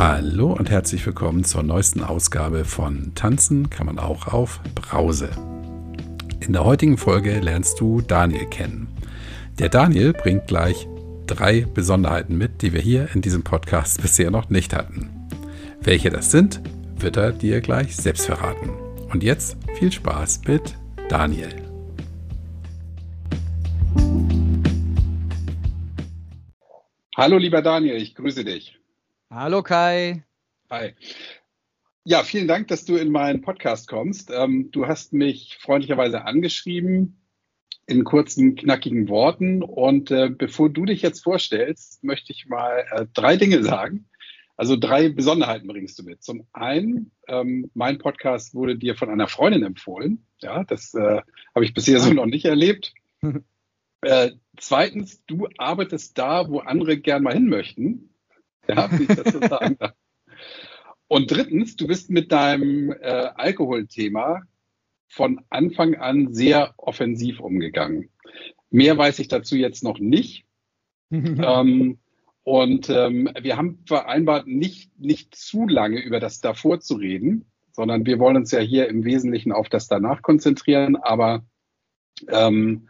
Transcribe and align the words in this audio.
Hallo 0.00 0.54
und 0.54 0.70
herzlich 0.70 1.04
willkommen 1.04 1.44
zur 1.44 1.62
neuesten 1.62 2.02
Ausgabe 2.02 2.64
von 2.64 3.14
Tanzen 3.14 3.68
kann 3.68 3.84
man 3.84 3.98
auch 3.98 4.28
auf 4.28 4.62
Brause. 4.74 5.28
In 6.40 6.54
der 6.54 6.64
heutigen 6.64 6.96
Folge 6.96 7.38
lernst 7.38 7.78
du 7.80 8.00
Daniel 8.00 8.46
kennen. 8.46 8.88
Der 9.58 9.68
Daniel 9.68 10.14
bringt 10.14 10.46
gleich 10.46 10.88
drei 11.26 11.66
Besonderheiten 11.74 12.38
mit, 12.38 12.62
die 12.62 12.72
wir 12.72 12.80
hier 12.80 13.10
in 13.14 13.20
diesem 13.20 13.44
Podcast 13.44 14.00
bisher 14.02 14.30
noch 14.30 14.48
nicht 14.48 14.72
hatten. 14.72 15.10
Welche 15.82 16.08
das 16.08 16.30
sind, 16.30 16.62
wird 16.96 17.18
er 17.18 17.32
dir 17.32 17.60
gleich 17.60 17.94
selbst 17.94 18.24
verraten. 18.24 18.70
Und 19.12 19.22
jetzt 19.22 19.58
viel 19.78 19.92
Spaß 19.92 20.40
mit 20.46 20.78
Daniel. 21.10 21.54
Hallo 27.14 27.36
lieber 27.36 27.60
Daniel, 27.60 27.96
ich 27.96 28.14
grüße 28.14 28.46
dich. 28.46 28.79
Hallo 29.32 29.62
Kai. 29.62 30.24
Hi. 30.70 30.92
Ja, 32.02 32.24
vielen 32.24 32.48
Dank, 32.48 32.66
dass 32.66 32.84
du 32.84 32.96
in 32.96 33.12
meinen 33.12 33.42
Podcast 33.42 33.86
kommst. 33.86 34.32
Ähm, 34.34 34.72
du 34.72 34.88
hast 34.88 35.12
mich 35.12 35.56
freundlicherweise 35.60 36.24
angeschrieben 36.24 37.22
in 37.86 38.02
kurzen, 38.02 38.56
knackigen 38.56 39.08
Worten. 39.08 39.62
Und 39.62 40.10
äh, 40.10 40.30
bevor 40.30 40.68
du 40.68 40.84
dich 40.84 41.02
jetzt 41.02 41.22
vorstellst, 41.22 42.02
möchte 42.02 42.32
ich 42.32 42.46
mal 42.46 42.84
äh, 42.90 43.06
drei 43.14 43.36
Dinge 43.36 43.62
sagen. 43.62 44.08
Also 44.56 44.76
drei 44.76 45.08
Besonderheiten 45.10 45.68
bringst 45.68 45.96
du 46.00 46.02
mit. 46.02 46.24
Zum 46.24 46.48
einen, 46.52 47.12
ähm, 47.28 47.70
mein 47.72 47.98
Podcast 47.98 48.52
wurde 48.52 48.76
dir 48.76 48.96
von 48.96 49.10
einer 49.10 49.28
Freundin 49.28 49.62
empfohlen. 49.62 50.26
Ja, 50.40 50.64
das 50.64 50.92
äh, 50.94 51.22
habe 51.54 51.64
ich 51.64 51.72
bisher 51.72 52.00
so 52.00 52.12
noch 52.12 52.26
nicht 52.26 52.46
erlebt. 52.46 52.94
Äh, 54.02 54.30
zweitens, 54.56 55.22
du 55.26 55.46
arbeitest 55.58 56.16
da, 56.16 56.48
wo 56.48 56.60
andere 56.60 56.96
gern 56.96 57.22
mal 57.22 57.34
hin 57.34 57.50
möchten. 57.50 58.09
Ja, 58.76 58.90
wie 58.98 59.02
ich 59.04 59.08
das 59.08 59.32
so 59.32 59.40
sagen 59.40 59.76
darf. 59.78 59.94
Und 61.08 61.30
drittens, 61.30 61.76
du 61.76 61.86
bist 61.88 62.10
mit 62.10 62.30
deinem 62.30 62.92
äh, 62.92 63.30
Alkoholthema 63.34 64.42
von 65.08 65.40
Anfang 65.50 65.96
an 65.96 66.32
sehr 66.32 66.74
offensiv 66.76 67.40
umgegangen. 67.40 68.10
Mehr 68.70 68.96
weiß 68.96 69.18
ich 69.18 69.26
dazu 69.26 69.56
jetzt 69.56 69.82
noch 69.82 69.98
nicht. 69.98 70.44
ähm, 71.10 71.98
und 72.44 72.88
ähm, 72.90 73.28
wir 73.40 73.56
haben 73.56 73.82
vereinbart, 73.86 74.46
nicht, 74.46 74.98
nicht 74.98 75.34
zu 75.34 75.66
lange 75.66 76.00
über 76.00 76.20
das 76.20 76.40
davor 76.40 76.78
zu 76.80 76.94
reden, 76.94 77.46
sondern 77.72 78.06
wir 78.06 78.18
wollen 78.18 78.36
uns 78.36 78.52
ja 78.52 78.60
hier 78.60 78.88
im 78.88 79.04
Wesentlichen 79.04 79.50
auf 79.50 79.68
das 79.68 79.88
danach 79.88 80.22
konzentrieren. 80.22 80.94
Aber 80.94 81.44
ähm, 82.28 82.88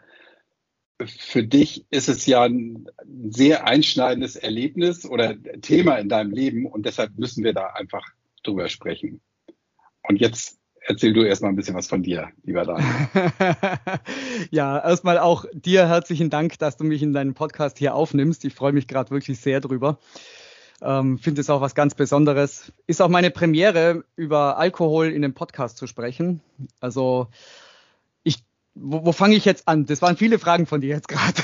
für 1.07 1.43
dich 1.43 1.87
ist 1.91 2.09
es 2.09 2.27
ja 2.27 2.43
ein 2.43 2.89
sehr 3.29 3.67
einschneidendes 3.67 4.37
Erlebnis 4.37 5.07
oder 5.07 5.35
Thema 5.61 5.97
in 5.97 6.09
deinem 6.09 6.31
Leben 6.31 6.67
und 6.67 6.87
deshalb 6.87 7.19
müssen 7.19 7.45
wir 7.45 7.53
da 7.53 7.69
einfach 7.69 8.07
drüber 8.43 8.69
sprechen. 8.69 9.21
Und 10.03 10.21
jetzt 10.21 10.59
erzähl 10.83 11.13
du 11.13 11.23
erstmal 11.23 11.53
ein 11.53 11.57
bisschen 11.57 11.75
was 11.75 11.89
von 11.89 12.03
dir, 12.03 12.31
lieber 12.43 12.65
Daniel. 12.65 12.89
ja, 14.51 14.79
erstmal 14.79 15.19
auch 15.19 15.45
dir 15.53 15.89
herzlichen 15.89 16.31
Dank, 16.31 16.59
dass 16.59 16.77
du 16.77 16.85
mich 16.85 17.03
in 17.03 17.13
deinen 17.13 17.35
Podcast 17.35 17.79
hier 17.79 17.95
aufnimmst. 17.95 18.45
Ich 18.45 18.55
freue 18.55 18.73
mich 18.73 18.89
gerade 18.89 19.11
wirklich 19.11 19.41
sehr 19.41 19.61
drüber. 19.61 19.99
Ähm, 20.83 21.19
Finde 21.19 21.43
es 21.43 21.51
auch 21.51 21.61
was 21.61 21.75
ganz 21.75 21.95
Besonderes. 21.95 22.73
Ist 22.87 23.03
auch 23.03 23.09
meine 23.09 23.31
Premiere, 23.31 24.05
über 24.17 24.57
Alkohol 24.57 25.09
in 25.09 25.23
dem 25.23 25.35
Podcast 25.35 25.77
zu 25.77 25.87
sprechen. 25.87 26.41
Also 26.81 27.29
wo, 28.81 29.05
wo 29.05 29.13
fange 29.13 29.37
ich 29.37 29.45
jetzt 29.45 29.69
an? 29.69 29.87
Das 29.87 30.03
waren 30.03 30.17
viele 30.17 30.39
Fragen 30.39 30.67
von 30.67 30.81
dir 30.81 30.89
jetzt 30.89 31.09
gerade. 31.09 31.43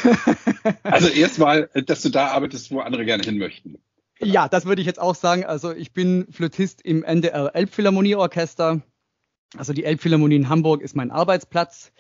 also 0.83 1.09
erstmal, 1.09 1.69
dass 1.87 2.03
du 2.03 2.09
da 2.09 2.29
arbeitest, 2.29 2.71
wo 2.71 2.81
andere 2.81 3.05
gerne 3.05 3.23
hin 3.23 3.39
möchten. 3.39 3.79
Ja, 4.19 4.49
das 4.49 4.65
würde 4.65 4.81
ich 4.81 4.87
jetzt 4.87 5.01
auch 5.01 5.15
sagen. 5.15 5.45
Also 5.45 5.73
ich 5.73 5.93
bin 5.93 6.27
Flötist 6.31 6.81
im 6.83 7.05
NDR 7.05 7.55
Elbphilharmonieorchester. 7.55 8.81
Also 9.57 9.73
die 9.73 9.85
Elbphilharmonie 9.85 10.37
in 10.37 10.49
Hamburg 10.49 10.83
ist 10.83 10.97
mein 10.97 11.11
Arbeitsplatz. 11.11 11.93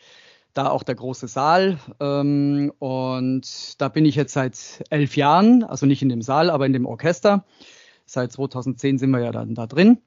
Da 0.54 0.70
auch 0.70 0.82
der 0.82 0.94
große 0.94 1.28
Saal. 1.28 1.78
Ähm, 2.00 2.72
und 2.78 3.80
da 3.80 3.88
bin 3.88 4.06
ich 4.06 4.14
jetzt 4.14 4.32
seit 4.32 4.84
elf 4.88 5.16
Jahren, 5.16 5.62
also 5.62 5.84
nicht 5.84 6.00
in 6.00 6.08
dem 6.08 6.22
Saal, 6.22 6.48
aber 6.48 6.64
in 6.64 6.72
dem 6.72 6.86
Orchester. 6.86 7.44
Seit 8.06 8.32
2010 8.32 8.98
sind 8.98 9.10
wir 9.10 9.20
ja 9.20 9.32
dann 9.32 9.54
da 9.54 9.66
drin. 9.66 9.98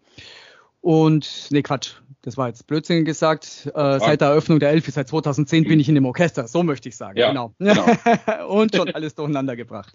Und, 0.81 1.47
nee, 1.49 1.61
Quatsch, 1.61 1.95
das 2.21 2.35
war 2.35 2.47
jetzt 2.47 2.67
Blödsinn 2.67 3.05
gesagt. 3.05 3.69
Äh, 3.73 3.99
seit 3.99 4.21
der 4.21 4.29
Eröffnung 4.29 4.59
der 4.59 4.69
Elfi, 4.69 4.91
seit 4.91 5.07
2010 5.07 5.65
bin 5.65 5.79
ich 5.79 5.87
in 5.87 5.95
dem 5.95 6.05
Orchester, 6.05 6.47
so 6.47 6.63
möchte 6.63 6.89
ich 6.89 6.97
sagen. 6.97 7.17
Ja, 7.17 7.29
genau. 7.29 7.53
genau. 7.59 8.47
und 8.49 8.75
schon 8.75 8.89
alles 8.93 9.15
durcheinander 9.15 9.55
gebracht. 9.55 9.93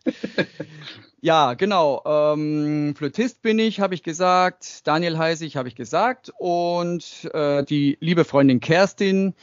ja, 1.21 1.55
genau. 1.55 2.03
Ähm, 2.07 2.95
Flötist 2.97 3.43
bin 3.43 3.59
ich, 3.59 3.81
habe 3.81 3.95
ich 3.95 4.03
gesagt. 4.03 4.87
Daniel 4.87 5.19
heiße 5.19 5.45
ich, 5.45 5.57
habe 5.57 5.69
ich 5.69 5.75
gesagt. 5.75 6.33
Und 6.39 7.29
äh, 7.35 7.63
die 7.65 7.99
liebe 8.01 8.25
Freundin 8.25 8.61
Kerstin, 8.61 9.35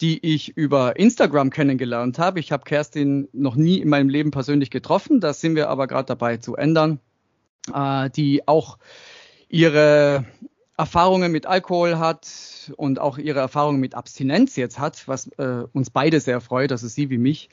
die 0.00 0.34
ich 0.34 0.56
über 0.56 0.96
Instagram 0.96 1.50
kennengelernt 1.50 2.18
habe. 2.18 2.40
Ich 2.40 2.50
habe 2.50 2.64
Kerstin 2.64 3.28
noch 3.32 3.56
nie 3.56 3.78
in 3.78 3.88
meinem 3.88 4.08
Leben 4.08 4.30
persönlich 4.30 4.70
getroffen. 4.70 5.20
Das 5.20 5.40
sind 5.40 5.54
wir 5.54 5.68
aber 5.68 5.86
gerade 5.86 6.06
dabei 6.06 6.38
zu 6.38 6.56
ändern. 6.56 6.98
Äh, 7.74 8.08
die 8.10 8.46
auch 8.48 8.78
ihre 9.48 10.24
Erfahrungen 10.76 11.32
mit 11.32 11.46
Alkohol 11.46 11.98
hat 11.98 12.28
und 12.76 12.98
auch 12.98 13.18
ihre 13.18 13.40
Erfahrungen 13.40 13.80
mit 13.80 13.94
Abstinenz 13.94 14.56
jetzt 14.56 14.78
hat, 14.78 15.08
was 15.08 15.28
äh, 15.38 15.64
uns 15.72 15.90
beide 15.90 16.20
sehr 16.20 16.40
freut, 16.40 16.70
also 16.70 16.86
sie 16.86 17.08
wie 17.08 17.18
mich. 17.18 17.48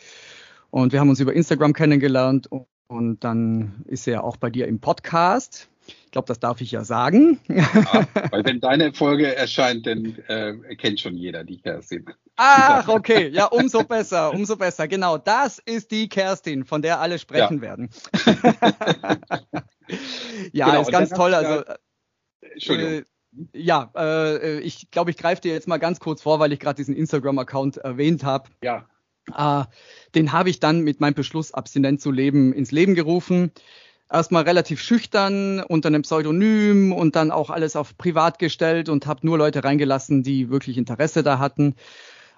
Und 0.72 0.91
wir 0.91 1.00
haben 1.00 1.09
uns 1.09 1.19
über 1.19 1.33
Instagram 1.33 1.73
kennengelernt 1.73 2.47
und, 2.47 2.67
und 2.88 3.23
dann 3.23 3.83
ist 3.85 4.03
sie 4.03 4.12
ja 4.12 4.22
auch 4.22 4.38
bei 4.38 4.50
dir 4.50 4.67
im 4.67 4.79
Podcast. 4.79 5.69
Ich 5.88 6.12
glaube, 6.12 6.28
das 6.28 6.39
darf 6.39 6.62
ich 6.62 6.72
ja 6.72 6.83
sagen. 6.83 7.39
Ja, 7.47 8.07
weil 8.31 8.45
wenn 8.45 8.59
deine 8.59 8.94
Folge 8.94 9.35
erscheint, 9.35 9.85
dann 9.88 10.17
äh, 10.28 10.75
kennt 10.75 11.00
schon 11.00 11.16
jeder 11.16 11.44
die 11.44 11.59
Kerstin. 11.59 12.06
Ach, 12.35 12.88
okay, 12.88 13.29
ja, 13.29 13.45
umso 13.45 13.83
besser, 13.83 14.33
umso 14.33 14.56
besser. 14.56 14.88
Genau, 14.88 15.17
das 15.17 15.59
ist 15.59 15.91
die 15.91 16.09
Kerstin, 16.09 16.66
von 16.66 16.81
der 16.81 17.00
alle 17.00 17.19
sprechen 17.19 17.57
ja. 17.57 17.62
werden. 17.62 17.89
ja, 20.51 20.66
genau, 20.67 20.81
ist 20.81 20.91
ganz 20.91 21.09
toll. 21.09 21.33
Also, 21.33 21.63
Entschuldigung. 22.41 23.06
Äh, 23.53 23.59
ja, 23.59 23.91
äh, 23.95 24.59
ich 24.59 24.89
glaube, 24.91 25.11
ich 25.11 25.17
greife 25.17 25.41
dir 25.41 25.53
jetzt 25.53 25.67
mal 25.67 25.77
ganz 25.77 25.99
kurz 25.99 26.21
vor, 26.21 26.39
weil 26.39 26.53
ich 26.53 26.59
gerade 26.59 26.75
diesen 26.75 26.95
Instagram-Account 26.95 27.77
erwähnt 27.77 28.23
habe. 28.23 28.49
Ja. 28.61 28.85
Äh, 29.35 29.66
den 30.16 30.31
habe 30.31 30.49
ich 30.49 30.59
dann 30.59 30.81
mit 30.81 30.99
meinem 30.99 31.13
Beschluss, 31.13 31.53
abstinent 31.53 32.01
zu 32.01 32.11
leben, 32.11 32.53
ins 32.53 32.71
Leben 32.71 32.95
gerufen. 32.95 33.51
Erstmal 34.11 34.44
relativ 34.44 34.81
schüchtern 34.81 35.61
unter 35.61 35.88
einem 35.88 36.03
Pseudonym 36.03 36.91
und 36.91 37.16
dann 37.16 37.31
auch 37.31 37.49
alles 37.49 37.75
auf 37.75 37.97
privat 37.97 38.38
gestellt 38.38 38.89
und 38.89 39.07
habe 39.07 39.25
nur 39.25 39.38
Leute 39.38 39.63
reingelassen, 39.63 40.23
die 40.23 40.50
wirklich 40.50 40.77
Interesse 40.77 41.23
da 41.23 41.39
hatten. 41.39 41.75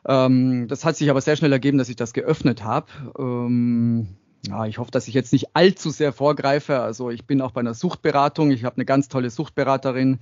Ähm, 0.07 0.67
das 0.67 0.85
hat 0.85 0.95
sich 0.95 1.09
aber 1.09 1.21
sehr 1.21 1.35
schnell 1.35 1.51
ergeben, 1.51 1.77
dass 1.77 1.89
ich 1.89 1.95
das 1.95 2.13
geöffnet 2.13 2.63
habe. 2.63 2.87
Ähm, 3.17 4.15
ja, 4.47 4.65
ich 4.65 4.77
hoffe, 4.77 4.91
dass 4.91 5.07
ich 5.07 5.13
jetzt 5.13 5.33
nicht 5.33 5.55
allzu 5.55 5.89
sehr 5.89 6.13
vorgreife. 6.13 6.79
Also 6.79 7.09
ich 7.09 7.25
bin 7.25 7.41
auch 7.41 7.51
bei 7.51 7.61
einer 7.61 7.73
Suchtberatung. 7.73 8.51
Ich 8.51 8.63
habe 8.63 8.75
eine 8.75 8.85
ganz 8.85 9.09
tolle 9.09 9.29
Suchtberaterin, 9.29 10.19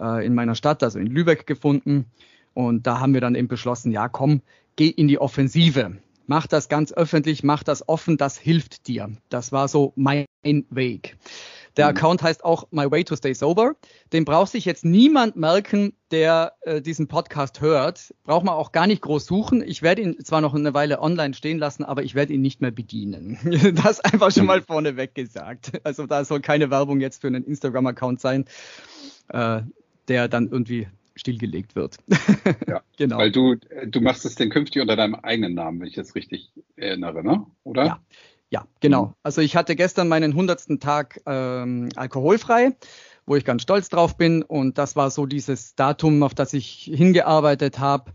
äh, 0.00 0.24
in 0.24 0.34
meiner 0.34 0.54
Stadt, 0.54 0.82
also 0.82 0.98
in 0.98 1.06
Lübeck 1.06 1.46
gefunden. 1.46 2.06
Und 2.54 2.86
da 2.86 3.00
haben 3.00 3.14
wir 3.14 3.20
dann 3.20 3.34
eben 3.34 3.48
beschlossen, 3.48 3.90
ja, 3.92 4.08
komm, 4.08 4.42
geh 4.76 4.88
in 4.88 5.08
die 5.08 5.18
Offensive. 5.18 5.96
Mach 6.26 6.46
das 6.46 6.68
ganz 6.68 6.92
öffentlich, 6.92 7.42
mach 7.42 7.62
das 7.62 7.86
offen, 7.88 8.16
das 8.16 8.38
hilft 8.38 8.86
dir. 8.86 9.10
Das 9.28 9.52
war 9.52 9.68
so 9.68 9.92
mein 9.94 10.26
Weg. 10.42 11.16
Der 11.76 11.86
mhm. 11.86 11.96
Account 11.96 12.22
heißt 12.22 12.44
auch 12.44 12.68
My 12.70 12.90
Way 12.90 13.04
to 13.04 13.16
Stay 13.16 13.34
Sober. 13.34 13.74
Den 14.12 14.24
braucht 14.24 14.52
sich 14.52 14.64
jetzt 14.64 14.84
niemand 14.84 15.36
merken, 15.36 15.94
der 16.10 16.52
äh, 16.62 16.80
diesen 16.80 17.08
Podcast 17.08 17.60
hört. 17.60 18.14
Braucht 18.24 18.44
man 18.44 18.54
auch 18.54 18.72
gar 18.72 18.86
nicht 18.86 19.02
groß 19.02 19.26
suchen. 19.26 19.62
Ich 19.66 19.82
werde 19.82 20.02
ihn 20.02 20.24
zwar 20.24 20.40
noch 20.40 20.54
eine 20.54 20.72
Weile 20.72 21.00
online 21.00 21.34
stehen 21.34 21.58
lassen, 21.58 21.84
aber 21.84 22.02
ich 22.02 22.14
werde 22.14 22.32
ihn 22.32 22.40
nicht 22.40 22.60
mehr 22.60 22.70
bedienen. 22.70 23.38
das 23.84 24.00
einfach 24.00 24.30
schon 24.30 24.46
mal 24.46 24.62
vorneweg 24.62 25.14
gesagt. 25.14 25.72
Also 25.84 26.06
da 26.06 26.24
soll 26.24 26.40
keine 26.40 26.70
Werbung 26.70 27.00
jetzt 27.00 27.20
für 27.20 27.26
einen 27.26 27.44
Instagram-Account 27.44 28.20
sein. 28.20 28.44
Äh, 29.28 29.62
der 30.08 30.28
dann 30.28 30.48
irgendwie 30.48 30.88
stillgelegt 31.16 31.76
wird. 31.76 31.98
ja, 32.68 32.82
genau. 32.96 33.18
Weil 33.18 33.30
du, 33.30 33.56
du 33.86 34.00
machst 34.00 34.24
es 34.24 34.34
denn 34.34 34.50
künftig 34.50 34.82
unter 34.82 34.96
deinem 34.96 35.14
eigenen 35.14 35.54
Namen, 35.54 35.80
wenn 35.80 35.88
ich 35.88 35.94
das 35.94 36.14
richtig 36.14 36.52
erinnere, 36.76 37.22
ne? 37.22 37.46
oder? 37.62 37.84
Ja, 37.84 38.00
ja 38.50 38.66
genau. 38.80 39.06
Mhm. 39.06 39.14
Also 39.22 39.40
ich 39.40 39.56
hatte 39.56 39.76
gestern 39.76 40.08
meinen 40.08 40.32
100. 40.32 40.80
Tag 40.80 41.20
ähm, 41.26 41.88
alkoholfrei, 41.96 42.76
wo 43.26 43.36
ich 43.36 43.44
ganz 43.44 43.62
stolz 43.62 43.88
drauf 43.88 44.16
bin 44.16 44.42
und 44.42 44.78
das 44.78 44.96
war 44.96 45.10
so 45.10 45.26
dieses 45.26 45.74
Datum, 45.76 46.22
auf 46.22 46.34
das 46.34 46.52
ich 46.52 46.90
hingearbeitet 46.92 47.78
habe. 47.78 48.12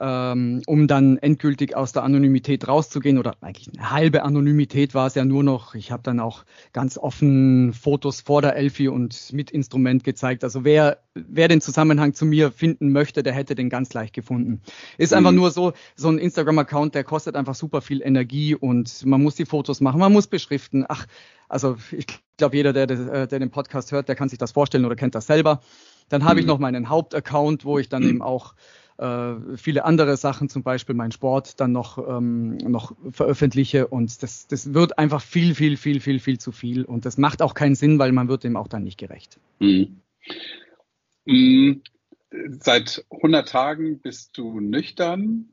Ähm, 0.00 0.62
um 0.66 0.86
dann 0.86 1.18
endgültig 1.18 1.76
aus 1.76 1.92
der 1.92 2.02
Anonymität 2.02 2.66
rauszugehen 2.66 3.18
oder 3.18 3.34
eigentlich 3.40 3.68
eine 3.76 3.90
halbe 3.90 4.22
Anonymität 4.22 4.94
war 4.94 5.06
es 5.06 5.14
ja 5.14 5.24
nur 5.24 5.42
noch. 5.42 5.74
Ich 5.74 5.92
habe 5.92 6.02
dann 6.02 6.18
auch 6.18 6.44
ganz 6.72 6.96
offen 6.96 7.72
Fotos 7.74 8.22
vor 8.22 8.40
der 8.40 8.56
Elfie 8.56 8.88
und 8.88 9.32
mit 9.32 9.50
Instrument 9.50 10.02
gezeigt. 10.02 10.44
Also 10.44 10.64
wer, 10.64 10.98
wer 11.14 11.48
den 11.48 11.60
Zusammenhang 11.60 12.14
zu 12.14 12.24
mir 12.24 12.50
finden 12.50 12.90
möchte, 12.90 13.22
der 13.22 13.34
hätte 13.34 13.54
den 13.54 13.68
ganz 13.68 13.92
leicht 13.92 14.14
gefunden. 14.14 14.62
Ist 14.96 15.10
mhm. 15.10 15.18
einfach 15.18 15.32
nur 15.32 15.50
so, 15.50 15.72
so 15.94 16.08
ein 16.08 16.18
Instagram-Account, 16.18 16.94
der 16.94 17.04
kostet 17.04 17.36
einfach 17.36 17.54
super 17.54 17.82
viel 17.82 18.00
Energie 18.00 18.54
und 18.54 19.04
man 19.04 19.22
muss 19.22 19.34
die 19.34 19.46
Fotos 19.46 19.80
machen, 19.80 20.00
man 20.00 20.12
muss 20.12 20.26
beschriften. 20.26 20.86
Ach, 20.88 21.06
also 21.48 21.76
ich 21.90 22.06
glaube, 22.38 22.56
jeder, 22.56 22.72
der, 22.72 22.86
der, 22.86 23.26
der 23.26 23.38
den 23.38 23.50
Podcast 23.50 23.92
hört, 23.92 24.08
der 24.08 24.16
kann 24.16 24.30
sich 24.30 24.38
das 24.38 24.52
vorstellen 24.52 24.86
oder 24.86 24.96
kennt 24.96 25.14
das 25.14 25.26
selber. 25.26 25.60
Dann 26.08 26.24
habe 26.24 26.36
mhm. 26.36 26.40
ich 26.40 26.46
noch 26.46 26.58
meinen 26.58 26.88
Hauptaccount, 26.88 27.66
wo 27.66 27.78
ich 27.78 27.90
dann 27.90 28.02
eben 28.02 28.22
auch 28.22 28.54
äh, 28.98 29.56
viele 29.56 29.84
andere 29.84 30.16
Sachen, 30.16 30.48
zum 30.48 30.62
Beispiel 30.62 30.94
mein 30.94 31.12
Sport, 31.12 31.60
dann 31.60 31.72
noch, 31.72 31.98
ähm, 32.08 32.56
noch 32.58 32.94
veröffentliche. 33.10 33.86
Und 33.88 34.22
das, 34.22 34.46
das 34.46 34.74
wird 34.74 34.98
einfach 34.98 35.22
viel, 35.22 35.54
viel, 35.54 35.76
viel, 35.76 36.00
viel, 36.00 36.20
viel 36.20 36.38
zu 36.38 36.52
viel. 36.52 36.84
Und 36.84 37.04
das 37.04 37.18
macht 37.18 37.42
auch 37.42 37.54
keinen 37.54 37.74
Sinn, 37.74 37.98
weil 37.98 38.12
man 38.12 38.28
wird 38.28 38.44
dem 38.44 38.56
auch 38.56 38.68
dann 38.68 38.84
nicht 38.84 38.98
gerecht. 38.98 39.38
Mhm. 39.60 40.00
Mhm. 41.24 41.82
Seit 42.60 43.04
100 43.10 43.48
Tagen 43.48 44.00
bist 44.00 44.36
du 44.38 44.60
nüchtern. 44.60 45.48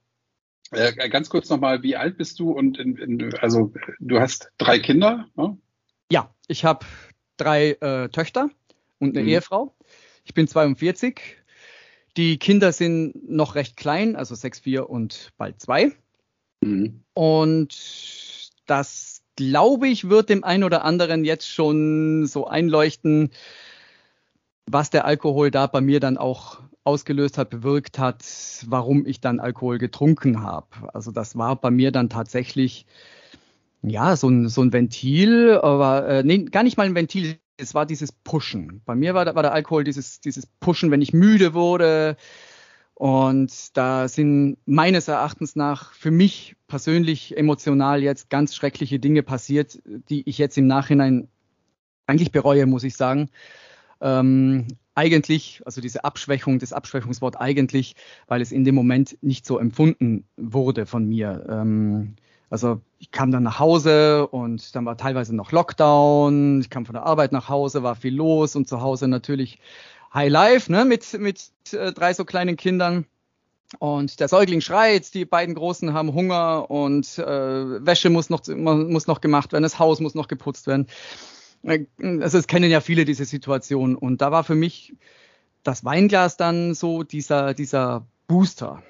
Äh, 0.71 1.09
ganz 1.09 1.29
kurz 1.29 1.49
nochmal, 1.49 1.83
wie 1.83 1.95
alt 1.95 2.17
bist 2.17 2.39
du? 2.39 2.51
Und 2.51 2.77
in, 2.77 2.95
in, 2.97 3.33
also 3.35 3.73
du 3.99 4.19
hast 4.19 4.51
drei 4.57 4.79
Kinder? 4.79 5.27
Ne? 5.35 5.57
Ja, 6.11 6.33
ich 6.47 6.63
habe 6.63 6.85
drei 7.37 7.71
äh, 7.81 8.09
Töchter 8.09 8.49
und 8.99 9.15
eine 9.15 9.23
mhm. 9.23 9.29
Ehefrau. 9.29 9.75
Ich 10.25 10.33
bin 10.33 10.47
42, 10.47 11.38
die 12.17 12.37
Kinder 12.37 12.71
sind 12.71 13.29
noch 13.29 13.55
recht 13.55 13.77
klein, 13.77 14.15
also 14.15 14.35
6, 14.35 14.59
4 14.59 14.89
und 14.89 15.31
bald 15.37 15.59
2. 15.61 15.91
Mhm. 16.61 17.03
Und 17.13 18.49
das, 18.65 19.21
glaube 19.35 19.87
ich, 19.87 20.09
wird 20.09 20.29
dem 20.29 20.43
einen 20.43 20.63
oder 20.63 20.83
anderen 20.83 21.25
jetzt 21.25 21.47
schon 21.47 22.25
so 22.27 22.47
einleuchten, 22.47 23.31
was 24.65 24.89
der 24.89 25.05
Alkohol 25.05 25.51
da 25.51 25.67
bei 25.67 25.81
mir 25.81 25.99
dann 25.99 26.17
auch 26.17 26.59
ausgelöst 26.83 27.37
hat, 27.37 27.49
bewirkt 27.49 27.99
hat, 27.99 28.23
warum 28.67 29.05
ich 29.05 29.21
dann 29.21 29.39
Alkohol 29.39 29.77
getrunken 29.77 30.41
habe. 30.41 30.67
Also 30.93 31.11
das 31.11 31.37
war 31.37 31.55
bei 31.55 31.71
mir 31.71 31.91
dann 31.91 32.09
tatsächlich 32.09 32.85
ja 33.81 34.15
so 34.15 34.29
ein, 34.29 34.49
so 34.49 34.61
ein 34.61 34.73
Ventil, 34.73 35.59
aber 35.61 36.07
äh, 36.07 36.23
nee, 36.23 36.45
gar 36.45 36.63
nicht 36.63 36.77
mal 36.77 36.85
ein 36.85 36.95
Ventil 36.95 37.37
es 37.59 37.73
war 37.73 37.85
dieses 37.85 38.11
Pushen. 38.11 38.81
Bei 38.85 38.95
mir 38.95 39.13
war, 39.13 39.35
war 39.35 39.43
der 39.43 39.53
Alkohol 39.53 39.83
dieses, 39.83 40.19
dieses 40.21 40.45
Pushen, 40.45 40.91
wenn 40.91 41.01
ich 41.01 41.13
müde 41.13 41.53
wurde. 41.53 42.17
Und 42.93 43.77
da 43.77 44.07
sind 44.07 44.57
meines 44.65 45.07
Erachtens 45.07 45.55
nach 45.55 45.93
für 45.93 46.11
mich 46.11 46.55
persönlich 46.67 47.37
emotional 47.37 48.03
jetzt 48.03 48.29
ganz 48.29 48.55
schreckliche 48.55 48.99
Dinge 48.99 49.23
passiert, 49.23 49.79
die 49.85 50.27
ich 50.27 50.37
jetzt 50.37 50.57
im 50.57 50.67
Nachhinein 50.67 51.29
eigentlich 52.07 52.31
bereue, 52.31 52.65
muss 52.65 52.83
ich 52.83 52.95
sagen. 52.95 53.29
Ähm, 54.01 54.67
eigentlich, 54.95 55.61
also 55.65 55.79
diese 55.79 56.03
Abschwächung, 56.03 56.59
das 56.59 56.73
Abschwächungswort 56.73 57.39
eigentlich, 57.39 57.95
weil 58.27 58.41
es 58.41 58.51
in 58.51 58.65
dem 58.65 58.75
Moment 58.75 59.17
nicht 59.21 59.45
so 59.45 59.59
empfunden 59.59 60.25
wurde 60.35 60.85
von 60.85 61.05
mir. 61.05 61.45
Ähm, 61.49 62.15
also 62.49 62.81
ich 62.97 63.11
kam 63.11 63.31
dann 63.31 63.43
nach 63.43 63.59
Hause 63.59 64.27
und 64.27 64.75
dann 64.75 64.85
war 64.85 64.97
teilweise 64.97 65.35
noch 65.35 65.51
Lockdown. 65.51 66.61
Ich 66.61 66.69
kam 66.69 66.85
von 66.85 66.93
der 66.93 67.05
Arbeit 67.05 67.31
nach 67.31 67.49
Hause, 67.49 67.83
war 67.83 67.95
viel 67.95 68.15
los 68.15 68.55
und 68.55 68.67
zu 68.67 68.81
Hause 68.81 69.07
natürlich 69.07 69.59
High 70.13 70.31
Life 70.31 70.71
ne, 70.71 70.85
mit, 70.85 71.13
mit 71.19 71.51
äh, 71.71 71.91
drei 71.91 72.13
so 72.13 72.25
kleinen 72.25 72.55
Kindern. 72.55 73.05
Und 73.77 74.19
der 74.19 74.27
Säugling 74.27 74.61
schreit, 74.61 75.13
die 75.13 75.25
beiden 75.25 75.53
Großen 75.53 75.93
haben 75.93 76.13
Hunger 76.13 76.71
und 76.71 77.19
äh, 77.19 77.85
Wäsche 77.85 78.09
muss 78.09 78.31
noch, 78.31 78.41
muss 78.47 79.05
noch 79.05 79.21
gemacht 79.21 79.53
werden, 79.53 79.61
das 79.61 79.77
Haus 79.77 79.99
muss 79.99 80.15
noch 80.15 80.27
geputzt 80.27 80.65
werden. 80.65 80.87
Äh, 81.61 81.85
also 81.99 82.39
es 82.39 82.47
kennen 82.47 82.71
ja 82.71 82.81
viele 82.81 83.05
diese 83.05 83.25
Situation. 83.25 83.95
Und 83.95 84.21
da 84.21 84.31
war 84.31 84.43
für 84.43 84.55
mich 84.55 84.95
das 85.61 85.85
Weinglas 85.85 86.35
dann 86.35 86.73
so 86.73 87.03
dieser, 87.03 87.53
dieser 87.53 88.07
Booster. 88.27 88.81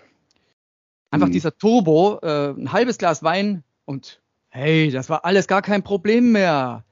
Einfach 1.11 1.27
mhm. 1.27 1.31
dieser 1.31 1.57
Turbo, 1.57 2.19
äh, 2.21 2.49
ein 2.49 2.71
halbes 2.71 2.97
Glas 2.97 3.23
Wein 3.23 3.63
und 3.85 4.21
hey, 4.49 4.91
das 4.91 5.09
war 5.09 5.25
alles 5.25 5.47
gar 5.47 5.61
kein 5.61 5.83
Problem 5.83 6.31
mehr. 6.31 6.83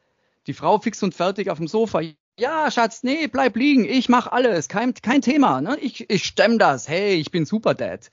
Die 0.48 0.54
Frau 0.54 0.80
fix 0.80 1.04
und 1.04 1.14
fertig 1.14 1.50
auf 1.50 1.58
dem 1.58 1.68
Sofa. 1.68 2.02
Ja, 2.40 2.72
Schatz, 2.72 3.04
nee, 3.04 3.28
bleib 3.28 3.56
liegen. 3.56 3.86
Ich 3.86 4.10
mach 4.10 4.28
alles. 4.28 4.68
Kein, 4.68 4.94
kein 4.94 5.22
Thema. 5.22 5.60
Ne? 5.62 5.78
Ich, 5.82 6.10
ich 6.10 6.24
stemm 6.24 6.60
das. 6.60 6.88
Hey, 6.88 7.16
ich 7.16 7.32
bin 7.32 7.46
super 7.46 7.74
Dad. 7.74 8.10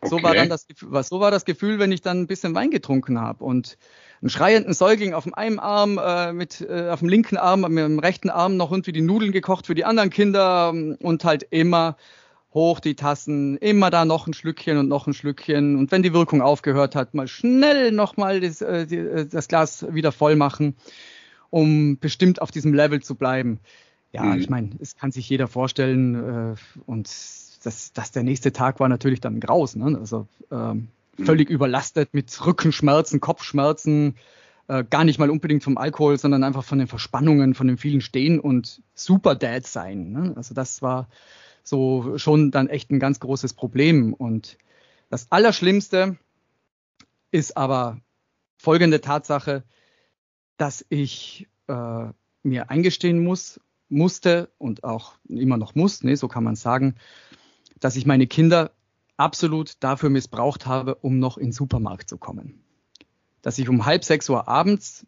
Okay. 0.00 0.10
So 0.10 0.22
war 0.22 0.34
dann 0.34 0.48
das 0.48 0.66
was 0.82 1.08
so 1.08 1.20
war 1.20 1.30
das 1.30 1.44
Gefühl, 1.44 1.78
wenn 1.78 1.90
ich 1.90 2.02
dann 2.02 2.20
ein 2.20 2.26
bisschen 2.26 2.54
Wein 2.54 2.70
getrunken 2.70 3.20
habe 3.20 3.42
und 3.42 3.78
einen 4.20 4.30
schreienden 4.30 4.74
Säugling 4.74 5.14
auf 5.14 5.24
dem 5.24 5.34
einen 5.34 5.58
Arm 5.58 5.98
äh, 5.98 6.32
mit 6.32 6.60
äh, 6.60 6.90
auf 6.90 7.00
dem 7.00 7.08
linken 7.08 7.38
Arm 7.38 7.62
mit 7.62 7.84
dem 7.84 7.98
rechten 7.98 8.28
Arm 8.28 8.56
noch 8.56 8.70
irgendwie 8.70 8.92
die 8.92 9.00
Nudeln 9.00 9.32
gekocht 9.32 9.66
für 9.66 9.74
die 9.74 9.84
anderen 9.84 10.10
Kinder 10.10 10.70
und 10.70 11.24
halt 11.24 11.46
immer 11.50 11.96
hoch 12.54 12.78
die 12.78 12.94
Tassen, 12.94 13.56
immer 13.58 13.90
da 13.90 14.04
noch 14.04 14.26
ein 14.26 14.32
Schlückchen 14.32 14.78
und 14.78 14.88
noch 14.88 15.06
ein 15.06 15.12
Schlückchen. 15.12 15.76
Und 15.76 15.90
wenn 15.90 16.02
die 16.02 16.14
Wirkung 16.14 16.40
aufgehört 16.40 16.94
hat, 16.94 17.12
mal 17.12 17.26
schnell 17.26 17.90
nochmal 17.90 18.40
das, 18.40 18.62
äh, 18.62 18.82
äh, 18.82 19.26
das 19.26 19.48
Glas 19.48 19.84
wieder 19.92 20.12
voll 20.12 20.36
machen, 20.36 20.76
um 21.50 21.98
bestimmt 21.98 22.40
auf 22.40 22.52
diesem 22.52 22.72
Level 22.72 23.02
zu 23.02 23.16
bleiben. 23.16 23.58
Ja, 24.12 24.22
mhm. 24.22 24.38
ich 24.38 24.48
meine, 24.48 24.70
es 24.80 24.96
kann 24.96 25.10
sich 25.10 25.28
jeder 25.28 25.48
vorstellen. 25.48 26.54
Äh, 26.54 26.80
und 26.86 27.08
das, 27.64 27.92
das 27.92 28.12
der 28.12 28.22
nächste 28.22 28.52
Tag 28.52 28.78
war 28.78 28.88
natürlich 28.88 29.20
dann 29.20 29.40
graus. 29.40 29.74
Ne? 29.74 29.98
Also 29.98 30.28
ähm, 30.52 30.88
mhm. 31.16 31.24
völlig 31.24 31.50
überlastet 31.50 32.14
mit 32.14 32.46
Rückenschmerzen, 32.46 33.20
Kopfschmerzen. 33.20 34.14
Äh, 34.68 34.84
gar 34.88 35.04
nicht 35.04 35.18
mal 35.18 35.28
unbedingt 35.28 35.64
vom 35.64 35.76
Alkohol, 35.76 36.18
sondern 36.18 36.44
einfach 36.44 36.64
von 36.64 36.78
den 36.78 36.86
Verspannungen, 36.86 37.54
von 37.54 37.66
dem 37.66 37.78
vielen 37.78 38.00
Stehen 38.00 38.38
und 38.38 38.80
super 38.94 39.34
Dad 39.34 39.66
sein. 39.66 40.12
Ne? 40.12 40.32
Also 40.36 40.54
das 40.54 40.80
war 40.82 41.08
so 41.64 42.18
schon 42.18 42.50
dann 42.50 42.68
echt 42.68 42.90
ein 42.90 43.00
ganz 43.00 43.18
großes 43.18 43.54
Problem. 43.54 44.14
Und 44.14 44.58
das 45.10 45.26
Allerschlimmste 45.30 46.16
ist 47.30 47.56
aber 47.56 47.98
folgende 48.56 49.00
Tatsache, 49.00 49.64
dass 50.56 50.84
ich 50.88 51.48
äh, 51.66 52.06
mir 52.42 52.70
eingestehen 52.70 53.24
muss, 53.24 53.58
musste 53.88 54.50
und 54.58 54.84
auch 54.84 55.14
immer 55.28 55.56
noch 55.56 55.74
muss, 55.74 56.04
nee, 56.04 56.14
so 56.14 56.28
kann 56.28 56.44
man 56.44 56.56
sagen, 56.56 56.94
dass 57.80 57.96
ich 57.96 58.06
meine 58.06 58.26
Kinder 58.26 58.70
absolut 59.16 59.74
dafür 59.80 60.10
missbraucht 60.10 60.66
habe, 60.66 60.96
um 60.96 61.18
noch 61.18 61.38
in 61.38 61.46
den 61.46 61.52
Supermarkt 61.52 62.08
zu 62.08 62.18
kommen. 62.18 62.62
Dass 63.42 63.58
ich 63.58 63.68
um 63.68 63.84
halb 63.84 64.04
sechs 64.04 64.28
Uhr 64.28 64.48
abends 64.48 65.06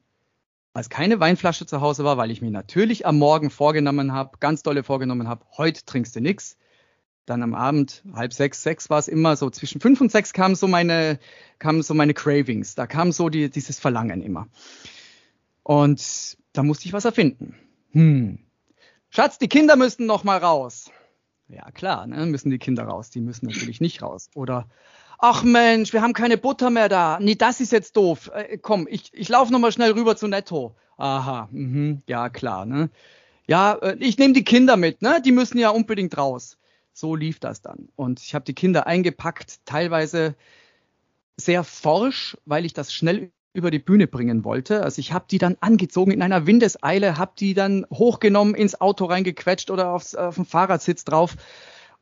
als 0.77 0.91
keine 0.91 1.21
Weinflasche 1.21 1.65
zu 1.65 1.81
Hause 1.81 2.05
war, 2.05 2.19
weil 2.19 2.31
ich 2.31 2.43
mir 2.43 2.51
natürlich 2.51 3.07
am 3.07 3.17
Morgen 3.17 3.49
vorgenommen 3.49 4.13
habe, 4.13 4.37
ganz 4.41 4.63
dolle 4.63 4.83
vorgenommen 4.83 5.27
habe, 5.27 5.45
heute 5.57 5.85
trinkst 5.87 6.15
du 6.15 6.21
nichts. 6.21 6.59
Dann 7.25 7.43
am 7.43 7.55
Abend, 7.55 8.03
halb 8.13 8.35
sechs, 8.35 8.63
sechs 8.63 8.91
war 8.91 8.99
es 8.99 9.09
immer 9.09 9.37
so, 9.37 9.49
zwischen 9.49 9.81
fünf 9.81 10.03
und 10.03 10.13
sechs 10.13 10.35
kamen 10.35 10.55
so 10.55 10.69
meine, 10.69 11.19
kamen 11.59 11.83
so 11.83 11.95
meine 11.95 12.13
Cravings, 12.13 12.75
da 12.75 12.87
kam 12.87 13.11
so 13.11 13.31
die, 13.31 13.49
dieses 13.49 13.81
Verlangen 13.81 14.21
immer. 14.21 14.49
Und 15.63 16.37
da 16.53 16.63
musste 16.63 16.85
ich 16.85 16.93
was 16.93 17.07
erfinden. 17.07 17.57
Hm. 17.93 18.39
Schatz, 19.09 19.39
die 19.39 19.49
Kinder 19.49 19.77
müssen 19.77 20.05
noch 20.05 20.25
mal 20.25 20.37
raus. 20.37 20.91
Ja, 21.49 21.71
klar, 21.71 22.07
ne, 22.07 22.27
müssen 22.27 22.51
die 22.51 22.59
Kinder 22.59 22.85
raus. 22.85 23.09
Die 23.09 23.21
müssen 23.21 23.47
natürlich 23.47 23.81
nicht 23.81 24.03
raus. 24.03 24.29
Oder 24.35 24.69
ach 25.19 25.43
Mensch, 25.43 25.93
wir 25.93 26.03
haben 26.03 26.13
keine 26.13 26.37
Butter 26.37 26.71
mehr 26.71 26.89
da. 26.89 27.19
Nee, 27.21 27.35
das 27.35 27.61
ist 27.61 27.73
jetzt 27.73 27.97
doof. 27.97 28.31
Äh, 28.35 28.59
komm, 28.59 28.87
ich, 28.91 29.11
ich 29.13 29.29
laufe 29.29 29.53
nochmal 29.53 29.73
schnell 29.73 29.93
rüber 29.93 30.17
zu 30.17 30.29
Netto. 30.29 30.75
Aha, 30.97 31.49
mh, 31.51 31.99
ja 32.07 32.29
klar, 32.29 32.67
ne? 32.67 32.91
Ja, 33.47 33.75
äh, 33.75 33.97
ich 34.01 34.19
nehme 34.19 34.35
die 34.35 34.45
Kinder 34.45 34.77
mit, 34.77 35.03
ne? 35.03 35.21
Die 35.25 35.33
müssen 35.33 35.59
ja 35.59 35.71
unbedingt 35.71 36.17
raus. 36.17 36.59
So 36.93 37.15
lief 37.15 37.39
das 37.41 37.61
dann. 37.61 37.89
Und 37.97 38.21
ich 38.21 38.35
habe 38.35 38.45
die 38.45 38.55
Kinder 38.55 38.87
eingepackt, 38.87 39.61
teilweise 39.67 40.35
sehr 41.37 41.65
forsch, 41.65 42.39
weil 42.47 42.65
ich 42.65 42.73
das 42.73 42.93
schnell 42.93 43.31
über 43.53 43.71
die 43.71 43.79
Bühne 43.79 44.07
bringen 44.07 44.45
wollte. 44.45 44.83
Also 44.83 45.01
ich 45.01 45.13
habe 45.13 45.27
die 45.31 45.39
dann 45.39 45.57
angezogen 45.61 46.11
in 46.11 46.23
einer 46.23 46.47
Windeseile, 46.47 47.19
habe 47.19 47.33
die 47.39 47.55
dann 47.55 47.87
hochgenommen, 47.93 48.55
ins 48.55 48.81
Auto 48.81 49.07
reingequetscht 49.07 49.71
oder 49.71 49.91
aufs, 49.91 50.15
auf 50.15 50.37
dem 50.37 50.45
Fahrradsitz 50.45 51.05
drauf 51.05 51.37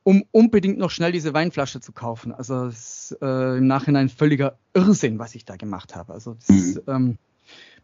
um 0.05 0.25
unbedingt 0.31 0.79
noch 0.79 0.91
schnell 0.91 1.13
diese 1.13 1.35
Weinflasche 1.35 1.81
zu 1.81 1.93
kaufen. 1.93 2.33
Also 2.33 2.67
ist, 2.67 3.17
äh, 3.21 3.57
im 3.57 3.67
Nachhinein 3.67 4.09
völliger 4.09 4.59
Irrsinn, 4.75 5.19
was 5.19 5.35
ich 5.35 5.45
da 5.45 5.57
gemacht 5.57 5.97
habe. 5.97 6.13
Also 6.13 6.37
das 6.47 6.49
mhm. 6.49 6.81
ähm, 6.87 7.19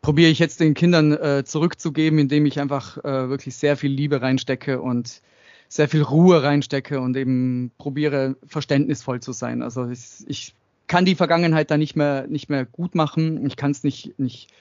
probiere 0.03 0.31
ich 0.31 0.39
jetzt 0.39 0.61
den 0.61 0.75
Kindern 0.75 1.13
äh, 1.13 1.45
zurückzugeben, 1.45 2.19
indem 2.19 2.47
ich 2.47 2.61
einfach 2.61 2.99
äh, 2.99 3.29
wirklich 3.29 3.57
sehr 3.57 3.77
viel 3.77 3.91
Liebe 3.91 4.21
reinstecke 4.21 4.81
und 4.81 5.23
sehr 5.69 5.89
viel 5.89 6.03
Ruhe 6.03 6.43
reinstecke 6.43 7.01
und 7.01 7.17
eben 7.17 7.71
probiere 7.79 8.37
verständnisvoll 8.47 9.21
zu 9.21 9.33
sein. 9.33 9.63
Also 9.63 9.89
ich, 9.89 10.25
ich 10.27 10.55
kann 10.89 11.05
die 11.05 11.15
Vergangenheit 11.15 11.71
da 11.71 11.79
nicht 11.79 11.97
mehr 11.97 12.27
nicht 12.27 12.51
mehr 12.51 12.67
gut 12.67 12.95
machen. 12.95 13.47
Ich 13.47 13.57
kann 13.57 13.71
es 13.71 13.83
nicht 13.83 14.19
nicht 14.19 14.53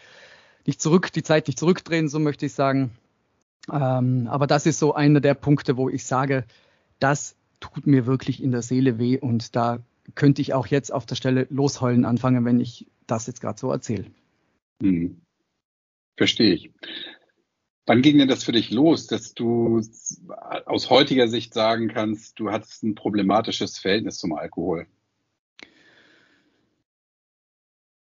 nicht 0.66 0.82
zurück 0.82 1.12
die 1.12 1.24
Zeit 1.24 1.48
nicht 1.48 1.60
zurückdrehen, 1.60 2.08
so 2.08 2.20
möchte 2.20 2.46
ich 2.46 2.54
sagen. 2.54 2.92
Ähm, 3.72 4.28
aber 4.30 4.48
das 4.48 4.66
ist 4.66 4.80
so 4.80 4.94
einer 4.94 5.20
der 5.20 5.34
Punkte, 5.34 5.76
wo 5.76 5.90
ich 5.90 6.06
sage, 6.06 6.46
das 7.00 7.36
tut 7.60 7.88
mir 7.88 8.06
wirklich 8.06 8.42
in 8.42 8.52
der 8.52 8.62
Seele 8.62 9.00
weh 9.00 9.18
und 9.18 9.56
da 9.56 9.80
könnte 10.16 10.42
ich 10.42 10.54
auch 10.54 10.68
jetzt 10.68 10.92
auf 10.92 11.06
der 11.06 11.16
Stelle 11.16 11.48
losheulen 11.50 12.06
anfangen, 12.06 12.46
wenn 12.46 12.60
ich 12.60 12.88
das 13.08 13.28
jetzt 13.28 13.42
gerade 13.42 13.60
so 13.60 13.72
erzähle. 13.72 14.06
Hm. 14.82 15.22
Verstehe 16.18 16.54
ich. 16.54 16.72
Wann 17.86 18.02
ging 18.02 18.18
denn 18.20 18.28
das 18.28 18.44
für 18.44 18.52
dich 18.52 18.70
los, 18.70 19.08
dass 19.08 19.34
du 19.34 19.82
aus 20.66 20.90
heutiger 20.90 21.28
Sicht 21.28 21.54
sagen 21.54 21.88
kannst, 21.88 22.40
du 22.40 22.52
hattest 22.52 22.84
ein 22.84 22.94
problematisches 22.94 23.80
Verhältnis 23.80 24.18
zum 24.18 24.34
Alkohol? 24.34 24.86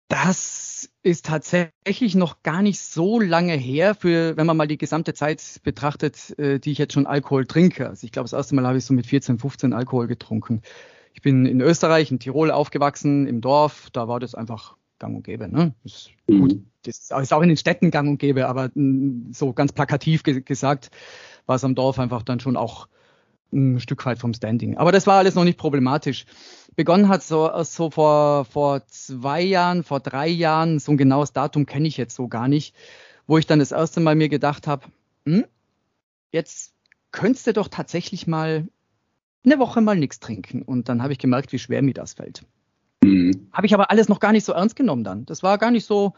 Das 0.10 0.69
ist 1.04 1.26
tatsächlich 1.26 2.16
noch 2.16 2.44
gar 2.44 2.62
nicht 2.62 2.80
so 2.80 3.20
lange 3.20 3.54
her, 3.54 3.96
für, 3.96 4.38
wenn 4.38 4.46
man 4.46 4.58
mal 4.58 4.68
die 4.68 4.78
gesamte 4.78 5.14
Zeit 5.14 5.62
betrachtet, 5.64 6.38
äh, 6.38 6.60
die 6.60 6.72
ich 6.72 6.78
jetzt 6.78 6.94
schon 6.94 7.08
Alkohol 7.08 7.46
trinke. 7.46 7.88
Also 7.88 8.06
ich 8.06 8.12
glaube, 8.12 8.26
das 8.26 8.34
erste 8.34 8.56
Mal 8.56 8.66
habe 8.66 8.78
ich 8.78 8.86
so 8.86 8.94
mit 8.94 9.08
14, 9.08 9.40
15 9.40 9.74
Alkohol 9.74 10.08
getrunken. 10.08 10.62
Ich 11.14 11.22
bin 11.22 11.46
in 11.46 11.62
Österreich, 11.62 12.12
in 12.12 12.20
Tirol 12.20 12.52
aufgewachsen, 12.52 13.28
im 13.28 13.42
Dorf. 13.42 13.90
Da 13.92 14.08
war 14.08 14.20
das 14.20 14.36
einfach 14.36 14.78
gang 15.00 15.16
und 15.16 15.24
gäbe. 15.24 15.48
Ne? 15.48 15.74
Das 15.84 15.94
ist 15.94 16.10
mhm. 16.28 16.42
gut. 16.42 16.60
Das 16.84 16.98
ist 16.98 17.34
auch 17.34 17.42
in 17.42 17.50
den 17.50 17.58
Städten 17.58 17.92
gang 17.92 18.08
und 18.08 18.18
gäbe, 18.20 18.48
aber 18.48 18.70
mm, 18.74 19.32
so 19.34 19.54
ganz 19.54 19.74
plakativ 19.74 20.24
ge 20.24 20.42
gesagt 20.42 20.92
war 21.46 21.56
es 21.56 21.64
am 21.64 21.76
Dorf 21.76 22.00
einfach 22.00 22.24
dann 22.24 22.40
schon 22.40 22.56
auch 22.56 22.88
ein 23.51 23.79
Stück 23.79 24.06
weit 24.06 24.20
vom 24.20 24.34
Standing. 24.34 24.77
Aber 24.77 24.91
das 24.91 25.08
war 25.08 25.18
alles 25.18 25.36
noch 25.36 25.44
nicht 25.44 25.58
problematisch. 25.58 26.25
Begonnen 26.75 27.10
hat 27.10 27.24
so, 27.24 27.50
so 27.63 27.89
vor, 27.89 28.46
vor 28.46 28.86
zwei 28.88 29.41
Jahren, 29.41 29.84
vor 29.84 30.00
drei 30.00 30.27
Jahren, 30.27 30.79
so 30.79 30.91
ein 30.91 30.98
genaues 30.98 31.34
Datum 31.34 31.65
kenne 31.65 31.88
ich 31.88 31.98
jetzt 31.98 32.15
so 32.15 32.27
gar 32.27 32.48
nicht, 32.48 32.75
wo 33.27 33.38
ich 33.38 33.48
dann 33.48 33.60
das 33.60 33.72
erste 33.72 34.00
Mal 34.00 34.15
mir 34.15 34.29
gedacht 34.29 34.68
habe, 34.68 34.86
hm, 35.25 35.46
jetzt 36.32 36.74
könntest 37.12 37.48
du 37.48 37.53
doch 37.53 37.68
tatsächlich 37.68 38.27
mal 38.27 38.68
eine 39.44 39.60
Woche 39.60 39.82
mal 39.82 39.98
nichts 39.98 40.20
trinken. 40.20 40.62
Und 40.62 40.89
dann 40.89 41.01
habe 41.01 41.13
ich 41.13 41.20
gemerkt, 41.20 41.51
wie 41.51 41.60
schwer 41.60 41.82
mir 41.82 41.94
das 41.94 42.13
fällt. 42.13 42.44
Mhm. 43.03 43.50
Habe 43.51 43.68
ich 43.68 43.74
aber 43.74 43.89
alles 43.91 44.10
noch 44.10 44.20
gar 44.20 44.32
nicht 44.32 44.46
so 44.46 44.53
ernst 44.53 44.75
genommen 44.75 45.03
dann. 45.03 45.25
Das 45.25 45.44
war 45.44 45.58
gar 45.58 45.72
nicht 45.72 45.86
so, 45.86 46.13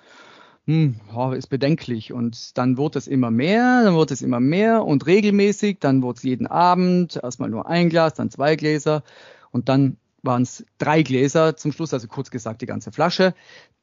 hm, 0.68 0.96
oh, 1.16 1.32
ist 1.32 1.48
bedenklich. 1.48 2.14
Und 2.14 2.58
dann 2.58 2.78
wurde 2.78 3.00
es 3.00 3.08
immer 3.08 3.32
mehr, 3.32 3.84
dann 3.84 3.94
wurde 3.94 4.14
es 4.14 4.22
immer 4.22 4.40
mehr 4.40 4.86
und 4.86 5.06
regelmäßig. 5.06 5.80
Dann 5.80 6.02
wurde 6.02 6.18
es 6.18 6.24
jeden 6.24 6.48
Abend 6.48 7.20
erstmal 7.22 7.50
nur 7.50 7.68
ein 7.68 7.90
Glas, 7.90 8.14
dann 8.14 8.30
zwei 8.30 8.56
Gläser 8.56 9.04
und 9.52 9.70
dann 9.70 9.98
waren 10.24 10.44
es 10.44 10.66
drei 10.78 11.04
Gläser 11.04 11.56
zum 11.58 11.72
Schluss, 11.72 11.94
also 11.94 12.08
kurz 12.08 12.30
gesagt 12.30 12.62
die 12.62 12.68
ganze 12.68 12.92
Flasche. 12.92 13.34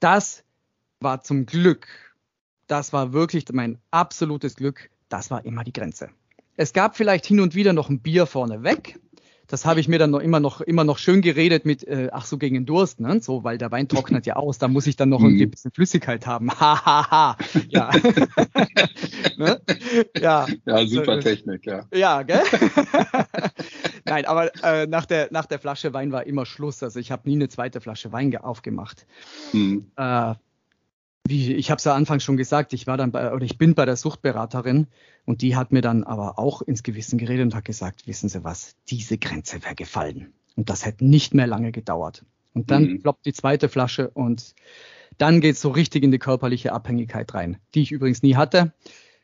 Das 0.01 0.45
war 1.01 1.23
zum 1.23 1.47
Glück, 1.47 1.89
das 2.67 2.93
war 2.93 3.13
wirklich 3.13 3.45
mein 3.53 3.79
absolutes 3.91 4.57
Glück, 4.57 4.91
das 5.09 5.31
war 5.31 5.45
immer 5.45 5.65
die 5.65 5.73
Grenze. 5.73 6.11
Es 6.57 6.73
gab 6.73 6.97
vielleicht 6.97 7.27
hin 7.27 7.41
und 7.41 7.55
wieder 7.55 7.73
noch 7.73 7.89
ein 7.89 8.01
Bier 8.01 8.27
vorne 8.27 8.63
weg, 8.63 8.99
das 9.49 9.65
habe 9.65 9.81
ich 9.81 9.89
mir 9.89 9.99
dann 9.99 10.11
noch 10.11 10.21
immer 10.21 10.41
noch 10.41 10.61
immer 10.61 10.85
noch 10.85 10.99
schön 10.99 11.23
geredet 11.23 11.65
mit 11.65 11.83
äh, 11.83 12.11
ach 12.13 12.27
so 12.27 12.37
gegen 12.37 12.55
den 12.55 12.67
Durst, 12.67 13.01
ne? 13.01 13.21
So, 13.21 13.45
weil 13.45 13.57
der 13.57 13.71
Wein 13.71 13.89
trocknet 13.89 14.27
ja 14.27 14.37
aus, 14.37 14.59
da 14.59 14.69
muss 14.69 14.87
ich 14.87 14.97
dann 14.97 15.09
noch 15.09 15.21
irgendwie 15.21 15.39
mhm. 15.39 15.49
ein 15.49 15.51
bisschen 15.51 15.73
Flüssigkeit 15.73 16.27
haben. 16.27 16.51
Ha 16.51 16.85
ha 16.85 17.11
ha. 17.11 17.37
Ja. 17.71 17.91
ne? 19.39 19.61
ja. 20.21 20.47
Ja, 20.67 20.87
super 20.87 21.17
so, 21.17 21.21
Technik, 21.23 21.65
ja. 21.65 21.87
Ja, 21.95 22.23
gell? 22.23 22.43
Nein, 24.05 24.27
aber 24.27 24.53
äh, 24.63 24.87
nach 24.87 25.07
der 25.07 25.29
nach 25.31 25.47
der 25.47 25.59
Flasche 25.59 25.95
Wein 25.95 26.13
war 26.13 26.27
immer 26.27 26.45
Schluss. 26.45 26.83
Also 26.83 27.01
ich 27.01 27.11
habe 27.11 27.29
nie 27.29 27.37
eine 27.37 27.49
zweite 27.49 27.81
Flasche 27.81 28.13
Wein 28.13 28.37
aufgemacht. 28.37 29.07
Mhm. 29.55 29.91
Äh, 29.97 30.35
wie 31.27 31.55
ich 31.55 31.71
habe 31.71 31.79
es 31.79 31.85
ja 31.85 31.95
anfangs 31.95 32.23
schon 32.23 32.37
gesagt, 32.37 32.75
ich 32.75 32.87
war 32.87 32.99
dann 32.99 33.13
bei, 33.13 33.33
oder 33.33 33.45
ich 33.45 33.57
bin 33.57 33.75
bei 33.75 33.87
der 33.87 33.97
Suchtberaterin 33.97 34.89
und 35.29 35.43
die 35.43 35.57
hat 35.57 35.73
mir 35.73 35.83
dann 35.83 36.05
aber 36.05 36.39
auch 36.39 36.63
ins 36.63 36.83
Gewissen 36.83 37.19
geredet 37.19 37.45
und 37.45 37.55
hat 37.55 37.67
gesagt, 37.67 38.07
wissen 38.07 38.31
Sie 38.31 38.45
was, 38.45 38.77
diese 38.89 39.19
Grenze 39.19 39.63
wäre 39.63 39.75
gefallen. 39.75 40.33
Und 40.57 40.71
das 40.71 40.87
hätte 40.87 41.05
nicht 41.05 41.35
mehr 41.35 41.47
lange 41.47 41.71
gedauert. 41.71 42.25
Und 42.55 42.71
dann 42.71 42.85
mhm. 42.85 43.03
ploppt 43.03 43.27
die 43.27 43.35
zweite 43.35 43.69
Flasche 43.69 44.09
und 44.09 44.55
dann 45.19 45.43
geht 45.43 45.57
es 45.57 45.61
so 45.61 45.69
richtig 45.69 46.03
in 46.03 46.13
die 46.13 46.19
körperliche 46.19 46.73
Abhängigkeit 46.73 47.35
rein, 47.35 47.59
die 47.75 47.83
ich 47.83 47.93
übrigens 47.93 48.23
nie 48.23 48.37
hatte. 48.37 48.73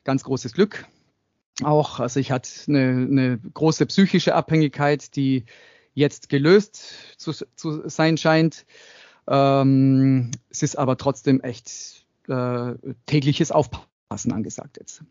Ganz 0.05 0.25
großes 0.25 0.53
Glück. 0.53 0.87
Auch, 1.63 2.01
also 2.01 2.21
ich 2.21 2.31
hatte 2.31 2.51
eine, 2.69 3.09
eine 3.11 3.39
große 3.39 3.87
psychische 3.87 4.35
Abhängigkeit, 4.35 5.17
die 5.17 5.47
jetzt 5.95 6.29
gelöst 6.29 6.85
zu, 7.17 7.33
zu 7.33 7.89
sein 7.89 8.19
scheint. 8.19 8.67
Ähm, 9.27 10.33
es 10.51 10.63
ist 10.63 10.77
aber 10.77 10.99
trotzdem 10.99 11.41
echt 11.41 12.05
äh, 12.29 12.75
tägliches 13.07 13.53
Aufpassen 13.53 14.33
angesagt 14.33 14.77
jetzt. 14.79 15.03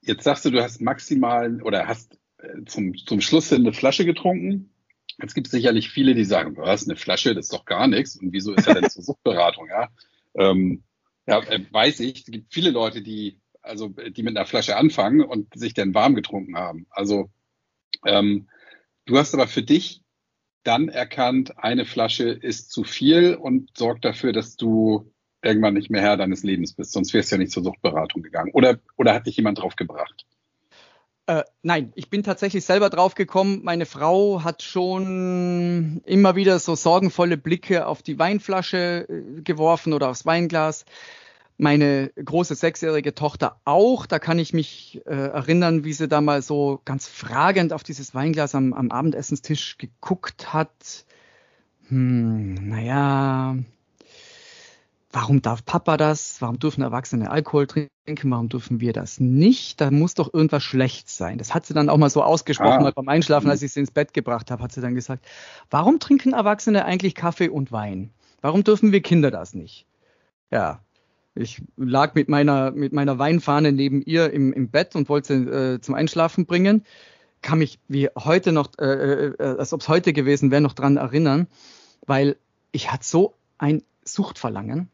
Jetzt 0.00 0.24
sagst 0.24 0.44
du, 0.44 0.50
du 0.50 0.62
hast 0.62 0.80
maximal 0.80 1.62
oder 1.62 1.86
hast 1.86 2.18
äh, 2.38 2.64
zum, 2.66 2.96
zum 2.96 3.20
Schluss 3.20 3.52
eine 3.52 3.72
Flasche 3.72 4.04
getrunken. 4.04 4.70
Jetzt 5.18 5.34
gibt 5.34 5.46
es 5.46 5.52
sicherlich 5.52 5.88
viele, 5.88 6.14
die 6.14 6.24
sagen, 6.24 6.56
was, 6.56 6.84
eine 6.84 6.96
Flasche, 6.96 7.34
das 7.34 7.46
ist 7.46 7.52
doch 7.52 7.64
gar 7.64 7.86
nichts. 7.88 8.16
Und 8.16 8.32
wieso 8.32 8.52
ist 8.52 8.66
er 8.66 8.74
denn 8.74 8.90
zur 8.90 9.02
Suchtberatung? 9.02 9.68
Ja, 9.68 9.88
ähm, 10.34 10.82
ja 11.26 11.40
äh, 11.40 11.64
weiß 11.70 12.00
ich. 12.00 12.20
Es 12.20 12.26
gibt 12.26 12.52
viele 12.52 12.70
Leute, 12.70 13.02
die 13.02 13.40
also 13.66 13.88
die 13.88 14.22
mit 14.22 14.36
einer 14.36 14.46
Flasche 14.46 14.76
anfangen 14.76 15.22
und 15.22 15.52
sich 15.58 15.74
dann 15.74 15.94
warm 15.94 16.14
getrunken 16.14 16.56
haben. 16.56 16.86
Also 16.90 17.30
ähm, 18.04 18.48
du 19.04 19.18
hast 19.18 19.34
aber 19.34 19.48
für 19.48 19.62
dich 19.62 20.02
dann 20.62 20.88
erkannt, 20.88 21.58
eine 21.58 21.84
Flasche 21.84 22.28
ist 22.28 22.70
zu 22.70 22.84
viel 22.84 23.34
und 23.34 23.76
sorgt 23.76 24.04
dafür, 24.04 24.32
dass 24.32 24.56
du 24.56 25.12
irgendwann 25.46 25.74
nicht 25.74 25.90
mehr 25.90 26.02
Herr 26.02 26.16
deines 26.16 26.42
Lebens 26.42 26.74
bist. 26.74 26.92
Sonst 26.92 27.14
wärst 27.14 27.30
du 27.30 27.36
ja 27.36 27.38
nicht 27.38 27.52
zur 27.52 27.62
Suchtberatung 27.62 28.22
gegangen. 28.22 28.50
Oder, 28.52 28.78
oder 28.96 29.14
hat 29.14 29.26
dich 29.26 29.36
jemand 29.36 29.58
drauf 29.58 29.76
gebracht? 29.76 30.26
Äh, 31.26 31.42
nein, 31.62 31.92
ich 31.96 32.08
bin 32.08 32.22
tatsächlich 32.22 32.64
selber 32.64 32.88
drauf 32.88 33.14
gekommen. 33.14 33.60
Meine 33.64 33.86
Frau 33.86 34.44
hat 34.44 34.62
schon 34.62 36.02
immer 36.04 36.36
wieder 36.36 36.58
so 36.58 36.74
sorgenvolle 36.74 37.36
Blicke 37.36 37.86
auf 37.86 38.02
die 38.02 38.18
Weinflasche 38.18 39.06
äh, 39.08 39.42
geworfen 39.42 39.92
oder 39.92 40.08
aufs 40.08 40.26
Weinglas 40.26 40.84
meine 41.58 42.10
große 42.22 42.54
sechsjährige 42.54 43.14
Tochter 43.14 43.60
auch. 43.64 44.06
Da 44.06 44.18
kann 44.18 44.38
ich 44.38 44.52
mich 44.52 45.00
äh, 45.06 45.14
erinnern, 45.14 45.84
wie 45.84 45.92
sie 45.92 46.08
da 46.08 46.20
mal 46.20 46.42
so 46.42 46.80
ganz 46.84 47.08
fragend 47.08 47.72
auf 47.72 47.82
dieses 47.82 48.14
Weinglas 48.14 48.54
am, 48.54 48.72
am 48.72 48.90
Abendessenstisch 48.90 49.78
geguckt 49.78 50.52
hat. 50.52 51.06
Hm, 51.88 52.68
naja, 52.68 53.56
warum 55.16 55.40
darf 55.40 55.64
Papa 55.64 55.96
das? 55.96 56.42
Warum 56.42 56.58
dürfen 56.58 56.82
Erwachsene 56.82 57.30
Alkohol 57.30 57.66
trinken? 57.66 58.30
Warum 58.30 58.50
dürfen 58.50 58.80
wir 58.80 58.92
das 58.92 59.18
nicht? 59.18 59.80
Da 59.80 59.90
muss 59.90 60.12
doch 60.12 60.34
irgendwas 60.34 60.62
schlecht 60.62 61.08
sein. 61.08 61.38
Das 61.38 61.54
hat 61.54 61.64
sie 61.64 61.72
dann 61.72 61.88
auch 61.88 61.96
mal 61.96 62.10
so 62.10 62.22
ausgesprochen, 62.22 62.80
ah. 62.80 62.82
mal 62.82 62.92
beim 62.92 63.08
Einschlafen, 63.08 63.48
als 63.48 63.62
ich 63.62 63.72
sie 63.72 63.80
ins 63.80 63.90
Bett 63.90 64.12
gebracht 64.12 64.50
habe, 64.50 64.62
hat 64.62 64.72
sie 64.72 64.82
dann 64.82 64.94
gesagt, 64.94 65.24
warum 65.70 66.00
trinken 66.00 66.34
Erwachsene 66.34 66.84
eigentlich 66.84 67.14
Kaffee 67.14 67.48
und 67.48 67.72
Wein? 67.72 68.10
Warum 68.42 68.62
dürfen 68.62 68.92
wir 68.92 69.00
Kinder 69.00 69.30
das 69.30 69.54
nicht? 69.54 69.86
Ja, 70.50 70.80
ich 71.34 71.62
lag 71.78 72.14
mit 72.14 72.28
meiner, 72.28 72.72
mit 72.72 72.92
meiner 72.92 73.18
Weinfahne 73.18 73.72
neben 73.72 74.02
ihr 74.02 74.30
im, 74.34 74.52
im 74.52 74.68
Bett 74.68 74.94
und 74.96 75.08
wollte 75.08 75.32
äh, 75.76 75.80
zum 75.80 75.94
Einschlafen 75.94 76.44
bringen. 76.44 76.84
Kann 77.40 77.60
mich 77.60 77.78
wie 77.88 78.10
heute 78.18 78.52
noch, 78.52 78.68
äh, 78.78 78.84
äh, 78.84 79.56
als 79.58 79.72
ob 79.72 79.80
es 79.80 79.88
heute 79.88 80.12
gewesen 80.12 80.50
wäre, 80.50 80.60
noch 80.60 80.74
dran 80.74 80.98
erinnern, 80.98 81.46
weil 82.04 82.36
ich 82.70 82.92
hatte 82.92 83.06
so 83.06 83.32
ein 83.56 83.82
Suchtverlangen. 84.04 84.90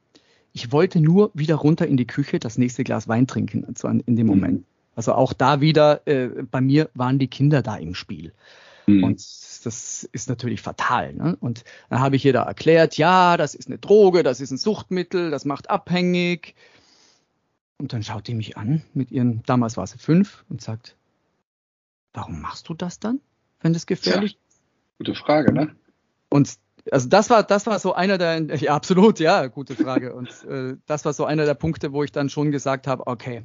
Ich 0.53 0.73
wollte 0.73 1.01
nur 1.01 1.31
wieder 1.35 1.55
runter 1.55 1.87
in 1.87 1.97
die 1.97 2.07
Küche 2.07 2.39
das 2.39 2.59
nächste 2.59 2.85
Glas 2.85 3.09
Wein 3.09 3.27
trinken 3.27 3.65
also 3.67 3.89
in 3.89 4.17
dem 4.17 4.27
Moment. 4.27 4.65
Also 4.95 5.15
auch 5.15 5.33
da 5.33 5.61
wieder, 5.61 6.07
äh, 6.07 6.29
bei 6.51 6.61
mir 6.61 6.91
waren 6.95 7.19
die 7.19 7.29
Kinder 7.29 7.63
da 7.63 7.77
im 7.77 7.95
Spiel. 7.95 8.33
Mhm. 8.87 9.05
Und 9.05 9.21
das 9.65 10.09
ist 10.13 10.29
natürlich 10.29 10.61
fatal. 10.61 11.15
Ne? 11.15 11.37
Und 11.41 11.65
dann 11.89 12.01
habe 12.01 12.17
ich 12.17 12.25
ihr 12.25 12.33
da 12.33 12.43
erklärt, 12.43 12.99
ja, 12.99 13.37
das 13.37 13.55
ist 13.55 13.69
eine 13.69 13.79
Droge, 13.79 14.23
das 14.23 14.41
ist 14.41 14.51
ein 14.51 14.59
Suchtmittel, 14.59 15.31
das 15.31 15.45
macht 15.45 15.71
abhängig. 15.71 16.55
Und 17.79 17.93
dann 17.93 18.03
schaut 18.03 18.29
die 18.29 18.35
mich 18.35 18.57
an 18.57 18.83
mit 18.93 19.11
ihren, 19.11 19.43
damals 19.45 19.77
war 19.77 19.87
sie 19.87 19.99
fünf, 19.99 20.45
und 20.49 20.61
sagt, 20.61 20.97
warum 22.13 22.41
machst 22.41 22.69
du 22.69 22.75
das 22.75 23.01
dann, 23.01 23.21
wenn 23.61 23.73
das 23.73 23.87
gefährlich 23.87 24.33
ist? 24.33 24.61
Ja, 24.61 24.97
gute 24.99 25.15
Frage, 25.15 25.53
ne? 25.53 25.75
Und 26.29 26.59
also 26.91 27.09
das 27.09 27.31
war, 27.31 27.43
das 27.43 27.67
war 27.67 27.79
so 27.79 27.95
einer 27.95 28.19
der, 28.19 28.41
ja, 28.57 28.75
absolut, 28.75 29.21
ja, 29.21 29.47
gute 29.47 29.75
Frage. 29.75 30.15
Und 30.15 30.29
äh, 30.45 30.77
das 30.87 31.05
war 31.05 31.13
so 31.13 31.25
einer 31.25 31.45
der 31.45 31.55
Punkte, 31.55 31.93
wo 31.93 32.03
ich 32.03 32.13
dann 32.13 32.29
schon 32.29 32.51
gesagt 32.51 32.87
habe, 32.87 33.07
okay, 33.07 33.45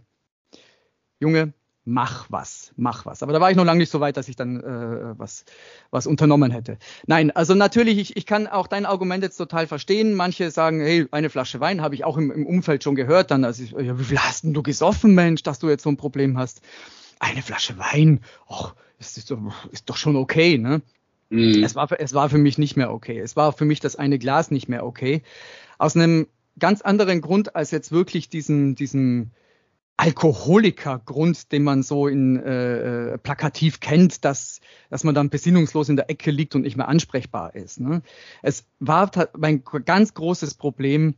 Junge, 1.20 1.53
mach 1.88 2.27
was, 2.29 2.74
mach 2.75 3.06
was. 3.06 3.24
Aber 3.24 3.34
da 3.34 3.39
war 3.39 3.50
ich 3.50 3.56
noch 3.56 3.63
lange 3.63 3.79
nicht 3.79 3.91
so 3.91 4.00
weit, 4.01 4.17
dass 4.17 4.27
ich 4.27 4.36
dann 4.36 4.60
äh, 4.60 5.17
was, 5.17 5.46
was 5.89 6.06
unternommen 6.06 6.51
hätte. 6.51 6.77
Nein, 7.08 7.32
also 7.32 7.56
natürlich, 7.56 7.98
ich, 7.98 8.17
ich 8.17 8.25
kann 8.25 8.48
auch 8.48 8.67
dein 8.67 8.86
Argument 8.86 9.24
jetzt 9.24 9.38
total 9.38 9.67
verstehen. 9.67 10.13
Manche 10.13 10.51
sagen, 10.51 10.82
hey, 10.82 11.08
eine 11.12 11.29
Flasche 11.29 11.60
Wein 11.60 11.82
habe 11.82 11.96
ich 11.96 12.03
auch 12.03 12.17
im, 12.17 12.29
im 12.29 12.46
Umfeld 12.46 12.84
schon 12.84 12.96
gehört. 12.96 13.32
Dann, 13.32 13.46
also, 13.46 13.63
ja, 13.79 13.98
wie 13.98 14.03
viel 14.03 14.20
hast 14.20 14.44
denn 14.44 14.53
du 14.53 14.63
gesoffen, 14.63 15.15
Mensch, 15.15 15.44
dass 15.44 15.60
du 15.60 15.70
jetzt 15.70 15.84
so 15.84 15.89
ein 15.89 15.98
Problem 15.98 16.38
hast? 16.38 16.62
Eine 17.20 17.41
Flasche 17.41 17.77
Wein, 17.77 18.20
och, 18.48 18.75
ist, 19.00 19.17
ist, 19.17 19.34
ist 19.72 19.89
doch 19.89 19.98
schon 19.98 20.17
okay, 20.17 20.58
ne? 20.58 20.82
Mhm. 21.29 21.63
Es, 21.63 21.75
war, 21.75 21.89
es 22.00 22.13
war 22.13 22.29
für 22.29 22.38
mich 22.38 22.57
nicht 22.57 22.77
mehr 22.77 22.91
okay. 22.91 23.19
Es 23.19 23.36
war 23.36 23.53
für 23.53 23.65
mich 23.65 23.79
das 23.79 23.96
eine 23.96 24.19
Glas 24.19 24.51
nicht 24.51 24.69
mehr 24.69 24.86
okay. 24.86 25.24
Aus 25.77 25.96
einem 25.96 26.27
ganz 26.60 26.81
anderen 26.81 27.22
Grund 27.22 27.55
als 27.55 27.72
jetzt 27.72 27.91
wirklich 27.91 28.29
diesen, 28.29 28.75
diesen 28.75 29.31
Alkoholikergrund, 29.98 31.51
den 31.51 31.63
man 31.63 31.81
so 31.81 32.07
in 32.07 32.38
äh, 32.38 33.13
äh, 33.13 33.17
plakativ 33.17 33.79
kennt, 33.79 34.24
dass, 34.25 34.62
dass 34.91 35.03
man 35.03 35.15
dann 35.15 35.29
besinnungslos 35.29 35.89
in 35.89 35.96
der 35.96 36.10
Ecke 36.10 36.29
liegt 36.29 36.53
und 36.53 36.62
nicht 36.62 36.77
mehr 36.77 36.88
ansprechbar 36.88 37.55
ist. 37.55 37.79
Ne? 37.79 38.03
Es 38.43 38.65
war 38.79 39.10
mein 39.36 39.63
ganz 39.63 40.13
großes 40.13 40.53
Problem, 40.53 41.15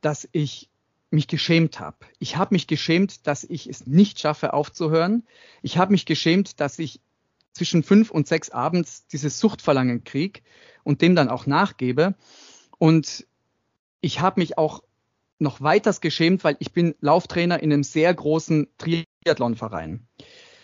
dass 0.00 0.28
ich 0.32 0.68
mich 1.10 1.28
geschämt 1.28 1.78
habe. 1.78 1.98
Ich 2.18 2.36
habe 2.36 2.54
mich 2.54 2.66
geschämt, 2.66 3.26
dass 3.26 3.44
ich 3.44 3.68
es 3.68 3.86
nicht 3.86 4.18
schaffe 4.18 4.52
aufzuhören. 4.52 5.22
Ich 5.62 5.78
habe 5.78 5.92
mich 5.92 6.04
geschämt, 6.04 6.58
dass 6.58 6.78
ich 6.80 7.00
zwischen 7.52 7.82
fünf 7.82 8.10
und 8.10 8.26
sechs 8.26 8.50
abends 8.50 9.06
dieses 9.06 9.38
Suchtverlangen 9.38 10.04
krieg 10.04 10.42
und 10.84 11.02
dem 11.02 11.14
dann 11.14 11.28
auch 11.28 11.46
nachgebe. 11.46 12.14
Und 12.78 13.26
ich 14.00 14.20
habe 14.20 14.40
mich 14.40 14.58
auch 14.58 14.82
noch 15.38 15.60
weiters 15.60 16.00
geschämt, 16.00 16.44
weil 16.44 16.56
ich 16.60 16.72
bin 16.72 16.94
Lauftrainer 17.00 17.62
in 17.62 17.72
einem 17.72 17.82
sehr 17.82 18.12
großen 18.14 18.68
Triathlonverein. 18.78 20.06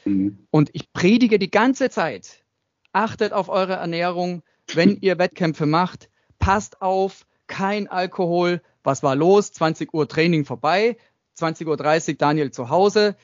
Mhm. 0.04 0.38
Und 0.50 0.70
ich 0.72 0.92
predige 0.92 1.38
die 1.38 1.50
ganze 1.50 1.90
Zeit, 1.90 2.44
achtet 2.92 3.32
auf 3.32 3.48
eure 3.48 3.74
Ernährung, 3.74 4.42
wenn 4.74 4.98
ihr 5.00 5.18
Wettkämpfe 5.18 5.66
macht, 5.66 6.08
passt 6.38 6.80
auf, 6.82 7.26
kein 7.46 7.88
Alkohol. 7.88 8.62
Was 8.84 9.02
war 9.02 9.16
los? 9.16 9.52
20 9.52 9.92
Uhr 9.92 10.08
Training 10.08 10.44
vorbei, 10.44 10.96
20.30 11.38 12.10
Uhr 12.10 12.14
Daniel 12.16 12.50
zu 12.50 12.68
Hause, 12.68 13.16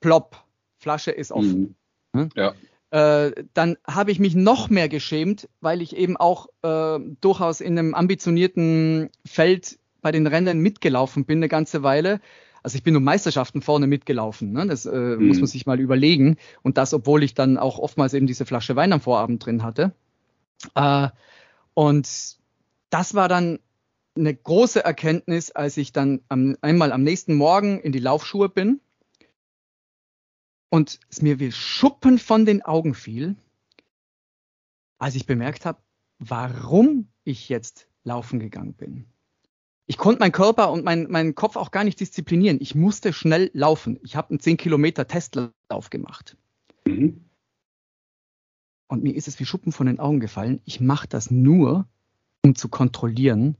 plopp, 0.00 0.44
Flasche 0.78 1.10
ist 1.10 1.32
offen. 1.32 1.76
Mhm. 2.12 2.20
Hm? 2.20 2.28
Ja. 2.34 2.54
Äh, 2.92 3.44
dann 3.54 3.78
habe 3.86 4.10
ich 4.10 4.18
mich 4.18 4.34
noch 4.34 4.68
mehr 4.68 4.90
geschämt, 4.90 5.48
weil 5.62 5.80
ich 5.80 5.96
eben 5.96 6.18
auch 6.18 6.48
äh, 6.62 6.98
durchaus 7.22 7.62
in 7.62 7.78
einem 7.78 7.94
ambitionierten 7.94 9.08
Feld 9.24 9.78
bei 10.02 10.12
den 10.12 10.26
Rennen 10.26 10.58
mitgelaufen 10.58 11.24
bin 11.24 11.38
eine 11.38 11.48
ganze 11.48 11.82
Weile. 11.82 12.20
Also 12.62 12.76
ich 12.76 12.82
bin 12.82 12.94
um 12.94 13.02
Meisterschaften 13.02 13.62
vorne 13.62 13.86
mitgelaufen. 13.86 14.52
Ne? 14.52 14.66
Das 14.66 14.84
äh, 14.84 14.94
mhm. 14.94 15.26
muss 15.26 15.38
man 15.38 15.46
sich 15.46 15.64
mal 15.64 15.80
überlegen. 15.80 16.36
Und 16.62 16.76
das, 16.76 16.92
obwohl 16.92 17.22
ich 17.22 17.32
dann 17.32 17.56
auch 17.56 17.78
oftmals 17.78 18.12
eben 18.12 18.26
diese 18.26 18.44
Flasche 18.44 18.76
Wein 18.76 18.92
am 18.92 19.00
Vorabend 19.00 19.44
drin 19.46 19.62
hatte. 19.62 19.92
Äh, 20.74 21.08
und 21.72 22.36
das 22.90 23.14
war 23.14 23.28
dann 23.30 23.58
eine 24.14 24.34
große 24.34 24.84
Erkenntnis, 24.84 25.50
als 25.50 25.78
ich 25.78 25.94
dann 25.94 26.20
am, 26.28 26.58
einmal 26.60 26.92
am 26.92 27.04
nächsten 27.04 27.36
Morgen 27.36 27.80
in 27.80 27.92
die 27.92 28.00
Laufschuhe 28.00 28.50
bin 28.50 28.80
und 30.72 30.98
es 31.10 31.20
mir 31.20 31.38
wie 31.38 31.52
Schuppen 31.52 32.18
von 32.18 32.46
den 32.46 32.62
Augen 32.62 32.94
fiel, 32.94 33.36
als 34.98 35.14
ich 35.14 35.26
bemerkt 35.26 35.66
habe, 35.66 35.82
warum 36.18 37.08
ich 37.24 37.48
jetzt 37.48 37.88
laufen 38.04 38.40
gegangen 38.40 38.74
bin 38.74 39.12
ich 39.86 39.98
konnte 39.98 40.20
meinen 40.20 40.32
Körper 40.32 40.70
und 40.70 40.84
mein, 40.84 41.10
meinen 41.10 41.34
Kopf 41.34 41.56
auch 41.56 41.70
gar 41.70 41.84
nicht 41.84 42.00
disziplinieren. 42.00 42.58
Ich 42.62 42.74
musste 42.74 43.12
schnell 43.12 43.50
laufen. 43.52 43.98
Ich 44.02 44.16
habe 44.16 44.30
einen 44.30 44.40
10 44.40 44.56
Kilometer 44.56 45.06
Testlauf 45.06 45.90
gemacht. 45.90 46.36
Mhm. 46.86 47.24
Und 48.88 49.02
mir 49.02 49.14
ist 49.14 49.28
es 49.28 49.38
wie 49.40 49.44
Schuppen 49.44 49.70
von 49.70 49.86
den 49.86 49.98
Augen 49.98 50.20
gefallen. 50.20 50.62
Ich 50.64 50.80
mache 50.80 51.08
das 51.08 51.30
nur, 51.30 51.88
um 52.42 52.54
zu 52.54 52.68
kontrollieren, 52.68 53.56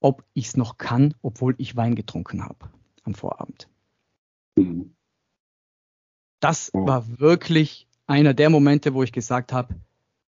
ob 0.00 0.24
ich 0.34 0.46
es 0.46 0.56
noch 0.56 0.78
kann, 0.78 1.14
obwohl 1.22 1.54
ich 1.58 1.76
Wein 1.76 1.94
getrunken 1.94 2.42
habe 2.42 2.70
am 3.04 3.14
Vorabend. 3.14 3.68
Mhm. 4.56 4.94
Das 6.42 6.72
war 6.74 7.20
wirklich 7.20 7.86
einer 8.08 8.34
der 8.34 8.50
Momente, 8.50 8.94
wo 8.94 9.04
ich 9.04 9.12
gesagt 9.12 9.52
habe, 9.52 9.76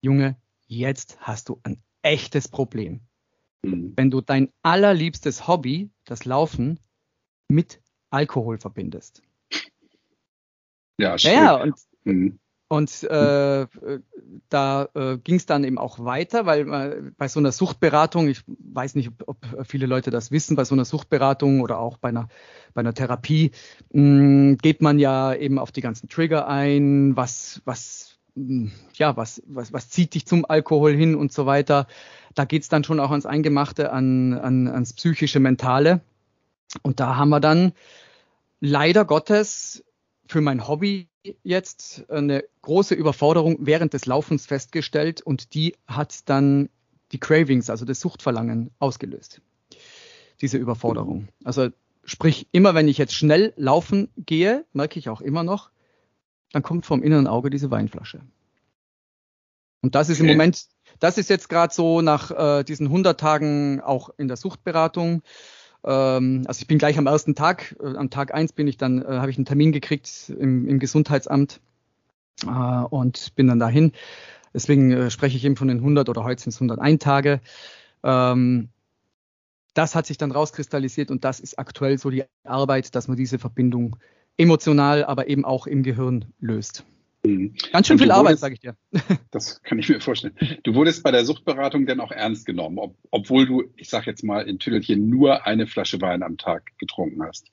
Junge, 0.00 0.37
jetzt 0.66 1.16
hast 1.21 1.49
du 1.49 1.61
ein 1.62 1.80
echtes 2.02 2.49
Problem. 2.49 3.02
Mhm. 3.62 3.92
Wenn 3.94 4.11
du 4.11 4.21
dein 4.21 4.49
allerliebstes 4.62 5.47
Hobby, 5.47 5.90
das 6.04 6.25
Laufen, 6.25 6.80
mit 7.47 7.80
Alkohol 8.11 8.59
verbindest. 8.59 9.23
Ja, 10.99 11.16
schön. 11.16 11.35
Ja, 11.35 11.62
und, 11.62 11.75
mhm. 12.02 12.40
Und 12.73 13.02
äh, 13.02 13.67
da 14.49 14.88
äh, 14.95 15.19
ging 15.19 15.35
es 15.35 15.45
dann 15.45 15.62
eben 15.62 15.76
auch 15.76 15.99
weiter, 15.99 16.47
weil 16.47 16.73
äh, 16.73 17.02
bei 17.19 17.29
so 17.29 17.38
einer 17.38 17.52
Suchtberatung, 17.52 18.29
ich 18.29 18.45
weiß 18.47 18.95
nicht, 18.95 19.11
ob, 19.26 19.45
ob, 19.52 19.67
viele 19.67 19.85
Leute 19.85 20.11
das 20.11 20.31
wissen, 20.31 20.57
bei 20.57 20.64
so 20.64 20.75
einer 20.75 20.87
Suchtberatung 20.87 21.61
oder 21.61 21.79
auch 21.79 21.99
bei 21.99 22.09
einer, 22.09 22.29
bei 22.73 22.81
einer 22.81 22.95
Therapie 22.95 23.50
mh, 23.93 24.00
mm, 24.00 24.57
geht 24.57 24.81
man 24.81 24.99
ja 24.99 25.35
eben 25.35 25.59
auf 25.59 25.71
die 25.71 25.83
ganzen 25.83 26.09
Trigger 26.09 26.49
ein, 26.49 27.14
was, 27.14 27.61
was, 27.67 28.17
mh, 28.37 28.71
ja, 28.95 29.19
was, 29.19 29.43
was, 29.47 29.75
was 29.75 29.91
zieht 29.91 30.14
dich 30.14 30.25
zum 30.25 30.47
Alkohol 30.49 30.95
hin 30.95 31.14
und 31.14 31.31
so 31.31 31.45
weiter. 31.45 31.87
Da 32.35 32.47
geht 32.47 32.62
es 32.62 32.71
dann 32.71 32.85
schon 32.85 33.00
auch 33.00 33.11
ans 33.11 33.26
Eingemachte, 33.26 33.93
an, 33.93 34.33
an, 34.33 34.67
ans 34.67 34.95
psychische, 34.95 35.41
mentale. 35.41 36.00
Und 36.81 37.00
da 37.00 37.17
haben 37.17 37.29
wir 37.29 37.41
dann 37.41 37.73
leider 38.61 39.05
Gottes 39.05 39.85
für 40.26 40.41
mein 40.41 40.67
Hobby 40.67 41.11
jetzt 41.43 42.08
eine 42.11 42.45
große 42.63 42.95
Überforderung 42.95 43.58
während 43.61 43.95
des 43.95 44.06
Laufens 44.06 44.47
festgestellt 44.47 45.21
und 45.21 45.54
die 45.54 45.76
hat 45.87 46.28
dann 46.28 46.69
die 47.13 47.21
Cravings, 47.21 47.71
also 47.71 47.85
das 47.85 48.00
Suchtverlangen 48.00 48.71
ausgelöst. 48.78 49.41
Diese 50.41 50.58
Überforderung. 50.58 51.28
Also 51.45 51.69
sprich, 52.04 52.49
immer 52.52 52.75
wenn 52.75 52.89
ich 52.89 52.99
jetzt 52.99 53.15
schnell 53.15 53.52
laufen 53.56 54.08
gehe, 54.17 54.65
merke 54.73 54.99
ich 54.99 55.08
auch 55.08 55.21
immer 55.21 55.45
noch, 55.45 55.71
dann 56.52 56.63
kommt 56.63 56.87
vom 56.87 57.02
inneren 57.02 57.26
Auge 57.26 57.50
diese 57.50 57.71
Weinflasche. 57.71 58.21
Und 59.82 59.95
das 59.95 60.08
ist 60.08 60.21
im 60.21 60.26
Moment 60.26 60.67
das 60.99 61.19
ist 61.19 61.30
jetzt 61.30 61.49
gerade 61.49 61.73
so 61.75 62.00
nach 62.00 62.30
äh, 62.30 62.65
diesen 62.65 62.87
100 62.87 63.19
Tagen 63.19 63.80
auch 63.80 64.11
in 64.17 64.28
der 64.28 64.37
Suchtberatung. 64.37 65.23
Ähm, 65.84 66.45
also 66.47 66.60
ich 66.60 66.66
bin 66.66 66.78
gleich 66.78 66.99
am 66.99 67.06
ersten 67.06 67.34
Tag, 67.34 67.76
äh, 67.82 67.97
am 67.97 68.10
Tag 68.10 68.34
eins 68.34 68.52
bin 68.52 68.66
ich 68.66 68.76
dann, 68.76 69.02
äh, 69.02 69.06
habe 69.06 69.30
ich 69.30 69.36
einen 69.36 69.45
Termin 69.45 69.73
gekriegt 69.73 70.32
im, 70.38 70.68
im 70.68 70.78
Gesundheitsamt 70.78 71.60
äh, 72.45 72.49
und 72.49 73.34
bin 73.34 73.49
dann 73.49 73.58
dahin. 73.58 73.92
Deswegen 74.54 74.92
äh, 74.92 75.10
spreche 75.10 75.36
ich 75.36 75.45
eben 75.45 75.56
von 75.56 75.68
den 75.68 75.78
100 75.78 76.08
oder 76.08 76.25
heute 76.25 76.42
sind 76.42 76.50
es 76.50 76.60
101 76.60 77.02
Tage. 77.02 77.40
Ähm, 78.02 78.68
das 79.75 79.95
hat 79.95 80.06
sich 80.06 80.18
dann 80.18 80.32
rauskristallisiert 80.32 81.10
und 81.10 81.25
das 81.25 81.40
ist 81.40 81.58
aktuell 81.58 81.99
so 81.99 82.10
die 82.10 82.25
Arbeit, 82.45 82.95
dass 82.95 83.08
man 83.08 83.16
diese 83.16 83.38
Verbindung 83.38 83.97
emotional, 84.36 85.04
aber 85.04 85.28
eben 85.28 85.45
auch 85.45 85.66
im 85.66 85.82
Gehirn 85.82 86.26
löst. 86.40 86.84
Mhm. 87.25 87.54
Ganz 87.73 87.87
schön 87.87 87.99
viel 87.99 88.11
Arbeit, 88.11 88.39
sage 88.39 88.54
ich 88.54 88.61
dir. 88.61 88.76
Das 89.30 89.63
kann 89.63 89.78
ich 89.78 89.89
mir 89.89 90.00
vorstellen. 90.00 90.35
Du 90.65 90.75
wurdest 90.75 91.02
bei 91.02 91.11
der 91.11 91.25
Suchtberatung 91.25 91.87
denn 91.87 92.00
auch 92.00 92.11
ernst 92.11 92.47
genommen, 92.47 92.78
ob, 92.78 92.97
obwohl 93.11 93.47
du, 93.47 93.65
ich 93.76 93.89
sage 93.89 94.06
jetzt 94.06 94.25
mal 94.25 94.47
in 94.49 94.58
Tüdelchen, 94.58 95.08
nur 95.08 95.47
eine 95.47 95.67
Flasche 95.67 96.00
Wein 96.00 96.23
am 96.23 96.37
Tag 96.37 96.73
getrunken 96.78 97.23
hast. 97.23 97.47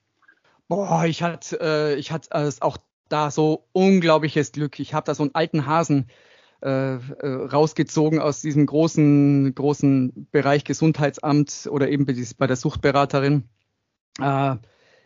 Boah, 0.68 1.06
ich 1.06 1.24
hatte, 1.24 1.60
äh, 1.62 1.96
ich 1.96 2.12
hatte 2.12 2.30
äh, 2.32 2.52
auch 2.62 2.78
da 3.08 3.32
so 3.32 3.68
unglaubliches 3.72 4.52
Glück. 4.52 4.80
Ich 4.80 4.94
habe 4.94 5.06
da 5.06 5.16
so 5.16 5.24
einen 5.24 5.36
alten 5.36 5.66
Hasen 5.66 6.08
äh, 6.62 6.96
äh, 6.96 7.00
rausgezogen 7.26 8.20
aus 8.20 8.42
diesem 8.42 8.66
großen, 8.66 9.56
großen 9.56 10.28
Bereich 10.32 10.64
Gesundheitsamt 10.64 11.70
oder 11.72 11.90
eben 11.90 12.06
bei 12.06 12.48
der 12.48 12.56
Suchtberaterin. 12.56 13.46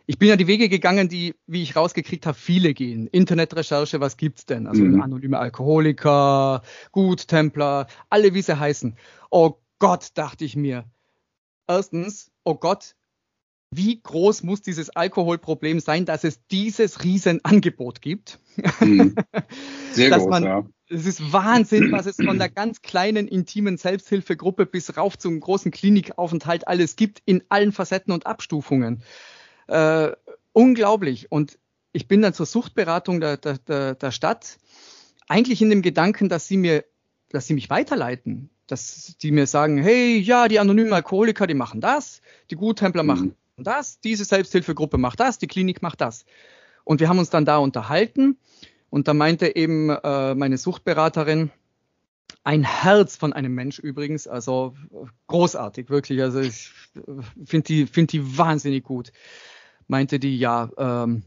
Ich 0.06 0.18
bin 0.18 0.28
ja 0.28 0.36
die 0.36 0.46
Wege 0.46 0.68
gegangen, 0.68 1.08
die, 1.08 1.34
wie 1.46 1.62
ich 1.62 1.76
rausgekriegt 1.76 2.26
habe, 2.26 2.36
viele 2.36 2.74
gehen. 2.74 3.06
Internetrecherche, 3.06 4.00
was 4.00 4.16
gibt's 4.16 4.44
denn? 4.44 4.66
Also 4.66 4.82
mhm. 4.82 5.00
anonyme 5.00 5.38
Alkoholiker, 5.38 6.62
Guttempler, 6.92 7.86
alle 8.10 8.34
wie 8.34 8.42
sie 8.42 8.58
heißen. 8.58 8.96
Oh 9.30 9.54
Gott, 9.78 10.08
dachte 10.14 10.44
ich 10.44 10.56
mir. 10.56 10.84
Erstens, 11.66 12.30
oh 12.44 12.54
Gott, 12.54 12.94
wie 13.70 14.00
groß 14.00 14.42
muss 14.42 14.62
dieses 14.62 14.90
Alkoholproblem 14.90 15.80
sein, 15.80 16.04
dass 16.04 16.22
es 16.22 16.46
dieses 16.48 17.02
Riesenangebot 17.02 18.02
gibt? 18.02 18.38
Mhm. 18.80 19.16
Sehr 19.92 20.10
dass 20.10 20.20
groß, 20.20 20.30
man, 20.30 20.44
ja. 20.44 20.66
Es 20.88 21.06
ist 21.06 21.32
Wahnsinn, 21.32 21.90
was 21.92 22.06
es 22.06 22.16
von 22.16 22.38
der 22.38 22.50
ganz 22.50 22.82
kleinen, 22.82 23.26
intimen 23.26 23.78
Selbsthilfegruppe 23.78 24.66
bis 24.66 24.96
rauf 24.96 25.16
zum 25.18 25.40
großen 25.40 25.70
Klinikaufenthalt 25.70 26.68
alles 26.68 26.94
gibt, 26.94 27.22
in 27.24 27.42
allen 27.48 27.72
Facetten 27.72 28.12
und 28.12 28.26
Abstufungen. 28.26 29.02
Äh, 29.66 30.12
unglaublich. 30.52 31.30
Und 31.30 31.58
ich 31.92 32.08
bin 32.08 32.22
dann 32.22 32.34
zur 32.34 32.46
Suchtberatung 32.46 33.20
der, 33.20 33.36
der, 33.36 33.58
der, 33.58 33.94
der 33.94 34.10
Stadt, 34.10 34.58
eigentlich 35.28 35.62
in 35.62 35.70
dem 35.70 35.82
Gedanken, 35.82 36.28
dass 36.28 36.46
sie 36.46 36.56
mir, 36.56 36.84
dass 37.30 37.46
sie 37.46 37.54
mich 37.54 37.70
weiterleiten, 37.70 38.50
dass 38.66 39.16
die 39.20 39.32
mir 39.32 39.46
sagen, 39.46 39.78
hey, 39.78 40.18
ja, 40.18 40.48
die 40.48 40.58
anonymen 40.58 40.92
Alkoholiker, 40.92 41.46
die 41.46 41.54
machen 41.54 41.80
das, 41.80 42.20
die 42.50 42.56
Guttempler 42.56 43.02
mhm. 43.02 43.06
machen 43.06 43.36
das, 43.56 44.00
diese 44.00 44.24
Selbsthilfegruppe 44.24 44.98
macht 44.98 45.20
das, 45.20 45.38
die 45.38 45.46
Klinik 45.46 45.82
macht 45.82 46.00
das. 46.00 46.24
Und 46.82 47.00
wir 47.00 47.08
haben 47.08 47.18
uns 47.18 47.30
dann 47.30 47.44
da 47.44 47.58
unterhalten 47.58 48.38
und 48.90 49.08
da 49.08 49.14
meinte 49.14 49.54
eben 49.54 49.90
äh, 49.90 50.34
meine 50.34 50.58
Suchtberaterin, 50.58 51.50
ein 52.42 52.62
Herz 52.64 53.16
von 53.16 53.32
einem 53.32 53.54
Mensch 53.54 53.78
übrigens, 53.78 54.26
also 54.26 54.74
großartig, 55.28 55.88
wirklich. 55.88 56.20
Also 56.20 56.40
ich 56.40 56.70
finde 57.46 57.66
die, 57.66 57.86
find 57.86 58.12
die 58.12 58.36
wahnsinnig 58.36 58.84
gut 58.84 59.12
meinte 59.88 60.18
die, 60.18 60.38
ja, 60.38 60.70
ähm, 60.76 61.22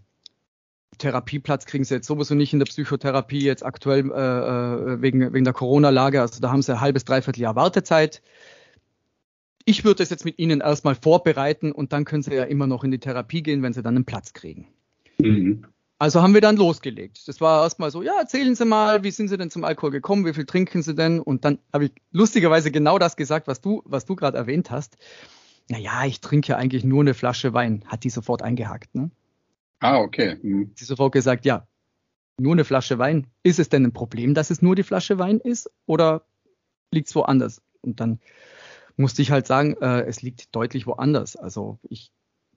Therapieplatz 0.98 1.66
kriegen 1.66 1.84
sie 1.84 1.96
jetzt 1.96 2.08
sowieso 2.08 2.34
nicht 2.34 2.54
in 2.54 2.60
der 2.60 2.66
Psychotherapie, 2.66 3.44
jetzt 3.44 3.64
aktuell 3.66 4.10
äh, 4.12 4.94
äh, 4.94 5.02
wegen, 5.02 5.34
wegen 5.34 5.44
der 5.44 5.54
Corona-Lage. 5.54 6.22
Also 6.22 6.40
da 6.42 6.52
haben 6.52 6.62
sie 6.62 6.74
ein 6.74 6.82
halbes, 6.82 7.06
dreiviertel 7.06 7.42
Jahr 7.42 7.56
Wartezeit. 7.56 8.22
ich 9.68 9.84
würde 9.84 10.02
es 10.02 10.10
jetzt 10.10 10.24
mit 10.24 10.40
Ihnen 10.40 10.62
erstmal 10.62 10.96
vorbereiten 10.96 11.74
und 11.74 11.92
dann 11.92 12.06
können 12.06 12.24
Sie 12.24 12.34
ja 12.34 12.46
immer 12.46 12.68
noch 12.68 12.86
in 12.86 12.92
die 12.92 13.00
Therapie 13.00 13.44
gehen, 13.44 13.62
wenn 13.64 13.74
Sie 13.74 13.84
dann 13.84 13.98
einen 13.98 14.06
Platz 14.06 14.32
kriegen. 14.32 14.70
Mhm. 15.20 15.66
Also 16.00 16.22
haben 16.22 16.34
wir 16.34 16.42
dann 16.42 16.56
losgelegt. 16.56 17.28
Das 17.28 17.42
war 17.42 17.64
erstmal 17.64 17.92
so, 17.92 18.02
ja, 18.02 18.14
erzählen 18.18 18.56
Sie 18.56 18.64
mal, 18.64 19.04
wie 19.04 19.12
sind 19.12 19.28
Sie 19.28 19.38
denn 19.38 19.50
zum 19.50 19.66
Alkohol 19.66 19.92
gekommen, 19.92 20.26
wie 20.26 20.34
viel 20.34 20.46
trinken 20.46 20.84
Sie 20.84 20.96
denn? 20.96 21.20
Und 21.20 21.44
dann 21.44 21.60
habe 21.74 21.86
ich 21.86 21.92
lustigerweise 22.12 22.72
genau 22.72 22.98
das 22.98 23.18
gesagt, 23.18 23.48
was 23.48 23.60
du, 23.60 23.82
was 23.84 24.06
du 24.06 24.16
gerade 24.16 24.38
erwähnt 24.38 24.72
hast. 24.72 24.98
Naja, 25.70 26.06
ich 26.06 26.22
trinke 26.22 26.50
ja 26.50 26.58
eigentlich 26.58 26.84
nur 26.84 27.02
eine 27.02 27.14
Flasche 27.14 27.54
Wein, 27.54 27.84
hat 27.88 28.04
die 28.04 28.10
sofort 28.10 28.42
eingehakt. 28.42 28.96
Ne? 28.96 29.12
Ah, 29.80 30.00
okay. 30.00 30.38
Mhm. 30.42 30.72
Sie 30.76 30.86
sofort 30.86 31.12
gesagt, 31.12 31.46
ja, 31.46 31.68
nur 32.40 32.54
eine 32.54 32.64
Flasche 32.64 33.00
Wein. 33.00 33.28
Ist 33.44 33.60
es 33.60 33.70
denn 33.70 33.84
ein 33.84 33.94
Problem, 33.94 34.34
dass 34.34 34.50
es 34.50 34.62
nur 34.62 34.76
die 34.76 34.84
Flasche 34.84 35.20
Wein 35.20 35.40
ist 35.40 35.70
oder 35.86 36.24
liegt 36.92 37.10
es 37.10 37.16
woanders? 37.16 37.62
Und 37.82 38.00
dann 38.00 38.20
musste 38.96 39.22
ich 39.22 39.32
halt 39.32 39.48
sagen, 39.48 39.76
äh, 39.82 40.02
es 40.02 40.22
liegt 40.22 40.56
deutlich 40.56 40.88
woanders. 40.88 41.36
Also 41.36 41.80
ich, 41.84 42.12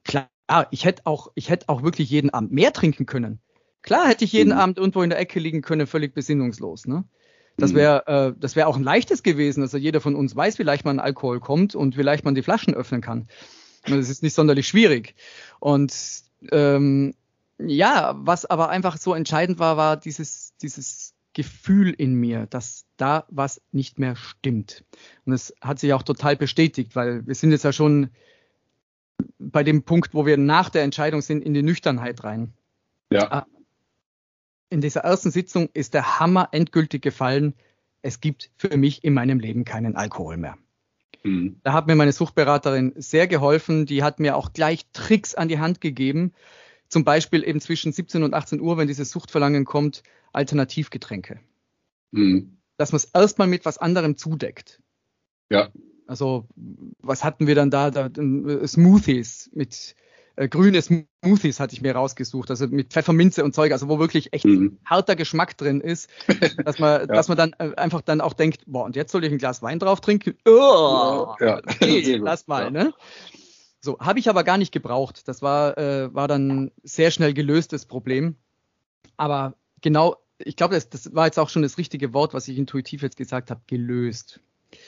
klar, 0.05 0.29
ich 0.71 0.85
hätte 0.85 1.03
auch, 1.07 1.33
ich 1.35 1.51
hätte 1.51 1.69
auch 1.69 1.83
wirklich 1.83 2.11
jeden 2.11 2.31
Abend 2.31 2.53
mehr 2.53 2.73
trinken 2.73 3.07
können. 3.07 3.41
Klar 3.83 4.09
hätte 4.09 4.25
ich 4.25 4.33
jeden 4.33 4.53
mhm. 4.53 4.59
Abend 4.59 4.79
irgendwo 4.79 5.03
in 5.03 5.11
der 5.11 5.19
Ecke 5.19 5.41
liegen 5.41 5.63
können, 5.63 5.87
völlig 5.87 6.15
besinnungslos. 6.15 6.87
Ne? 6.87 7.05
Das 7.61 7.75
wäre 7.75 8.05
mhm. 8.07 8.33
äh, 8.33 8.41
das 8.41 8.57
wäre 8.57 8.67
auch 8.67 8.77
ein 8.77 8.83
leichtes 8.83 9.23
gewesen. 9.23 9.63
Also 9.63 9.79
jeder 9.79 10.01
von 10.01 10.15
uns 10.17 10.35
weiß, 10.35 10.59
wie 10.59 10.65
leicht 10.65 10.85
man 10.85 10.99
Alkohol 10.99 11.41
kommt 11.41 11.75
und 11.75 11.97
wie 11.97 12.03
leicht 12.03 12.25
man 12.25 12.35
die 12.35 12.43
Flaschen 12.43 12.75
öffnen 12.75 13.01
kann. 13.01 13.29
Das 13.87 14.09
ist 14.09 14.23
nicht 14.23 14.35
sonderlich 14.35 14.69
schwierig. 14.69 15.15
Und 15.59 15.95
ähm, 16.51 17.15
ja, 17.59 18.15
was 18.17 18.47
aber 18.47 18.71
einfach 18.71 18.97
so 18.97 19.15
entscheidend 19.15 19.59
war, 19.59 19.77
war 19.77 19.97
dieses, 19.97 20.55
dieses 20.63 21.15
Gefühl 21.33 21.91
in 21.91 22.15
mir, 22.15 22.47
dass 22.47 22.87
da 22.97 23.25
was 23.29 23.61
nicht 23.73 23.99
mehr 23.99 24.17
stimmt. 24.17 24.85
Und 25.25 25.33
es 25.33 25.55
hat 25.61 25.79
sich 25.79 25.93
auch 25.93 26.03
total 26.03 26.37
bestätigt, 26.37 26.97
weil 26.97 27.27
wir 27.27 27.35
sind 27.35 27.53
jetzt 27.53 27.65
ja 27.65 27.73
schon 27.73 28.11
bei 29.39 29.63
dem 29.63 29.83
Punkt, 29.83 30.15
wo 30.15 30.27
wir 30.27 30.37
nach 30.37 30.71
der 30.71 30.83
Entscheidung 30.83 31.21
sind, 31.21 31.45
in 31.45 31.55
die 31.55 31.63
Nüchternheit 31.63 32.25
rein. 32.25 32.53
Ja. 33.13 33.47
In 34.71 34.81
dieser 34.81 35.01
ersten 35.01 35.31
Sitzung 35.33 35.69
ist 35.75 35.95
der 35.95 36.21
Hammer 36.21 36.49
endgültig 36.53 37.03
gefallen. 37.03 37.55
Es 38.03 38.21
gibt 38.21 38.51
für 38.57 38.77
mich 38.77 39.05
in 39.05 39.13
meinem 39.13 39.41
Leben 39.41 39.65
keinen 39.65 39.97
Alkohol 39.97 40.37
mehr. 40.37 40.57
Mhm. 41.25 41.61
Da 41.65 41.73
hat 41.73 41.89
mir 41.89 41.97
meine 41.97 42.13
Suchtberaterin 42.13 42.95
sehr 42.97 43.27
geholfen. 43.27 43.85
Die 43.85 44.03
hat 44.03 44.21
mir 44.21 44.37
auch 44.37 44.53
gleich 44.53 44.87
Tricks 44.93 45.35
an 45.35 45.49
die 45.49 45.59
Hand 45.59 45.81
gegeben. 45.81 46.33
Zum 46.89 47.05
Beispiel 47.05 47.47
eben 47.47 47.61
zwischen 47.61 47.93
17 47.93 48.23
und 48.23 48.33
18 48.33 48.61
Uhr, 48.61 48.79
wenn 48.79 48.89
dieses 48.89 49.11
Suchtverlangen 49.11 49.65
kommt, 49.65 50.03
Alternativgetränke. 50.33 51.41
Mhm. 52.13 52.57
Dass 52.77 52.93
man 52.93 52.97
es 52.97 53.05
erstmal 53.07 53.49
mit 53.49 53.65
was 53.65 53.79
anderem 53.79 54.17
zudeckt. 54.17 54.81
Ja. 55.51 55.71
Also, 56.07 56.49
was 56.99 57.23
hatten 57.23 57.47
wir 57.47 57.55
dann 57.55 57.71
da? 57.71 57.91
da 57.91 58.07
äh, 58.07 58.67
Smoothies 58.67 59.51
mit 59.53 59.95
äh, 60.41 60.49
grüne 60.49 60.81
Smoothies 60.81 61.61
hatte 61.61 61.75
ich 61.75 61.83
mir 61.83 61.95
rausgesucht, 61.95 62.49
also 62.49 62.67
mit 62.67 62.95
Pfefferminze 62.95 63.45
und 63.45 63.55
Zeug, 63.55 63.73
also 63.73 63.89
wo 63.89 63.99
wirklich 63.99 64.33
echt 64.33 64.47
mhm. 64.47 64.79
harter 64.87 65.15
Geschmack 65.15 65.59
drin 65.59 65.83
ist, 65.83 66.09
dass 66.65 66.79
man, 66.79 67.01
ja. 67.03 67.07
dass 67.07 67.29
man 67.29 67.37
dann 67.37 67.53
äh, 67.59 67.75
einfach 67.77 68.01
dann 68.01 68.23
auch 68.23 68.33
denkt, 68.33 68.63
boah, 68.67 68.85
und 68.85 68.97
jetzt 68.97 69.13
soll 69.13 69.23
ich 69.25 69.33
ein 69.33 69.37
Glas 69.37 69.61
Wein 69.61 69.79
drauf 69.79 70.01
trinken? 70.01 70.37
Oh, 70.47 71.35
ja. 71.41 71.59
okay, 71.59 72.17
lass 72.23 72.47
mal, 72.47 72.65
ja. 72.65 72.71
ne? 72.71 72.95
So, 73.83 73.99
habe 73.99 74.19
ich 74.19 74.31
aber 74.31 74.43
gar 74.43 74.57
nicht 74.57 74.73
gebraucht. 74.73 75.29
Das 75.29 75.43
war, 75.43 75.77
äh, 75.77 76.15
war 76.15 76.29
dann 76.29 76.71
sehr 76.83 77.11
schnell 77.11 77.35
gelöstes 77.35 77.85
Problem. 77.85 78.37
Aber 79.19 79.55
genau, 79.83 80.17
ich 80.39 80.57
glaube, 80.57 80.75
das, 80.75 80.89
das 80.89 81.15
war 81.15 81.27
jetzt 81.27 81.39
auch 81.39 81.51
schon 81.51 81.63
das 81.63 81.77
richtige 81.77 82.15
Wort, 82.15 82.33
was 82.33 82.49
ich 82.49 82.57
intuitiv 82.57 83.03
jetzt 83.03 83.17
gesagt 83.17 83.51
habe, 83.51 83.61
gelöst. 83.67 84.41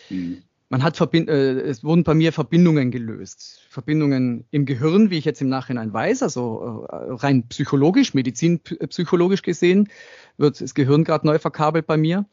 Mhm 0.08 0.42
man 0.72 0.82
hat 0.82 0.96
Verbind 0.96 1.28
äh, 1.28 1.60
es 1.60 1.84
wurden 1.84 2.02
bei 2.02 2.14
mir 2.14 2.32
Verbindungen 2.32 2.90
gelöst. 2.90 3.60
Verbindungen 3.68 4.46
im 4.50 4.64
Gehirn, 4.64 5.10
wie 5.10 5.18
ich 5.18 5.26
jetzt 5.26 5.42
im 5.42 5.50
Nachhinein 5.50 5.92
weiß, 5.92 6.22
also 6.22 6.86
äh, 6.88 7.12
rein 7.12 7.46
psychologisch, 7.48 8.14
medizinpsychologisch 8.14 9.42
gesehen, 9.42 9.90
wird 10.38 10.62
das 10.62 10.72
Gehirn 10.72 11.04
gerade 11.04 11.26
neu 11.26 11.38
verkabelt 11.38 11.86
bei 11.86 11.98
mir. 11.98 12.24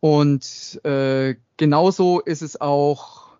Und 0.00 0.84
äh, 0.84 1.36
genauso 1.56 2.20
ist 2.20 2.42
es 2.42 2.60
auch 2.60 3.38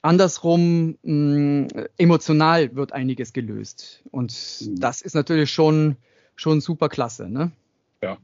andersrum, 0.00 0.96
mh, 1.02 1.88
emotional 1.98 2.74
wird 2.74 2.94
einiges 2.94 3.34
gelöst. 3.34 4.02
Und 4.10 4.32
mhm. 4.62 4.80
das 4.80 5.02
ist 5.02 5.14
natürlich 5.14 5.50
schon, 5.50 5.96
schon 6.36 6.62
super 6.62 6.88
klasse. 6.88 7.28
Ne? 7.28 7.52
Ja, 8.02 8.18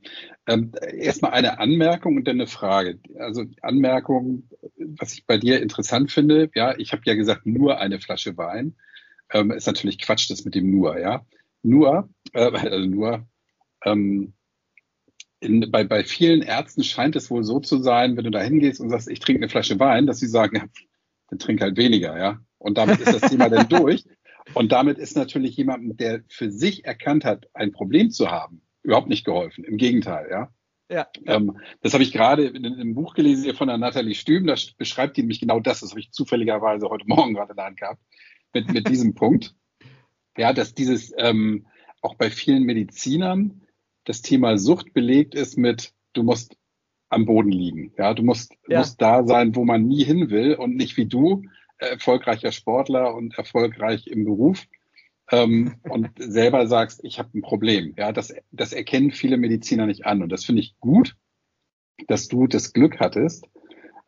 ähm, 0.48 0.72
erstmal 0.92 1.32
eine 1.32 1.60
Anmerkung 1.60 2.16
und 2.16 2.26
dann 2.26 2.36
eine 2.36 2.48
Frage. 2.48 2.98
Also 3.16 3.44
Anmerkung, 3.62 4.48
was 4.76 5.12
ich 5.12 5.24
bei 5.24 5.38
dir 5.38 5.62
interessant 5.62 6.10
finde, 6.10 6.50
ja, 6.56 6.76
ich 6.76 6.90
habe 6.92 7.02
ja 7.04 7.14
gesagt, 7.14 7.46
nur 7.46 7.78
eine 7.78 8.00
Flasche 8.00 8.36
Wein. 8.36 8.74
Ähm, 9.32 9.52
ist 9.52 9.66
natürlich 9.66 9.98
Quatsch, 9.98 10.28
das 10.30 10.44
mit 10.44 10.56
dem 10.56 10.70
nur, 10.70 10.98
ja. 10.98 11.24
Nur, 11.62 12.08
äh, 12.32 12.50
also 12.50 12.88
nur, 12.88 13.28
ähm, 13.84 14.32
in, 15.40 15.70
bei, 15.70 15.84
bei 15.84 16.02
vielen 16.02 16.42
Ärzten 16.42 16.82
scheint 16.82 17.14
es 17.14 17.30
wohl 17.30 17.44
so 17.44 17.60
zu 17.60 17.80
sein, 17.80 18.16
wenn 18.16 18.24
du 18.24 18.30
da 18.30 18.40
hingehst 18.40 18.80
und 18.80 18.90
sagst, 18.90 19.08
ich 19.08 19.20
trinke 19.20 19.42
eine 19.42 19.48
Flasche 19.48 19.78
Wein, 19.78 20.06
dass 20.06 20.18
sie 20.18 20.26
sagen, 20.26 20.56
ja, 20.56 20.64
dann 21.28 21.38
trink 21.38 21.60
halt 21.60 21.76
weniger, 21.76 22.18
ja. 22.18 22.40
Und 22.58 22.78
damit 22.78 23.00
ist 23.00 23.12
das 23.12 23.30
Thema 23.30 23.48
dann 23.48 23.68
durch. 23.68 24.04
Und 24.54 24.72
damit 24.72 24.98
ist 24.98 25.16
natürlich 25.16 25.56
jemand, 25.56 26.00
der 26.00 26.24
für 26.28 26.50
sich 26.50 26.84
erkannt 26.84 27.24
hat, 27.24 27.48
ein 27.54 27.70
Problem 27.70 28.10
zu 28.10 28.30
haben, 28.30 28.62
überhaupt 28.88 29.09
nicht 29.09 29.24
geholfen. 29.24 29.64
Im 29.64 29.77
Gegenteil, 29.77 30.29
ja. 30.31 30.51
Ja. 30.90 31.07
Ähm, 31.27 31.59
das 31.83 31.92
habe 31.92 32.03
ich 32.03 32.12
gerade 32.12 32.46
in, 32.46 32.64
in 32.64 32.74
einem 32.74 32.94
Buch 32.94 33.14
gelesen 33.14 33.44
hier 33.44 33.55
von 33.55 33.68
der 33.68 33.77
Nathalie 33.77 34.14
Stüben. 34.14 34.46
Da 34.46 34.55
beschreibt 34.79 35.16
die 35.16 35.20
nämlich 35.20 35.40
genau 35.40 35.61
das. 35.61 35.81
Das 35.81 35.90
habe 35.90 36.01
ich 36.01 36.12
zufälligerweise 36.12 36.88
heute 36.88 37.05
Morgen 37.07 37.35
gerade 37.35 37.51
in 37.51 37.57
der 37.57 37.66
Hand 37.66 37.79
gehabt. 37.79 38.01
Mit, 38.55 38.72
mit 38.72 38.88
diesem 38.88 39.14
Punkt. 39.14 39.55
Ja, 40.38 40.55
dass 40.55 40.72
dieses 40.72 41.12
ähm, 41.18 41.66
auch 42.01 42.14
bei 42.14 42.31
vielen 42.31 42.62
Medizinern 42.62 43.66
das 44.05 44.22
Thema 44.22 44.57
Sucht 44.57 44.94
belegt 44.94 45.35
ist 45.35 45.59
mit, 45.59 45.92
du 46.14 46.22
musst 46.22 46.57
am 47.11 47.27
Boden 47.27 47.53
liegen. 47.53 47.92
Ja, 47.98 48.14
du 48.14 48.22
musst, 48.22 48.55
ja. 48.68 48.79
musst 48.79 49.03
da 49.03 49.24
sein, 49.24 49.55
wo 49.55 49.66
man 49.66 49.87
nie 49.87 50.05
hin 50.05 50.31
will 50.31 50.55
und 50.55 50.77
nicht 50.77 50.96
wie 50.96 51.07
du, 51.07 51.42
erfolgreicher 51.77 52.53
Sportler 52.53 53.14
und 53.14 53.37
erfolgreich 53.37 54.07
im 54.07 54.24
Beruf, 54.24 54.66
ähm, 55.30 55.76
und 55.88 56.10
selber 56.16 56.66
sagst, 56.66 57.00
ich 57.04 57.18
habe 57.18 57.36
ein 57.36 57.42
Problem. 57.42 57.94
Ja, 57.96 58.12
das, 58.12 58.34
das 58.50 58.72
erkennen 58.72 59.10
viele 59.10 59.36
Mediziner 59.36 59.86
nicht 59.86 60.06
an. 60.06 60.22
Und 60.22 60.30
das 60.30 60.44
finde 60.44 60.62
ich 60.62 60.78
gut, 60.80 61.16
dass 62.06 62.28
du 62.28 62.46
das 62.46 62.72
Glück 62.72 63.00
hattest, 63.00 63.46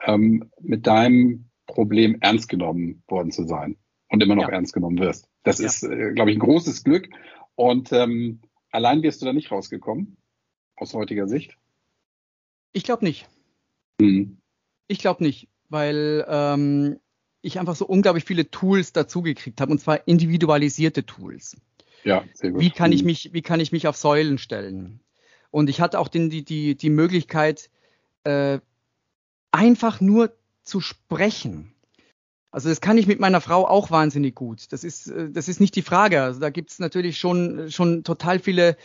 ähm, 0.05 0.51
mit 0.61 0.87
deinem 0.87 1.51
Problem 1.67 2.17
ernst 2.21 2.49
genommen 2.49 3.03
worden 3.07 3.31
zu 3.33 3.45
sein 3.45 3.77
und 4.09 4.23
immer 4.23 4.35
noch 4.35 4.49
ja. 4.49 4.55
ernst 4.55 4.73
genommen 4.73 4.99
wirst. 4.99 5.29
Das 5.43 5.59
ja. 5.59 5.67
ist, 5.67 5.83
äh, 5.83 6.13
glaube 6.13 6.31
ich, 6.31 6.37
ein 6.37 6.41
großes 6.41 6.85
Glück. 6.85 7.09
Und 7.55 7.93
ähm, 7.93 8.41
allein 8.71 9.03
wirst 9.03 9.21
du 9.21 9.27
da 9.27 9.33
nicht 9.33 9.51
rausgekommen, 9.51 10.17
aus 10.77 10.95
heutiger 10.95 11.29
Sicht? 11.29 11.57
Ich 12.73 12.85
glaube 12.85 13.05
nicht. 13.05 13.29
Mhm. 14.01 14.39
Ich 14.87 14.99
glaube 14.99 15.23
nicht, 15.23 15.49
weil 15.69 16.25
ähm, 16.29 16.99
ich 17.43 17.59
einfach 17.59 17.77
so 17.77 17.87
unglaublich 17.87 18.25
viele 18.25 18.51
Tools 18.51 18.93
dazugekriegt 18.93 19.61
habe, 19.61 19.73
und 19.73 19.81
zwar 19.81 20.07
individualisierte 20.07 21.05
Tools. 21.07 21.57
Ja, 22.05 22.25
sehr 22.35 22.51
gut. 22.51 22.61
Wie 22.61 22.71
kann 22.71 22.93
ich 22.93 23.03
mhm. 23.03 23.07
mich, 23.07 23.31
wie 23.33 23.43
kann 23.43 23.61
ich 23.61 23.73
mich 23.73 23.87
auf 23.87 23.97
Säulen 23.97 24.39
stellen? 24.39 25.01
Und 25.51 25.69
ich 25.69 25.81
hatte 25.81 25.99
auch 25.99 26.09
den, 26.09 26.31
die, 26.31 26.45
die, 26.45 26.77
die 26.77 26.91
Möglichkeit, 26.91 27.71
äh, 28.25 28.61
einfach 29.51 30.01
nur 30.01 30.33
zu 30.63 30.81
sprechen. 30.81 31.73
Also 32.53 32.69
das 32.69 32.81
kann 32.81 32.99
ich 32.99 33.07
mit 33.07 33.21
meiner 33.21 33.41
Frau 33.41 33.67
auch 33.67 33.91
wahnsinnig 33.91 34.35
gut. 34.35 34.73
Das 34.73 34.85
ist, 34.85 35.09
äh, 35.09 35.31
das 35.31 35.49
ist 35.49 35.61
nicht 35.61 35.77
die 35.77 35.83
Frage. 35.83 36.23
Also 36.23 36.41
da 36.41 36.51
gibt 36.51 36.71
es 36.71 36.79
natürlich 36.79 37.19
schon, 37.19 37.71
schon 37.71 38.05
total 38.05 38.39
viele 38.39 38.77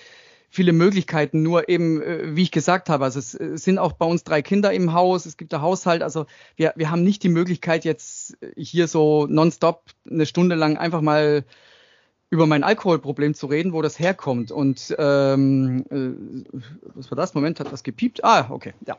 viele 0.49 0.73
Möglichkeiten. 0.73 1.43
Nur 1.43 1.69
eben, 1.69 2.01
äh, 2.01 2.35
wie 2.35 2.43
ich 2.43 2.51
gesagt 2.51 2.89
habe, 2.89 3.03
also 3.03 3.19
es 3.19 3.33
äh, 3.33 3.57
sind 3.57 3.77
auch 3.77 3.93
bei 3.93 4.05
uns 4.05 4.23
drei 4.23 4.41
Kinder 4.41 4.71
im 4.73 4.93
Haus, 4.93 5.25
es 5.25 5.37
gibt 5.37 5.51
der 5.51 5.61
Haushalt. 5.61 6.03
Also 6.03 6.25
wir, 6.55 6.73
wir 6.75 6.91
haben 6.91 7.03
nicht 7.03 7.23
die 7.23 7.29
Möglichkeit, 7.29 7.85
jetzt 7.85 8.37
hier 8.55 8.87
so 8.87 9.27
nonstop 9.27 9.83
eine 10.09 10.25
Stunde 10.25 10.55
lang 10.55 10.77
einfach 10.77 11.01
mal 11.01 11.43
über 12.29 12.47
mein 12.47 12.63
Alkoholproblem 12.63 13.33
zu 13.33 13.47
reden, 13.47 13.73
wo 13.73 13.81
das 13.81 13.99
herkommt. 13.99 14.51
Und 14.51 14.95
ähm, 14.97 15.85
äh, 15.89 16.59
was 16.95 17.11
war 17.11 17.15
das? 17.15 17.33
Moment, 17.33 17.59
hat 17.59 17.71
was 17.71 17.83
gepiept? 17.83 18.23
Ah, 18.23 18.47
okay, 18.49 18.73
ja. 18.85 18.97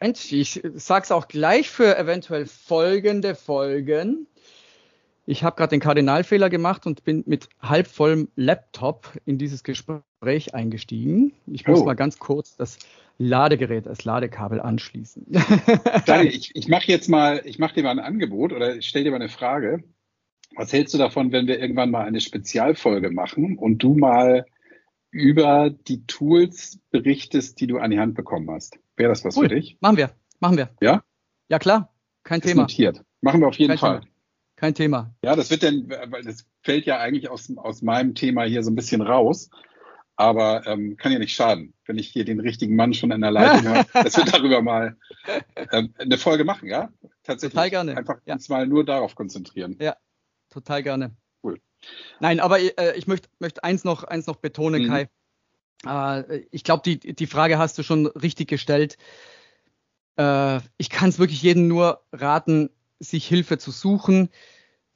Moment, 0.00 0.32
ich 0.32 0.60
sag's 0.74 1.10
auch 1.10 1.28
gleich 1.28 1.70
für 1.70 1.96
eventuell 1.96 2.46
folgende 2.46 3.34
Folgen. 3.34 4.26
Ich 5.28 5.44
habe 5.44 5.56
gerade 5.56 5.68
den 5.68 5.80
Kardinalfehler 5.80 6.48
gemacht 6.48 6.86
und 6.86 7.04
bin 7.04 7.22
mit 7.26 7.50
halb 7.60 7.86
vollem 7.86 8.28
Laptop 8.34 9.12
in 9.26 9.36
dieses 9.36 9.62
Gespräch 9.62 10.54
eingestiegen. 10.54 11.32
Ich 11.46 11.66
muss 11.66 11.80
oh. 11.80 11.84
mal 11.84 11.92
ganz 11.92 12.18
kurz 12.18 12.56
das 12.56 12.78
Ladegerät, 13.18 13.84
das 13.84 14.06
Ladekabel 14.06 14.58
anschließen. 14.58 15.26
Daniel, 16.06 16.34
ich, 16.34 16.52
ich 16.54 16.68
mache 16.68 16.86
jetzt 16.86 17.10
mal, 17.10 17.42
ich 17.44 17.58
mache 17.58 17.74
dir 17.74 17.82
mal 17.82 17.90
ein 17.90 17.98
Angebot 17.98 18.54
oder 18.54 18.76
ich 18.76 18.88
stelle 18.88 19.04
dir 19.04 19.10
mal 19.10 19.16
eine 19.16 19.28
Frage. 19.28 19.84
Was 20.56 20.72
hältst 20.72 20.94
du 20.94 20.98
davon, 20.98 21.30
wenn 21.30 21.46
wir 21.46 21.60
irgendwann 21.60 21.90
mal 21.90 22.06
eine 22.06 22.22
Spezialfolge 22.22 23.10
machen 23.10 23.58
und 23.58 23.82
du 23.82 23.92
mal 23.92 24.46
über 25.10 25.68
die 25.68 26.06
Tools 26.06 26.80
berichtest, 26.90 27.60
die 27.60 27.66
du 27.66 27.76
an 27.76 27.90
die 27.90 27.98
Hand 28.00 28.14
bekommen 28.14 28.50
hast? 28.50 28.78
Wäre 28.96 29.10
das 29.10 29.26
was 29.26 29.36
cool. 29.36 29.50
für 29.50 29.56
dich? 29.56 29.76
Machen 29.80 29.98
wir, 29.98 30.10
machen 30.40 30.56
wir. 30.56 30.70
Ja? 30.80 31.02
Ja, 31.50 31.58
klar. 31.58 31.92
Kein 32.22 32.40
Ist 32.40 32.46
Thema. 32.46 32.62
Notiert. 32.62 33.04
Machen 33.20 33.40
wir 33.40 33.48
auf 33.48 33.56
jeden 33.56 33.72
Kein 33.72 33.78
Fall. 33.78 34.00
Thema. 34.00 34.17
Kein 34.58 34.74
Thema. 34.74 35.14
Ja, 35.24 35.36
das 35.36 35.50
wird 35.50 35.62
dann, 35.62 35.88
weil 35.88 36.22
das 36.24 36.44
fällt 36.62 36.84
ja 36.84 36.98
eigentlich 36.98 37.30
aus, 37.30 37.50
aus 37.56 37.80
meinem 37.80 38.14
Thema 38.16 38.42
hier 38.44 38.62
so 38.64 38.70
ein 38.70 38.74
bisschen 38.74 39.00
raus. 39.02 39.50
Aber 40.16 40.66
ähm, 40.66 40.96
kann 40.96 41.12
ja 41.12 41.20
nicht 41.20 41.32
schaden, 41.36 41.74
wenn 41.86 41.96
ich 41.96 42.08
hier 42.08 42.24
den 42.24 42.40
richtigen 42.40 42.74
Mann 42.74 42.92
schon 42.92 43.12
in 43.12 43.20
der 43.20 43.30
Leitung 43.30 43.68
habe, 43.68 43.88
dass 43.92 44.16
wir 44.16 44.24
darüber 44.24 44.62
mal 44.62 44.96
ähm, 45.70 45.94
eine 45.96 46.18
Folge 46.18 46.42
machen, 46.42 46.68
ja? 46.68 46.90
Tatsächlich. 47.22 47.52
Total 47.54 47.70
gerne. 47.70 47.96
Einfach 47.96 48.16
Ja. 48.26 48.34
uns 48.34 48.48
mal 48.48 48.66
nur 48.66 48.84
darauf 48.84 49.14
konzentrieren. 49.14 49.78
Total 50.50 50.82
gerne. 50.82 51.14
Cool. 51.44 51.60
Nein, 52.18 52.40
aber 52.40 52.58
äh, 52.58 52.96
ich 52.96 53.06
möchte 53.06 53.28
möcht 53.38 53.62
eins, 53.62 53.84
noch, 53.84 54.02
eins 54.02 54.26
noch 54.26 54.36
betonen, 54.36 54.86
Mhm. 54.86 54.88
Kai. 54.88 55.08
Äh, 55.86 56.46
ich 56.50 56.64
glaube, 56.64 56.82
die, 56.84 56.98
die 57.14 57.26
Frage 57.28 57.58
hast 57.58 57.78
du 57.78 57.84
schon 57.84 58.06
richtig 58.08 58.48
gestellt. 58.48 58.96
Äh, 60.16 60.58
ich 60.78 60.90
kann 60.90 61.10
es 61.10 61.20
wirklich 61.20 61.42
jedem 61.42 61.68
nur 61.68 62.02
raten, 62.12 62.70
sich 63.00 63.26
Hilfe 63.26 63.58
zu 63.58 63.70
suchen, 63.70 64.28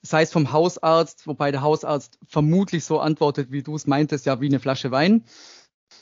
sei 0.02 0.22
es 0.22 0.32
vom 0.32 0.52
Hausarzt, 0.52 1.26
wobei 1.26 1.52
der 1.52 1.62
Hausarzt 1.62 2.18
vermutlich 2.26 2.84
so 2.84 2.98
antwortet, 2.98 3.52
wie 3.52 3.62
du 3.62 3.76
es 3.76 3.86
meintest, 3.86 4.26
ja, 4.26 4.40
wie 4.40 4.46
eine 4.46 4.60
Flasche 4.60 4.90
Wein. 4.90 5.24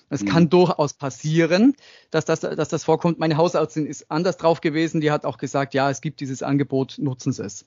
Es 0.09 0.23
Mhm. 0.23 0.27
kann 0.27 0.51
durchaus 0.51 0.95
passieren, 0.95 1.75
dass 2.11 2.25
das, 2.25 2.41
dass 2.41 2.69
das 2.69 2.85
vorkommt. 2.85 3.19
Meine 3.19 3.37
Hausärztin 3.37 3.87
ist 3.87 4.11
anders 4.11 4.37
drauf 4.37 4.61
gewesen. 4.61 5.01
Die 5.01 5.11
hat 5.11 5.25
auch 5.25 5.39
gesagt, 5.39 5.75
ja, 5.75 5.91
es 5.91 6.01
gibt 6.01 6.21
dieses 6.21 6.43
Angebot, 6.43 6.97
nutzen 6.99 7.33
Sie 7.33 7.45
es, 7.45 7.67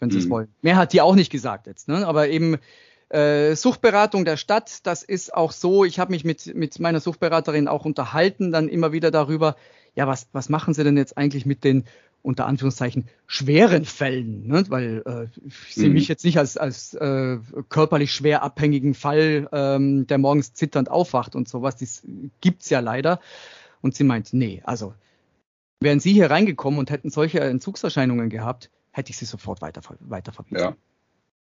wenn 0.00 0.10
Sie 0.10 0.18
es 0.18 0.26
Mhm. 0.26 0.30
wollen. 0.30 0.54
Mehr 0.62 0.76
hat 0.76 0.92
die 0.92 1.00
auch 1.00 1.14
nicht 1.14 1.30
gesagt 1.30 1.66
jetzt. 1.66 1.88
Ne? 1.88 2.06
Aber 2.06 2.28
eben 2.28 2.58
äh, 3.10 3.54
Suchtberatung 3.54 4.24
der 4.24 4.36
Stadt, 4.36 4.86
das 4.86 5.02
ist 5.02 5.34
auch 5.34 5.52
so. 5.52 5.84
Ich 5.84 5.98
habe 5.98 6.12
mich 6.12 6.24
mit, 6.24 6.54
mit 6.54 6.80
meiner 6.80 7.00
Suchtberaterin 7.00 7.68
auch 7.68 7.84
unterhalten, 7.84 8.50
dann 8.50 8.68
immer 8.68 8.92
wieder 8.92 9.10
darüber, 9.10 9.56
ja, 9.94 10.06
was, 10.06 10.28
was 10.32 10.48
machen 10.48 10.74
Sie 10.74 10.82
denn 10.82 10.96
jetzt 10.96 11.16
eigentlich 11.16 11.46
mit 11.46 11.62
den 11.62 11.84
unter 12.24 12.46
Anführungszeichen 12.46 13.04
schweren 13.26 13.84
Fällen, 13.84 14.46
ne? 14.46 14.64
weil 14.70 15.02
äh, 15.04 15.46
ich 15.46 15.74
sehe 15.74 15.88
Mhm. 15.88 15.94
mich 15.94 16.08
jetzt 16.08 16.24
nicht 16.24 16.38
als, 16.38 16.56
als 16.56 16.94
äh, 16.94 17.36
körperlich 17.68 18.12
schwer 18.12 18.42
abhängigen 18.42 18.94
Fall, 18.94 19.46
ähm, 19.52 20.06
der 20.06 20.16
morgens 20.16 20.54
zitternd 20.54 20.90
aufwacht 20.90 21.36
und 21.36 21.48
sowas. 21.48 21.76
Das 21.76 22.02
gibt's 22.40 22.70
ja 22.70 22.80
leider. 22.80 23.20
Und 23.82 23.94
sie 23.94 24.04
meint, 24.04 24.32
nee, 24.32 24.62
also 24.64 24.94
wären 25.80 26.00
Sie 26.00 26.14
hier 26.14 26.30
reingekommen 26.30 26.80
und 26.80 26.90
hätten 26.90 27.10
solche 27.10 27.40
Entzugserscheinungen 27.40 28.30
gehabt, 28.30 28.70
hätte 28.90 29.10
ich 29.10 29.18
Sie 29.18 29.26
sofort 29.26 29.60
weiter, 29.60 29.82
weiterverwiesen. 30.00 30.58
Ja. 30.58 30.76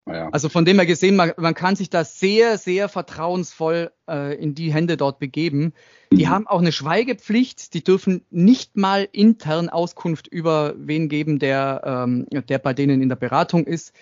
Naja. 0.10 0.30
Also 0.32 0.50
von 0.50 0.66
dem 0.66 0.78
her 0.78 0.88
gesehen, 0.88 1.16
man, 1.16 1.34
man 1.38 1.54
kann 1.54 1.76
sich 1.76 1.90
da 1.90 2.04
sehr, 2.04 2.58
sehr 2.58 2.90
vertrauensvoll 2.90 3.92
äh, 4.10 4.36
in 4.42 4.56
die 4.56 4.74
Hände 4.74 4.98
dort 4.98 5.20
begeben. 5.20 5.74
Die 6.12 6.26
Mhm. 6.26 6.30
haben 6.30 6.48
auch 6.48 6.60
eine 6.60 6.72
Schweigepflicht. 6.72 7.76
Die 7.76 7.84
dürfen 7.84 8.26
nicht 8.32 8.76
mal 8.76 9.08
intern 9.12 9.70
Auskunft 9.70 10.28
über 10.28 10.74
wen 10.78 11.10
geben, 11.10 11.38
der, 11.38 11.82
ähm, 11.86 12.26
der 12.32 12.58
bei 12.58 12.74
denen 12.74 13.02
in 13.04 13.10
der 13.10 13.18
Beratung 13.18 13.66
ist. 13.66 13.94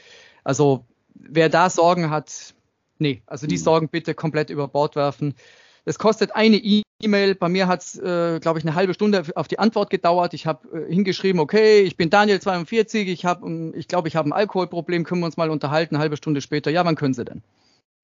Also 0.45 0.85
wer 1.13 1.49
da 1.49 1.69
Sorgen 1.69 2.09
hat, 2.09 2.53
nee, 2.99 3.21
also 3.25 3.45
die 3.45 3.55
Mhm. 3.55 3.61
Sorgen 3.61 3.89
bitte 3.89 4.13
komplett 4.13 4.49
über 4.49 4.69
Bord 4.69 4.95
werfen. 4.95 5.33
Es 5.87 5.97
kostet 5.97 6.35
eine 6.35 6.57
E-Mail. 6.57 7.35
Bei 7.35 7.47
mir 7.47 7.67
hat 7.67 7.81
es, 7.81 7.97
äh, 7.97 8.39
glaube 8.41 8.59
ich, 8.59 8.65
eine 8.65 8.75
halbe 8.75 8.93
Stunde 8.93 9.23
auf 9.35 9.47
die 9.47 9.57
Antwort 9.57 9.89
gedauert. 9.89 10.33
Ich 10.33 10.45
habe 10.45 10.85
äh, 10.85 10.93
hingeschrieben, 10.93 11.39
okay, 11.39 11.81
ich 11.81 11.95
bin 11.95 12.09
Daniel 12.09 12.41
42, 12.41 13.07
ich 13.07 13.23
habe, 13.23 13.47
ähm, 13.47 13.73
ich 13.73 13.87
glaube, 13.87 14.09
ich 14.09 14.17
habe 14.17 14.27
ein 14.27 14.33
Alkoholproblem, 14.33 15.05
können 15.05 15.21
wir 15.21 15.27
uns 15.27 15.37
mal 15.37 15.49
unterhalten. 15.49 15.95
Eine 15.95 16.01
halbe 16.01 16.17
Stunde 16.17 16.41
später, 16.41 16.71
ja, 16.71 16.83
wann 16.83 16.97
können 16.97 17.13
Sie 17.13 17.23
denn? 17.23 17.41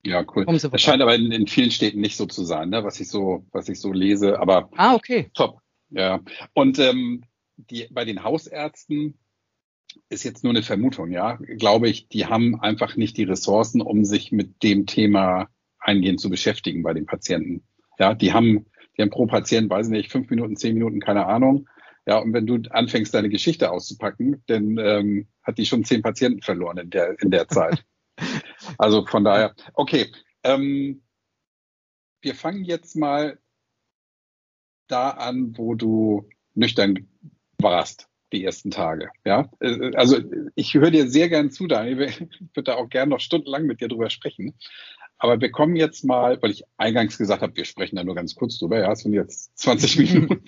Ja, 0.05 0.23
cool. 0.33 0.45
Das 0.45 0.81
scheint 0.81 1.01
aber 1.01 1.13
in, 1.15 1.31
in 1.31 1.47
vielen 1.47 1.71
Städten 1.71 1.99
nicht 1.99 2.15
so 2.15 2.25
zu 2.25 2.45
sein, 2.45 2.69
ne? 2.69 2.85
was 2.85 2.99
ich 3.01 3.09
so, 3.09 3.45
was 3.51 3.67
ich 3.67 3.81
so 3.81 3.91
lese. 3.91 4.39
Aber 4.39 4.69
Ah, 4.77 4.95
okay. 4.95 5.29
top. 5.33 5.59
Ja. 5.89 6.21
Und 6.53 6.79
ähm, 6.79 7.23
die, 7.57 7.87
bei 7.91 8.05
den 8.05 8.23
Hausärzten 8.23 9.17
ist 10.09 10.23
jetzt 10.23 10.43
nur 10.43 10.51
eine 10.51 10.63
Vermutung, 10.63 11.11
ja, 11.11 11.35
glaube 11.35 11.89
ich, 11.89 12.07
die 12.07 12.25
haben 12.25 12.59
einfach 12.59 12.95
nicht 12.95 13.17
die 13.17 13.23
Ressourcen, 13.23 13.81
um 13.81 14.05
sich 14.05 14.31
mit 14.31 14.63
dem 14.63 14.85
Thema 14.85 15.47
eingehend 15.79 16.19
zu 16.19 16.29
beschäftigen 16.29 16.83
bei 16.83 16.93
den 16.93 17.05
Patienten. 17.05 17.63
Ja, 17.99 18.13
die 18.13 18.33
haben, 18.33 18.65
die 18.97 19.01
haben 19.01 19.09
pro 19.09 19.25
Patient, 19.25 19.69
weiß 19.69 19.87
ich 19.87 19.91
nicht, 19.91 20.11
fünf 20.11 20.29
Minuten, 20.29 20.55
zehn 20.55 20.73
Minuten, 20.73 20.99
keine 20.99 21.25
Ahnung. 21.25 21.67
Ja, 22.05 22.17
und 22.17 22.33
wenn 22.33 22.45
du 22.45 22.59
anfängst, 22.69 23.13
deine 23.13 23.29
Geschichte 23.29 23.71
auszupacken, 23.71 24.43
dann 24.47 24.77
ähm, 24.77 25.27
hat 25.43 25.57
die 25.57 25.65
schon 25.65 25.85
zehn 25.85 26.01
Patienten 26.01 26.41
verloren 26.41 26.77
in 26.77 26.89
der, 26.89 27.15
in 27.21 27.31
der 27.31 27.47
Zeit. 27.47 27.83
Also 28.77 29.05
von 29.05 29.25
daher, 29.25 29.53
okay. 29.73 30.09
Ähm, 30.43 31.01
wir 32.21 32.35
fangen 32.35 32.63
jetzt 32.63 32.95
mal 32.95 33.37
da 34.87 35.09
an, 35.09 35.57
wo 35.57 35.75
du 35.75 36.29
nüchtern 36.53 37.07
warst, 37.57 38.07
die 38.31 38.43
ersten 38.43 38.71
Tage. 38.71 39.09
Ja, 39.25 39.49
Äh, 39.59 39.95
also 39.95 40.19
ich 40.55 40.73
höre 40.73 40.91
dir 40.91 41.09
sehr 41.09 41.29
gern 41.29 41.51
zu, 41.51 41.67
Daniel. 41.67 42.07
Ich 42.29 42.55
würde 42.55 42.71
da 42.71 42.75
auch 42.75 42.89
gern 42.89 43.09
noch 43.09 43.19
stundenlang 43.19 43.65
mit 43.65 43.81
dir 43.81 43.87
drüber 43.87 44.09
sprechen. 44.09 44.53
Aber 45.17 45.39
wir 45.39 45.51
kommen 45.51 45.75
jetzt 45.75 46.03
mal, 46.03 46.41
weil 46.41 46.51
ich 46.51 46.63
eingangs 46.77 47.17
gesagt 47.17 47.41
habe, 47.41 47.55
wir 47.55 47.65
sprechen 47.65 47.95
da 47.95 48.03
nur 48.03 48.15
ganz 48.15 48.35
kurz 48.35 48.59
drüber. 48.59 48.79
Ja, 48.79 48.91
es 48.91 48.99
sind 48.99 49.13
jetzt 49.13 49.57
20 49.57 49.97
Minuten. 49.99 50.43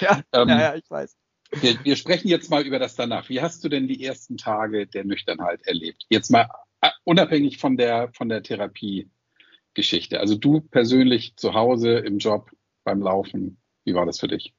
Ja, 0.00 0.22
Ähm, 0.32 0.48
ja, 0.48 0.60
ja, 0.60 0.74
ich 0.76 0.88
weiß. 0.88 1.16
wir, 1.60 1.84
wir 1.84 1.96
sprechen 1.96 2.28
jetzt 2.28 2.50
mal 2.50 2.62
über 2.64 2.78
das 2.78 2.94
danach. 2.94 3.28
Wie 3.28 3.40
hast 3.40 3.64
du 3.64 3.68
denn 3.68 3.88
die 3.88 4.04
ersten 4.04 4.36
Tage 4.36 4.86
der 4.86 5.04
Nüchternheit 5.04 5.66
erlebt? 5.66 6.06
Jetzt 6.08 6.30
mal 6.30 6.48
äh, 6.80 6.90
unabhängig 7.04 7.58
von 7.58 7.76
der, 7.76 8.10
von 8.14 8.28
der 8.28 8.42
Therapiegeschichte. 8.44 10.20
Also 10.20 10.36
du 10.36 10.60
persönlich 10.60 11.34
zu 11.36 11.54
Hause, 11.54 11.98
im 11.98 12.18
Job, 12.18 12.50
beim 12.84 13.00
Laufen. 13.02 13.58
Wie 13.84 13.94
war 13.94 14.06
das 14.06 14.20
für 14.20 14.28
dich? 14.28 14.54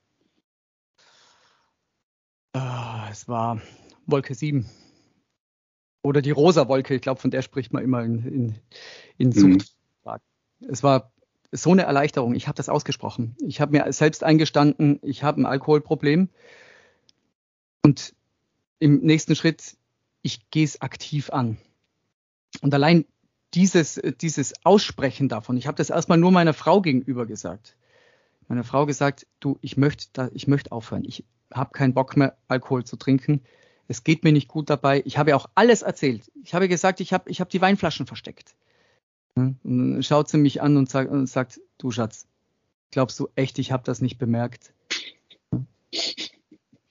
Ah, 2.53 3.07
es 3.09 3.27
war 3.27 3.61
Wolke 4.05 4.35
7. 4.35 4.69
Oder 6.03 6.21
die 6.21 6.31
rosa 6.31 6.67
Wolke, 6.67 6.95
ich 6.95 7.01
glaube, 7.01 7.21
von 7.21 7.31
der 7.31 7.41
spricht 7.41 7.71
man 7.71 7.83
immer 7.83 8.03
in, 8.03 8.25
in, 8.25 8.55
in 9.17 9.29
Mhm. 9.29 9.59
Suchtfragen. 9.59 10.23
Es 10.67 10.83
war 10.83 11.11
so 11.51 11.71
eine 11.71 11.83
Erleichterung. 11.83 12.33
Ich 12.35 12.47
habe 12.47 12.55
das 12.55 12.69
ausgesprochen. 12.69 13.35
Ich 13.45 13.61
habe 13.61 13.71
mir 13.77 13.91
selbst 13.93 14.23
eingestanden, 14.23 14.99
ich 15.03 15.23
habe 15.23 15.41
ein 15.41 15.45
Alkoholproblem. 15.45 16.29
Und 17.83 18.15
im 18.79 18.99
nächsten 19.01 19.35
Schritt, 19.35 19.77
ich 20.21 20.49
gehe 20.49 20.63
es 20.65 20.81
aktiv 20.81 21.29
an. 21.29 21.57
Und 22.61 22.73
allein 22.73 23.05
dieses, 23.53 24.01
dieses 24.21 24.53
Aussprechen 24.63 25.29
davon, 25.29 25.57
ich 25.57 25.67
habe 25.67 25.77
das 25.77 25.89
erstmal 25.89 26.17
nur 26.17 26.31
meiner 26.31 26.53
Frau 26.53 26.81
gegenüber 26.81 27.25
gesagt. 27.25 27.75
Meiner 28.47 28.63
Frau 28.63 28.85
gesagt, 28.85 29.27
du, 29.39 29.57
ich 29.61 29.77
möchte, 29.77 30.31
ich 30.33 30.47
möchte 30.47 30.71
aufhören. 30.71 31.05
Ich 31.05 31.23
habe 31.53 31.71
keinen 31.71 31.93
Bock 31.93 32.17
mehr, 32.17 32.35
Alkohol 32.47 32.83
zu 32.83 32.95
trinken. 32.97 33.41
Es 33.87 34.03
geht 34.03 34.23
mir 34.23 34.31
nicht 34.31 34.47
gut 34.47 34.69
dabei. 34.69 35.03
Ich 35.05 35.17
habe 35.17 35.31
ja 35.31 35.35
auch 35.35 35.49
alles 35.55 35.81
erzählt. 35.81 36.31
Ich 36.43 36.53
habe 36.53 36.67
gesagt, 36.67 36.99
ich 36.99 37.13
habe 37.13 37.29
ich 37.29 37.41
hab 37.41 37.49
die 37.49 37.61
Weinflaschen 37.61 38.07
versteckt. 38.07 38.55
Und 39.35 39.59
dann 39.63 40.03
schaut 40.03 40.29
sie 40.29 40.37
mich 40.37 40.61
an 40.61 40.77
und 40.77 40.89
sagt, 40.89 41.09
und 41.11 41.27
sagt 41.27 41.59
du 41.77 41.91
Schatz, 41.91 42.27
glaubst 42.91 43.19
du 43.19 43.29
echt, 43.35 43.57
ich 43.59 43.71
habe 43.71 43.83
das 43.83 44.01
nicht 44.01 44.17
bemerkt? 44.17 44.73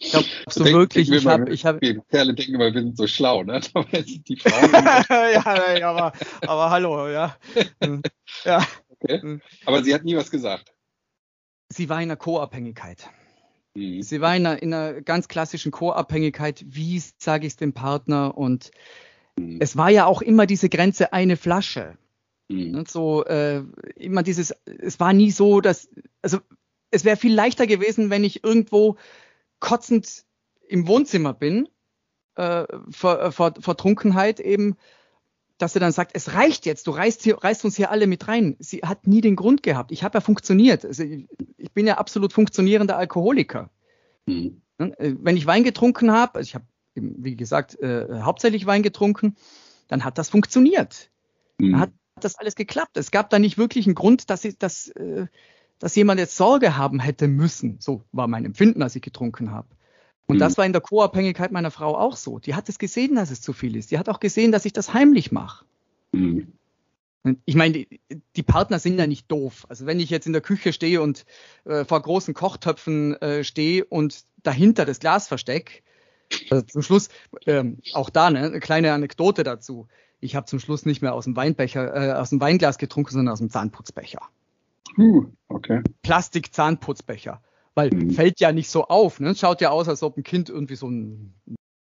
Glaubst 0.00 0.59
du 0.59 0.64
Denk- 0.64 0.76
wirklich, 0.76 1.11
wir 1.11 1.18
ich 1.18 1.26
habe, 1.26 1.50
ich 1.52 1.64
habe, 1.64 1.81
Wir 1.81 2.00
Kerle 2.11 2.35
denken 2.35 2.55
immer, 2.57 2.72
wir 2.74 2.81
sind 2.83 2.96
so 2.96 3.07
schlau, 3.07 3.44
ne? 3.44 3.61
Dabei 3.74 4.02
sind 4.02 4.28
die 4.28 4.37
Frauen. 4.40 4.72
ja, 4.72 5.78
ja, 5.78 5.88
aber, 5.90 6.12
aber 6.46 6.70
hallo, 6.70 7.09
ja. 7.09 7.37
ja. 8.44 8.66
Okay. 9.00 9.40
Aber 9.64 9.83
sie 9.85 9.94
hat 9.94 10.05
nie 10.05 10.16
was 10.16 10.31
gesagt. 10.31 10.72
Sie 11.72 11.88
war 11.88 11.98
in 11.98 12.05
einer 12.11 12.16
Co-Abhängigkeit. 12.16 13.09
Mhm. 13.74 14.02
Sie 14.02 14.20
war 14.20 14.37
in 14.37 14.44
einer, 14.46 14.61
in 14.62 14.74
einer 14.74 15.00
ganz 15.02 15.28
klassischen 15.28 15.70
Co-Abhängigkeit. 15.72 16.64
Wie 16.66 17.00
sage 17.18 17.46
ich 17.46 17.52
es 17.52 17.57
dem 17.57 17.72
Partner? 17.72 18.37
Und 18.37 18.70
Mhm. 19.38 19.59
es 19.61 19.78
war 19.78 19.88
ja 19.88 20.05
auch 20.05 20.20
immer 20.20 20.44
diese 20.46 20.68
Grenze 20.68 21.14
eine 21.14 21.38
Flasche. 21.38 21.96
Mhm. 22.53 22.85
So 22.87 23.25
äh, 23.25 23.62
immer 23.97 24.23
dieses, 24.23 24.55
es 24.65 25.01
war 25.01 25.12
nie 25.12 25.31
so, 25.31 25.61
dass, 25.61 25.88
also 26.21 26.38
es 26.91 27.05
wäre 27.05 27.17
viel 27.17 27.35
leichter 27.35 27.67
gewesen, 27.67 28.11
wenn 28.11 28.25
ich 28.25 28.45
irgendwo 28.45 28.97
kotzend 29.61 30.25
im 30.69 30.87
Wohnzimmer 30.87 31.33
bin, 31.33 31.69
äh, 32.37 32.65
vor, 32.91 33.21
äh, 33.21 33.33
vor, 33.33 33.55
vor 33.59 33.77
Trunkenheit 33.77 34.41
eben, 34.41 34.77
dass 35.59 35.75
er 35.75 35.81
dann 35.81 35.93
sagt, 35.93 36.12
es 36.15 36.35
reicht 36.35 36.67
jetzt, 36.67 36.87
du 36.87 36.91
reißt, 36.91 37.23
hier, 37.23 37.38
reißt 37.38 37.65
uns 37.65 37.77
hier 37.77 37.91
alle 37.91 38.07
mit 38.07 38.27
rein. 38.27 38.57
Sie 38.59 38.79
hat 38.79 39.07
nie 39.07 39.21
den 39.21 39.37
Grund 39.37 39.62
gehabt. 39.62 39.93
Ich 39.93 40.03
habe 40.03 40.19
ja 40.19 40.21
funktioniert. 40.21 40.85
Also 40.85 41.05
ich, 41.05 41.29
ich 41.57 41.73
bin 41.73 41.87
ja 41.87 41.99
absolut 41.99 42.33
funktionierender 42.33 42.97
Alkoholiker. 42.97 43.71
Mhm. 44.27 44.62
Ne, 44.79 44.99
äh, 44.99 45.15
Wenn 45.19 45.37
ich 45.37 45.47
Wein 45.47 45.65
getrunken 45.65 46.11
habe, 46.11 46.37
also 46.37 46.49
ich 46.49 46.55
habe, 46.55 46.65
eben, 46.95 47.15
wie 47.19 47.37
gesagt, 47.37 47.79
äh, 47.81 48.21
hauptsächlich 48.23 48.67
Wein 48.67 48.83
getrunken, 48.83 49.37
dann 49.88 50.05
hat 50.05 50.19
das 50.19 50.31
funktioniert 50.31 51.12
Mhm. 51.62 51.79
hat 51.79 51.93
das 52.25 52.37
alles 52.37 52.55
geklappt. 52.55 52.97
Es 52.97 53.11
gab 53.11 53.31
da 53.31 53.39
nicht 53.39 53.59
wirklich 53.59 53.87
einen 53.87 53.95
Grund, 53.95 54.31
dass, 54.31 54.45
ich, 54.45 54.59
dass, 54.59 54.89
äh, 54.89 55.27
dass 55.79 55.95
jemand 55.97 56.21
jetzt 56.21 56.37
Sorge 56.37 56.77
haben 56.77 57.01
hätte 57.01 57.29
müssen. 57.29 57.77
So 57.81 58.03
war 58.13 58.29
mein 58.29 58.45
Empfinden, 58.45 58.83
als 58.83 58.97
ich 58.97 59.03
getrunken 59.03 59.51
habe. 59.51 59.69
Und 60.27 60.37
Mhm. 60.37 60.41
das 60.41 60.57
war 60.57 60.65
in 60.65 60.73
der 60.73 60.81
Co-Abhängigkeit 60.83 61.53
meiner 61.53 61.71
Frau 61.71 61.97
auch 61.97 62.17
so. 62.17 62.39
Die 62.39 62.55
hat 62.55 62.69
es 62.69 62.79
gesehen, 62.79 63.17
dass 63.17 63.31
es 63.31 63.41
zu 63.41 63.53
viel 63.53 63.77
ist. 63.77 63.91
Die 63.91 63.99
hat 63.99 64.09
auch 64.09 64.21
gesehen, 64.21 64.53
dass 64.53 64.65
ich 64.65 64.73
das 64.73 64.95
heimlich 64.95 65.33
mache. 65.33 65.65
Mhm. 66.13 66.53
Ich 67.45 67.55
meine, 67.55 67.73
die, 67.75 68.01
die 68.35 68.43
Partner 68.43 68.81
sind 68.81 68.99
ja 68.99 69.07
nicht 69.07 69.31
doof. 69.31 69.67
Also 69.69 69.87
wenn 69.87 70.01
ich 70.01 70.11
jetzt 70.11 70.27
in 70.27 70.33
der 70.33 70.43
Küche 70.43 70.73
stehe 70.73 71.01
und 71.01 71.25
äh, 71.65 71.85
vor 71.85 72.03
großen 72.03 72.35
Kochtöpfen 72.35 73.15
äh, 73.23 73.45
stehe 73.45 73.85
und 73.85 74.25
dahinter 74.43 74.85
das 74.85 74.99
Glas 74.99 75.29
verstecke, 75.29 75.83
Also 76.51 76.65
zum 76.65 76.83
Schluss, 76.83 77.09
ähm, 77.47 77.79
auch 77.93 78.11
da 78.11 78.31
ne, 78.31 78.41
eine 78.41 78.61
kleine 78.61 78.93
Anekdote 78.93 79.45
dazu. 79.45 79.87
Ich 80.23 80.37
habe 80.37 80.47
zum 80.47 80.61
Schluss 80.61 80.87
nicht 80.87 81.03
mehr 81.03 81.15
aus 81.15 81.25
dem 81.25 81.37
Weinbecher, 81.37 81.95
äh, 81.95 82.13
aus 82.13 82.31
dem 82.31 82.41
Weinglas 82.41 82.79
getrunken, 82.79 83.11
sondern 83.11 83.33
aus 83.33 83.41
dem 83.41 83.51
Zahnputzbecher. 83.51 84.21
Uh, 84.97 85.27
okay. 85.49 85.83
Plastik-Zahnputzbecher. 86.03 87.43
Weil 87.75 87.91
mhm. 87.91 88.11
fällt 88.11 88.41
ja 88.41 88.53
nicht 88.53 88.71
so 88.71 88.85
auf. 88.85 89.21
Ne? 89.21 89.35
Schaut 89.35 89.61
ja 89.61 89.71
aus, 89.71 89.89
als 89.89 90.03
ob 90.03 90.17
ein 90.17 90.23
Kind 90.23 90.49
irgendwie 90.49 90.77
so 90.77 90.89
ein 90.89 91.35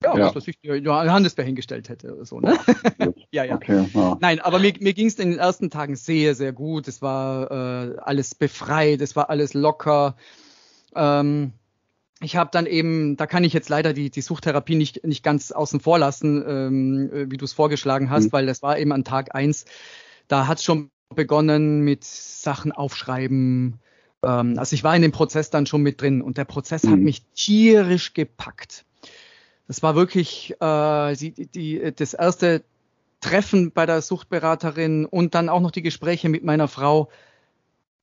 ja, 0.02 0.16
ja. 0.16 0.26
was 0.26 0.36
weiß 0.36 0.48
ich, 0.48 0.58
Johannisbeer 0.62 1.44
hingestellt 1.44 1.88
hätte 1.88 2.14
oder 2.14 2.24
so. 2.24 2.40
Ne? 2.40 2.56
ja, 3.32 3.44
ja. 3.44 3.56
Okay, 3.56 3.88
ja. 3.92 4.16
Nein, 4.20 4.38
aber 4.40 4.60
mir, 4.60 4.72
mir 4.78 4.94
ging 4.94 5.08
es 5.08 5.16
in 5.16 5.30
den 5.30 5.40
ersten 5.40 5.70
Tagen 5.70 5.96
sehr, 5.96 6.34
sehr 6.36 6.52
gut. 6.52 6.86
Es 6.86 7.02
war 7.02 7.50
äh, 7.50 7.96
alles 7.98 8.34
befreit, 8.34 9.00
es 9.00 9.16
war 9.16 9.28
alles 9.28 9.54
locker. 9.54 10.16
Ähm, 10.94 11.52
ich 12.20 12.36
habe 12.36 12.50
dann 12.52 12.66
eben, 12.66 13.16
da 13.16 13.26
kann 13.26 13.44
ich 13.44 13.52
jetzt 13.52 13.68
leider 13.68 13.92
die, 13.92 14.10
die 14.10 14.20
Suchtherapie 14.20 14.74
nicht, 14.74 15.06
nicht 15.06 15.22
ganz 15.22 15.52
außen 15.52 15.80
vor 15.80 15.98
lassen, 15.98 16.44
ähm, 16.46 17.30
wie 17.30 17.36
du 17.36 17.44
es 17.44 17.52
vorgeschlagen 17.52 18.10
hast, 18.10 18.26
mhm. 18.26 18.32
weil 18.32 18.46
das 18.46 18.62
war 18.62 18.78
eben 18.78 18.92
an 18.92 19.04
Tag 19.04 19.34
eins. 19.34 19.64
Da 20.26 20.46
hat 20.46 20.58
es 20.58 20.64
schon 20.64 20.90
begonnen 21.14 21.80
mit 21.80 22.04
Sachen 22.04 22.72
aufschreiben. 22.72 23.78
Ähm, 24.22 24.58
also 24.58 24.74
ich 24.74 24.84
war 24.84 24.96
in 24.96 25.02
dem 25.02 25.12
Prozess 25.12 25.50
dann 25.50 25.66
schon 25.66 25.82
mit 25.82 26.00
drin 26.00 26.20
und 26.20 26.38
der 26.38 26.44
Prozess 26.44 26.82
mhm. 26.84 26.90
hat 26.90 26.98
mich 26.98 27.22
tierisch 27.34 28.14
gepackt. 28.14 28.84
Das 29.68 29.82
war 29.82 29.94
wirklich 29.94 30.54
äh, 30.60 31.14
die, 31.14 31.46
die, 31.46 31.92
das 31.94 32.14
erste 32.14 32.64
Treffen 33.20 33.72
bei 33.72 33.86
der 33.86 34.02
Suchtberaterin 34.02 35.04
und 35.04 35.34
dann 35.34 35.48
auch 35.48 35.60
noch 35.60 35.70
die 35.70 35.82
Gespräche 35.82 36.28
mit 36.28 36.42
meiner 36.42 36.68
Frau. 36.68 37.10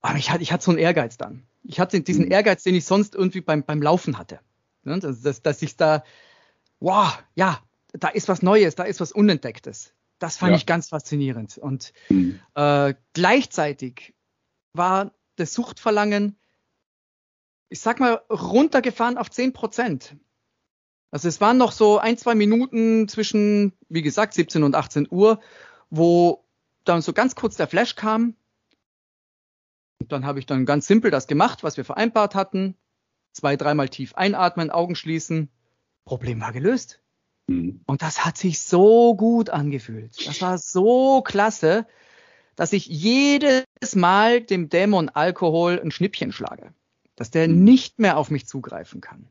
Aber 0.01 0.17
ich 0.17 0.29
hatte, 0.29 0.43
ich 0.43 0.53
hatte 0.53 0.63
so 0.63 0.71
einen 0.71 0.79
Ehrgeiz 0.79 1.17
dann. 1.17 1.43
Ich 1.67 1.79
hatte 1.79 2.01
diesen 2.01 2.25
mhm. 2.25 2.31
Ehrgeiz, 2.31 2.63
den 2.63 2.75
ich 2.75 2.85
sonst 2.85 3.15
irgendwie 3.15 3.41
beim, 3.41 3.63
beim 3.63 3.81
Laufen 3.81 4.17
hatte. 4.17 4.39
Dass, 4.83 5.21
dass, 5.21 5.41
dass 5.41 5.61
ich 5.61 5.77
da, 5.77 6.03
wow, 6.79 7.17
ja, 7.33 7.59
da 7.93 8.09
ist 8.09 8.27
was 8.27 8.41
Neues, 8.41 8.75
da 8.75 8.83
ist 8.83 8.99
was 8.99 9.11
Unentdecktes. 9.11 9.93
Das 10.19 10.37
fand 10.37 10.51
ja. 10.51 10.57
ich 10.57 10.65
ganz 10.65 10.89
faszinierend. 10.89 11.57
Und 11.57 11.93
mhm. 12.09 12.39
äh, 12.53 12.93
gleichzeitig 13.13 14.13
war 14.73 15.11
das 15.35 15.53
Suchtverlangen, 15.53 16.37
ich 17.69 17.79
sag 17.79 17.99
mal, 17.99 18.21
runtergefahren 18.29 19.17
auf 19.17 19.31
10 19.31 19.53
Prozent. 19.53 20.15
Also 21.11 21.27
es 21.27 21.41
waren 21.41 21.57
noch 21.57 21.71
so 21.71 21.97
ein, 21.97 22.17
zwei 22.17 22.35
Minuten 22.35 23.07
zwischen, 23.07 23.73
wie 23.89 24.01
gesagt, 24.01 24.33
17 24.33 24.63
und 24.63 24.75
18 24.75 25.07
Uhr, 25.09 25.39
wo 25.89 26.45
dann 26.83 27.01
so 27.01 27.13
ganz 27.13 27.35
kurz 27.35 27.55
der 27.55 27.67
Flash 27.67 27.95
kam. 27.95 28.35
Und 29.99 30.11
dann 30.11 30.25
habe 30.25 30.39
ich 30.39 30.45
dann 30.45 30.65
ganz 30.65 30.87
simpel 30.87 31.11
das 31.11 31.27
gemacht, 31.27 31.63
was 31.63 31.77
wir 31.77 31.85
vereinbart 31.85 32.35
hatten. 32.35 32.75
Zwei, 33.31 33.55
dreimal 33.55 33.89
tief 33.89 34.15
einatmen, 34.15 34.69
Augen 34.69 34.95
schließen. 34.95 35.49
Problem 36.05 36.41
war 36.41 36.53
gelöst. 36.53 37.01
Mhm. 37.47 37.81
Und 37.85 38.01
das 38.01 38.25
hat 38.25 38.37
sich 38.37 38.59
so 38.59 39.15
gut 39.15 39.49
angefühlt. 39.49 40.15
Das 40.27 40.41
war 40.41 40.57
so 40.57 41.21
klasse, 41.21 41.85
dass 42.55 42.73
ich 42.73 42.87
jedes 42.87 43.65
Mal 43.95 44.41
dem 44.41 44.69
Dämon 44.69 45.09
Alkohol 45.09 45.79
ein 45.79 45.91
Schnippchen 45.91 46.31
schlage. 46.31 46.73
Dass 47.15 47.31
der 47.31 47.47
mhm. 47.47 47.63
nicht 47.63 47.99
mehr 47.99 48.17
auf 48.17 48.31
mich 48.31 48.47
zugreifen 48.47 49.01
kann. 49.01 49.27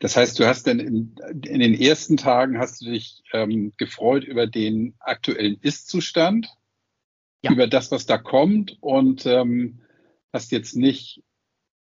Das 0.00 0.16
heißt, 0.16 0.38
du 0.38 0.46
hast 0.46 0.66
dann 0.66 0.78
in, 0.78 1.16
in 1.44 1.60
den 1.60 1.74
ersten 1.74 2.16
Tagen 2.16 2.58
hast 2.58 2.80
du 2.80 2.86
dich 2.86 3.22
ähm, 3.32 3.72
gefreut 3.76 4.22
über 4.22 4.46
den 4.46 4.94
aktuellen 5.00 5.58
Ist-Zustand, 5.60 6.48
ja. 7.42 7.52
über 7.52 7.66
das, 7.66 7.90
was 7.90 8.06
da 8.06 8.18
kommt 8.18 8.76
und 8.80 9.26
ähm, 9.26 9.80
hast 10.32 10.52
jetzt 10.52 10.76
nicht 10.76 11.22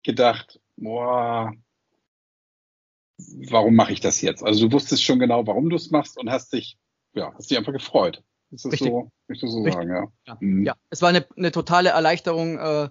gedacht, 0.04 0.60
boah, 0.78 1.54
warum 3.50 3.76
mache 3.76 3.93
ich 3.93 4.00
das 4.00 4.22
jetzt? 4.22 4.43
Also 4.43 4.67
du 4.67 4.74
wusstest 4.74 5.04
schon 5.04 5.20
genau, 5.20 5.46
warum 5.48 5.70
du 5.70 5.76
es 5.76 5.91
machst 5.91 6.17
und 6.17 6.30
hast 6.30 6.54
dich, 6.54 6.78
ja, 7.13 7.34
hast 7.34 7.50
dich 7.50 7.58
einfach 7.58 7.74
gefreut. 7.74 8.24
Ist 8.52 8.65
das 8.65 8.74
Richtig. 8.74 8.89
so, 8.89 9.12
ich 9.28 9.39
so 9.41 9.48
Richtig. 9.48 9.74
sagen, 9.74 9.89
ja. 9.89 10.04
Ja. 10.26 10.38
Mhm. 10.39 10.63
ja. 10.63 10.76
es 10.89 11.02
war 11.02 11.10
eine, 11.10 11.26
eine 11.36 11.52
totale 11.52 11.89
Erleichterung. 11.89 12.58
Äh, 12.58 12.89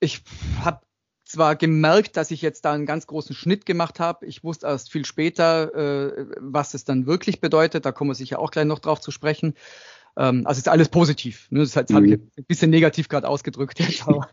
ich 0.00 0.22
habe 0.62 0.80
zwar 1.24 1.56
gemerkt, 1.56 2.16
dass 2.16 2.30
ich 2.30 2.42
jetzt 2.42 2.64
da 2.64 2.72
einen 2.72 2.86
ganz 2.86 3.06
großen 3.06 3.34
Schnitt 3.34 3.66
gemacht 3.66 4.00
habe. 4.00 4.26
Ich 4.26 4.44
wusste 4.44 4.66
erst 4.66 4.90
viel 4.90 5.04
später, 5.04 5.74
äh, 5.74 6.26
was 6.38 6.74
es 6.74 6.84
dann 6.84 7.06
wirklich 7.06 7.40
bedeutet. 7.40 7.84
Da 7.86 7.92
kommen 7.92 8.10
wir 8.10 8.14
sicher 8.14 8.38
auch 8.38 8.50
gleich 8.50 8.64
noch 8.64 8.78
drauf 8.78 9.00
zu 9.00 9.10
sprechen. 9.10 9.54
Ähm, 10.18 10.46
also 10.46 10.58
ist 10.58 10.68
alles 10.68 10.88
positiv. 10.88 11.46
Ne? 11.50 11.60
Das, 11.60 11.72
das 11.72 11.88
mhm. 11.88 11.94
habe 11.94 12.06
ich 12.08 12.12
ein 12.14 12.44
bisschen 12.46 12.70
negativ 12.70 13.08
gerade 13.08 13.28
ausgedrückt 13.28 13.78
jetzt, 13.78 14.06
aber 14.06 14.28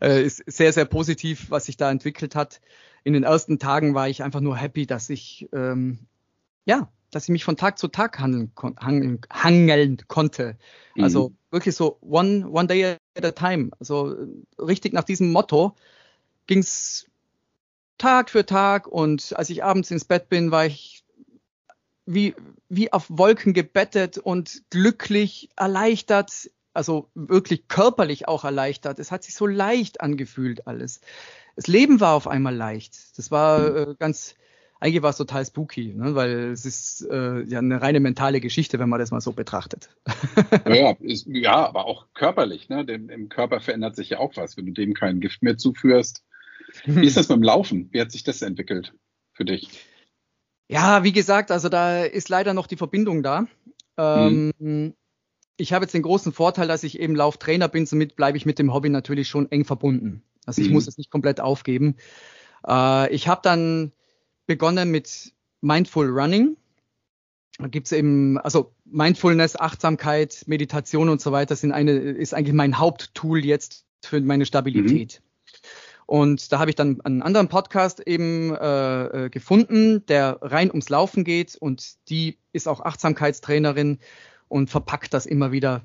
äh, 0.00 0.24
ist 0.24 0.42
sehr, 0.46 0.72
sehr 0.72 0.84
positiv, 0.84 1.50
was 1.50 1.66
sich 1.66 1.76
da 1.76 1.90
entwickelt 1.90 2.34
hat. 2.34 2.60
In 3.04 3.12
den 3.12 3.24
ersten 3.24 3.58
Tagen 3.58 3.94
war 3.94 4.08
ich 4.08 4.22
einfach 4.22 4.40
nur 4.40 4.56
happy, 4.56 4.86
dass 4.86 5.10
ich 5.10 5.48
ähm, 5.52 5.98
ja, 6.64 6.88
dass 7.10 7.24
ich 7.24 7.30
mich 7.30 7.44
von 7.44 7.56
Tag 7.56 7.78
zu 7.78 7.88
Tag 7.88 8.18
handeln, 8.18 8.52
hangeln, 8.78 9.20
hangeln 9.32 9.98
konnte. 10.06 10.56
Mhm. 10.94 11.04
Also 11.04 11.32
wirklich 11.50 11.74
so 11.74 11.98
one, 12.00 12.46
one 12.48 12.68
day 12.68 12.96
at 13.16 13.24
a 13.24 13.32
time. 13.32 13.70
Also 13.80 14.14
richtig 14.58 14.92
nach 14.92 15.04
diesem 15.04 15.32
Motto 15.32 15.74
ging 16.46 16.58
es 16.58 17.06
Tag 17.96 18.30
für 18.30 18.46
Tag 18.46 18.86
und 18.86 19.34
als 19.36 19.50
ich 19.50 19.64
abends 19.64 19.90
ins 19.90 20.04
Bett 20.04 20.28
bin, 20.28 20.50
war 20.50 20.66
ich 20.66 21.02
wie, 22.08 22.34
wie 22.70 22.92
auf 22.92 23.06
Wolken 23.10 23.52
gebettet 23.52 24.16
und 24.16 24.62
glücklich, 24.70 25.50
erleichtert, 25.56 26.50
also 26.72 27.10
wirklich 27.14 27.68
körperlich 27.68 28.28
auch 28.28 28.44
erleichtert. 28.44 28.98
Es 28.98 29.12
hat 29.12 29.24
sich 29.24 29.34
so 29.34 29.46
leicht 29.46 30.00
angefühlt 30.00 30.66
alles. 30.66 31.02
Das 31.54 31.66
Leben 31.66 32.00
war 32.00 32.14
auf 32.14 32.26
einmal 32.26 32.54
leicht. 32.54 32.96
Das 33.18 33.30
war 33.30 33.76
äh, 33.76 33.94
ganz, 33.98 34.36
eigentlich 34.80 35.02
war 35.02 35.10
es 35.10 35.18
total 35.18 35.44
spooky, 35.44 35.92
ne? 35.94 36.14
weil 36.14 36.50
es 36.50 36.64
ist 36.64 37.06
äh, 37.10 37.42
ja 37.42 37.58
eine 37.58 37.82
reine 37.82 38.00
mentale 38.00 38.40
Geschichte, 38.40 38.78
wenn 38.78 38.88
man 38.88 39.00
das 39.00 39.10
mal 39.10 39.20
so 39.20 39.32
betrachtet. 39.32 39.90
ja, 40.66 40.92
ist, 41.00 41.26
ja, 41.26 41.66
aber 41.66 41.84
auch 41.84 42.06
körperlich. 42.14 42.70
Ne? 42.70 42.86
Dem, 42.86 43.10
Im 43.10 43.28
Körper 43.28 43.60
verändert 43.60 43.96
sich 43.96 44.10
ja 44.10 44.18
auch 44.18 44.34
was. 44.36 44.56
Wenn 44.56 44.64
du 44.64 44.72
dem 44.72 44.94
kein 44.94 45.20
Gift 45.20 45.42
mehr 45.42 45.58
zuführst, 45.58 46.24
wie 46.86 47.06
ist 47.06 47.18
das 47.18 47.28
beim 47.28 47.42
Laufen? 47.42 47.88
Wie 47.92 48.00
hat 48.00 48.12
sich 48.12 48.24
das 48.24 48.40
entwickelt 48.40 48.94
für 49.34 49.44
dich? 49.44 49.68
Ja, 50.68 51.02
wie 51.02 51.12
gesagt, 51.12 51.50
also 51.50 51.68
da 51.68 52.04
ist 52.04 52.28
leider 52.28 52.54
noch 52.54 52.66
die 52.66 52.76
Verbindung 52.76 53.22
da. 53.22 53.46
Ähm, 53.96 54.52
mhm. 54.58 54.94
Ich 55.56 55.72
habe 55.72 55.84
jetzt 55.84 55.94
den 55.94 56.02
großen 56.02 56.32
Vorteil, 56.32 56.68
dass 56.68 56.84
ich 56.84 57.00
eben 57.00 57.16
Lauftrainer 57.16 57.68
bin, 57.68 57.86
somit 57.86 58.16
bleibe 58.16 58.36
ich 58.36 58.46
mit 58.46 58.58
dem 58.58 58.72
Hobby 58.72 58.90
natürlich 58.90 59.28
schon 59.28 59.50
eng 59.50 59.64
verbunden. 59.64 60.22
Also 60.46 60.60
ich 60.62 60.68
mhm. 60.68 60.74
muss 60.74 60.86
es 60.86 60.98
nicht 60.98 61.10
komplett 61.10 61.40
aufgeben. 61.40 61.96
Äh, 62.66 63.12
ich 63.12 63.28
habe 63.28 63.40
dann 63.42 63.92
begonnen 64.46 64.90
mit 64.90 65.32
Mindful 65.62 66.08
Running. 66.08 66.56
Da 67.58 67.66
gibt 67.66 67.86
es 67.86 67.92
eben, 67.92 68.38
also 68.38 68.72
Mindfulness, 68.84 69.56
Achtsamkeit, 69.56 70.44
Meditation 70.46 71.08
und 71.08 71.20
so 71.20 71.32
weiter 71.32 71.56
sind 71.56 71.72
eine, 71.72 71.92
ist 71.92 72.34
eigentlich 72.34 72.54
mein 72.54 72.78
Haupttool 72.78 73.44
jetzt 73.44 73.84
für 74.04 74.20
meine 74.20 74.46
Stabilität. 74.46 75.22
Mhm. 76.08 76.14
Und 76.14 76.52
da 76.52 76.58
habe 76.58 76.70
ich 76.70 76.76
dann 76.76 77.00
einen 77.02 77.22
anderen 77.22 77.48
Podcast 77.48 78.00
eben 78.00 78.54
äh, 78.54 79.26
äh, 79.26 79.30
gefunden, 79.30 80.04
der 80.06 80.38
rein 80.40 80.70
ums 80.70 80.88
Laufen 80.88 81.24
geht 81.24 81.56
und 81.56 81.96
die 82.08 82.38
ist 82.52 82.66
auch 82.66 82.80
Achtsamkeitstrainerin 82.80 83.98
und 84.48 84.70
verpackt 84.70 85.14
das 85.14 85.26
immer 85.26 85.52
wieder 85.52 85.82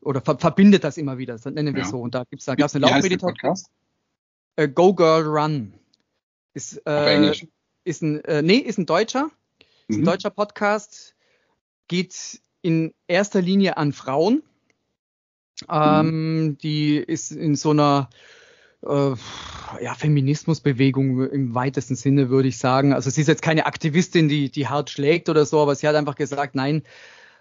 oder 0.00 0.20
ver 0.20 0.38
verbindet 0.38 0.84
das 0.84 0.96
immer 0.96 1.18
wieder, 1.18 1.34
das 1.34 1.44
nennen 1.46 1.74
wir 1.74 1.82
ja. 1.82 1.88
so. 1.88 2.00
Und 2.00 2.14
da 2.14 2.24
gibt's 2.24 2.44
da 2.44 2.54
gab's 2.54 2.74
eine 2.74 2.86
Laufmeditation. 2.86 3.54
Äh, 4.56 4.68
Go 4.68 4.94
Girl 4.94 5.24
Run. 5.24 5.74
Ist, 6.52 6.80
äh, 6.86 7.32
ist 7.82 8.02
ein 8.02 8.22
äh, 8.24 8.42
nee, 8.42 8.58
ist 8.58 8.78
ein 8.78 8.86
deutscher, 8.86 9.30
ist 9.88 9.96
ein 9.96 10.02
mhm. 10.02 10.04
deutscher 10.04 10.30
Podcast, 10.30 11.16
geht 11.88 12.40
in 12.62 12.94
erster 13.08 13.42
Linie 13.42 13.76
an 13.76 13.92
Frauen. 13.92 14.42
Ähm, 15.68 16.44
mhm. 16.44 16.58
Die 16.58 16.96
ist 16.96 17.32
in 17.32 17.56
so 17.56 17.70
einer 17.70 18.08
äh, 18.86 19.14
ja, 19.82 19.94
Feminismusbewegung 19.94 21.28
im 21.30 21.54
weitesten 21.54 21.96
Sinne, 21.96 22.30
würde 22.30 22.48
ich 22.48 22.58
sagen. 22.58 22.92
Also 22.92 23.10
sie 23.10 23.22
ist 23.22 23.26
jetzt 23.26 23.42
keine 23.42 23.66
Aktivistin, 23.66 24.28
die, 24.28 24.50
die 24.50 24.68
hart 24.68 24.90
schlägt 24.90 25.28
oder 25.28 25.44
so, 25.46 25.60
aber 25.60 25.74
sie 25.74 25.88
hat 25.88 25.96
einfach 25.96 26.14
gesagt, 26.14 26.54
nein, 26.54 26.82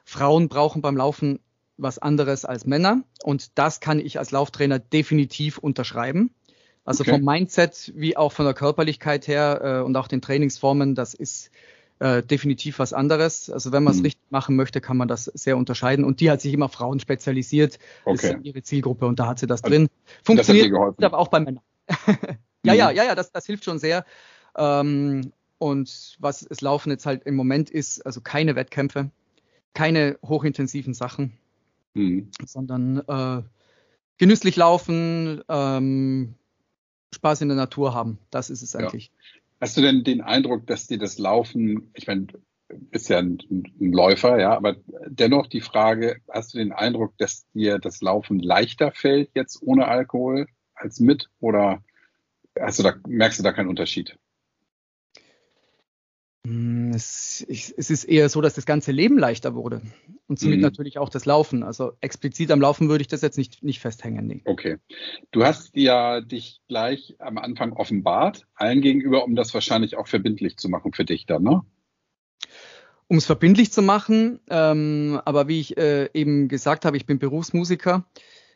Frauen 0.03 0.49
brauchen 0.49 0.82
beim 0.82 0.97
Laufen 0.97 1.39
was 1.77 1.99
anderes 1.99 2.45
als 2.45 2.65
Männer. 2.65 3.03
Und 3.23 3.58
das 3.58 3.79
kann 3.79 3.99
ich 3.99 4.19
als 4.19 4.32
Lauftrainer 4.32 4.79
definitiv 4.79 5.58
unterschreiben. 5.58 6.32
Also 6.86 7.01
okay. 7.01 7.12
vom 7.12 7.21
Mindset 7.21 7.93
wie 7.95 8.17
auch 8.17 8.32
von 8.32 8.45
der 8.45 8.53
Körperlichkeit 8.53 9.27
her 9.27 9.62
äh, 9.63 9.86
und 9.86 9.95
auch 9.95 10.08
den 10.08 10.21
Trainingsformen, 10.21 10.95
das 10.95 11.13
ist 11.13 11.49
äh, 11.99 12.23
definitiv 12.23 12.79
was 12.79 12.93
anderes. 12.93 13.49
Also 13.49 13.71
wenn 13.71 13.84
man 13.84 13.93
es 13.93 13.99
mhm. 13.99 14.06
richtig 14.06 14.32
machen 14.32 14.56
möchte, 14.56 14.82
kann 14.82 14.97
man 14.97 15.08
das 15.08 15.25
sehr 15.25 15.58
unterscheiden. 15.58 16.06
Und 16.06 16.19
die 16.19 16.29
hat 16.29 16.41
sich 16.41 16.53
immer 16.53 16.69
Frauen 16.69 16.99
spezialisiert. 16.99 17.79
Okay. 18.06 18.29
Das 18.29 18.38
ist 18.39 18.45
ihre 18.45 18.63
Zielgruppe 18.63 19.06
und 19.06 19.19
da 19.19 19.27
hat 19.27 19.39
sie 19.39 19.47
das 19.47 19.63
also, 19.63 19.75
drin. 19.75 19.89
Funktioniert 20.23 20.71
das 20.97 21.06
aber 21.06 21.17
auch 21.17 21.29
bei 21.29 21.39
Männern. 21.39 21.63
ja, 22.65 22.73
mhm. 22.73 22.79
ja, 22.79 22.91
ja, 22.91 23.03
ja, 23.06 23.15
das, 23.15 23.32
das 23.32 23.45
hilft 23.45 23.65
schon 23.65 23.80
sehr. 23.80 24.05
Ähm, 24.57 25.32
und 25.57 26.17
was 26.20 26.41
es 26.41 26.61
Laufen 26.61 26.89
jetzt 26.91 27.05
halt 27.05 27.24
im 27.24 27.36
Moment 27.36 27.70
ist, 27.70 28.05
also 28.05 28.22
keine 28.22 28.55
Wettkämpfe, 28.55 29.09
keine 29.74 30.17
hochintensiven 30.22 30.93
Sachen, 30.93 31.38
mhm. 31.93 32.30
sondern 32.45 32.99
äh, 33.07 33.43
genüsslich 34.17 34.55
laufen, 34.55 35.41
ähm, 35.47 36.36
Spaß 37.13 37.41
in 37.41 37.47
der 37.49 37.57
Natur 37.57 37.93
haben. 37.93 38.17
Das 38.30 38.49
ist 38.49 38.61
es 38.61 38.76
eigentlich. 38.76 39.05
Ja. 39.07 39.41
Hast 39.64 39.78
du 39.78 39.82
denn 39.82 40.03
den 40.03 40.20
Eindruck, 40.20 40.68
dass 40.68 40.88
dir 40.88 40.97
das 40.97 41.18
Laufen, 41.18 41.89
ich 41.93 42.05
meine, 42.05 42.28
bist 42.68 43.07
ja 43.07 43.20
ein, 43.20 43.38
ein, 43.49 43.93
Läufer, 43.93 44.38
ja, 44.38 44.53
aber 44.57 44.76
dennoch 45.07 45.47
die 45.47 45.61
Frage, 45.61 46.18
hast 46.30 46.53
du 46.53 46.57
den 46.57 46.74
Eindruck, 46.74 47.18
dass 47.18 47.49
dir 47.53 47.80
das 47.80 48.01
Laufen 48.01 48.39
leichter 48.39 48.91
fällt 48.91 49.30
jetzt 49.36 49.64
ohne 49.64 49.88
Alkohol 49.88 50.47
als 50.74 50.99
mit 50.99 51.30
oder 51.39 51.82
hast 52.59 52.80
du 52.80 52.84
da, 52.84 52.95
merkst 53.07 53.39
du 53.39 53.43
da 53.43 53.53
keinen 53.53 53.70
Unterschied? 53.70 54.20
Hm, 56.45 56.91
es, 56.93 57.45
es, 57.47 57.89
ist 57.89 58.03
eher 58.03 58.27
so, 58.27 58.41
dass 58.41 58.53
das 58.53 58.65
ganze 58.65 58.91
Leben 58.91 59.17
leichter 59.17 59.55
wurde 59.55 59.81
und 60.27 60.39
somit 60.39 60.57
mhm. 60.57 60.63
natürlich 60.63 60.97
auch 60.97 61.07
das 61.07 61.25
Laufen. 61.25 61.63
Also 61.63 61.93
explizit 62.01 62.51
am 62.51 62.59
Laufen 62.59 62.89
würde 62.89 63.01
ich 63.01 63.07
das 63.07 63.21
jetzt 63.21 63.37
nicht, 63.37 63.63
nicht 63.63 63.79
festhängen. 63.79 64.27
Nee. 64.27 64.41
Okay. 64.43 64.77
Du 65.31 65.45
hast 65.45 65.75
ja 65.77 66.19
dich 66.19 66.61
gleich 66.67 67.15
am 67.19 67.37
Anfang 67.37 67.71
offenbart, 67.71 68.45
allen 68.55 68.81
gegenüber, 68.81 69.23
um 69.23 69.35
das 69.35 69.53
wahrscheinlich 69.53 69.95
auch 69.95 70.07
verbindlich 70.07 70.57
zu 70.57 70.67
machen 70.67 70.91
für 70.91 71.05
dich 71.05 71.25
dann, 71.25 71.43
ne? 71.43 71.61
Um 73.07 73.17
es 73.17 73.25
verbindlich 73.25 73.71
zu 73.71 73.81
machen, 73.81 74.39
ähm, 74.49 75.21
aber 75.23 75.47
wie 75.47 75.59
ich 75.59 75.77
äh, 75.77 76.09
eben 76.13 76.47
gesagt 76.47 76.83
habe, 76.83 76.97
ich 76.97 77.05
bin 77.05 77.19
Berufsmusiker 77.19 78.05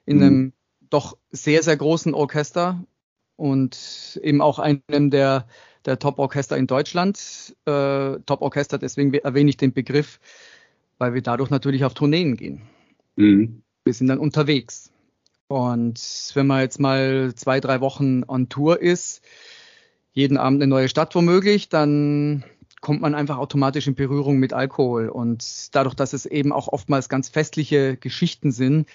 in 0.06 0.18
mhm. 0.18 0.24
einem 0.24 0.54
doch 0.90 1.18
sehr, 1.30 1.64
sehr 1.64 1.78
großen 1.78 2.14
Orchester 2.14 2.84
und 3.36 4.20
eben 4.24 4.42
auch 4.42 4.60
einem 4.60 5.12
der 5.12 5.48
der 5.88 5.98
Top-Orchester 5.98 6.58
in 6.58 6.68
Deutschland. 6.68 7.56
Äh, 7.66 8.20
Top-Orchester, 8.26 8.78
deswegen 8.78 9.14
erwähne 9.14 9.50
ich 9.50 9.58
den 9.58 9.74
Begriff, 9.74 10.20
weil 11.00 11.16
wir 11.16 11.22
dadurch 11.24 11.50
natürlich 11.50 11.86
auf 11.86 11.96
Tourneen 11.96 12.36
gehen. 12.38 12.62
Mhm. 13.16 13.64
Wir 13.84 13.94
sind 13.94 14.08
dann 14.08 14.20
unterwegs. 14.20 14.92
Und 15.48 16.32
wenn 16.34 16.46
man 16.46 16.60
jetzt 16.62 16.80
mal 16.80 17.34
zwei, 17.36 17.62
drei 17.62 17.80
Wochen 17.80 18.24
on 18.28 18.50
Tour 18.50 18.82
ist, 18.82 19.22
jeden 20.12 20.38
Abend 20.38 20.62
eine 20.62 20.70
neue 20.70 20.90
Stadt 20.90 21.16
womöglich, 21.16 21.70
dann 21.70 22.44
kommt 22.82 23.02
man 23.02 23.16
einfach 23.16 23.38
automatisch 23.38 23.88
in 23.88 23.96
Berührung 23.96 24.38
mit 24.38 24.54
Alkohol. 24.54 25.10
Und 25.10 25.76
dadurch, 25.76 25.96
dass 25.96 26.14
es 26.14 26.26
eben 26.26 26.52
auch 26.52 26.68
oftmals 26.68 27.10
ganz 27.10 27.30
festliche 27.30 27.98
Geschichten 27.98 28.52
sind, 28.52 28.88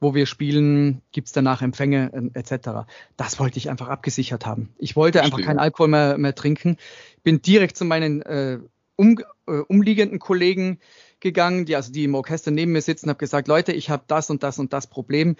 wo 0.00 0.14
wir 0.14 0.26
spielen, 0.26 1.02
gibt's 1.12 1.32
danach 1.32 1.62
Empfänge 1.62 2.30
äh, 2.34 2.38
etc. 2.38 2.88
Das 3.16 3.38
wollte 3.38 3.58
ich 3.58 3.70
einfach 3.70 3.88
abgesichert 3.88 4.46
haben. 4.46 4.70
Ich 4.78 4.96
wollte 4.96 5.22
einfach 5.22 5.40
keinen 5.40 5.58
Alkohol 5.58 5.88
mehr, 5.88 6.18
mehr 6.18 6.34
trinken. 6.34 6.76
Bin 7.22 7.42
direkt 7.42 7.76
zu 7.76 7.84
meinen 7.84 8.22
äh, 8.22 8.58
um, 8.96 9.18
äh, 9.46 9.52
umliegenden 9.68 10.18
Kollegen 10.18 10.78
gegangen, 11.20 11.64
die 11.64 11.76
also 11.76 11.92
die 11.92 12.04
im 12.04 12.14
Orchester 12.14 12.50
neben 12.50 12.72
mir 12.72 12.82
sitzen, 12.82 13.08
habe 13.08 13.18
gesagt, 13.18 13.48
Leute, 13.48 13.72
ich 13.72 13.90
habe 13.90 14.04
das 14.06 14.30
und 14.30 14.42
das 14.42 14.58
und 14.58 14.72
das 14.72 14.86
Problem, 14.86 15.36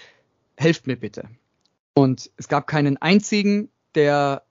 helft 0.57 0.87
mir 0.87 0.97
bitte. 0.97 1.29
Und 1.95 2.31
es 2.37 2.49
gab 2.49 2.67
keinen 2.67 2.97
einzigen, 2.97 3.71
der, 3.95 4.43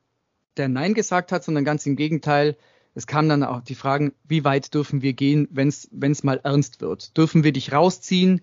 der 0.57 0.67
Nein 0.67 0.93
gesagt 0.93 1.31
hat, 1.31 1.43
sondern 1.43 1.65
ganz 1.65 1.85
im 1.85 1.95
Gegenteil, 1.95 2.57
es 2.97 3.05
kamen 3.05 3.29
dann 3.29 3.43
auch 3.43 3.61
die 3.61 3.75
Fragen, 3.75 4.13
wie 4.23 4.43
weit 4.43 4.73
dürfen 4.73 5.03
wir 5.03 5.13
gehen, 5.13 5.47
wenn 5.51 5.67
es 5.67 6.23
mal 6.23 6.39
ernst 6.43 6.81
wird? 6.81 7.15
Dürfen 7.15 7.43
wir 7.43 7.51
dich 7.51 7.71
rausziehen? 7.71 8.41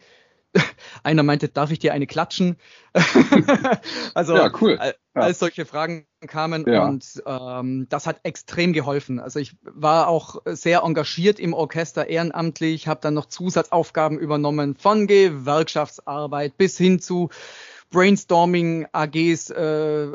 Einer 1.02 1.24
meinte, 1.24 1.48
darf 1.48 1.72
ich 1.72 1.80
dir 1.80 1.92
eine 1.92 2.07
klatschen? 2.07 2.55
also 4.14 4.36
ja, 4.36 4.52
cool. 4.61 4.78
Ja. 4.80 4.92
als 5.14 5.40
solche 5.40 5.66
Fragen 5.66 6.07
kamen 6.28 6.64
ja. 6.68 6.86
und 6.86 7.20
ähm, 7.26 7.88
das 7.88 8.07
hat 8.07 8.20
extrem 8.22 8.72
geholfen. 8.72 9.18
Also 9.18 9.40
ich 9.40 9.57
war 9.62 10.07
auch 10.07 10.40
sehr 10.44 10.82
engagiert 10.82 11.40
im 11.40 11.52
Orchester 11.52 12.07
ehrenamtlich, 12.07 12.86
habe 12.86 13.00
dann 13.02 13.14
noch 13.14 13.26
Zusatzaufgaben 13.26 14.20
übernommen 14.20 14.76
von 14.76 15.09
Gewerkschaftsarbeit 15.09 16.57
bis 16.57 16.78
hin 16.78 17.00
zu 17.00 17.30
Brainstorming, 17.90 18.86
AGs 18.92 19.50
äh, 19.50 20.07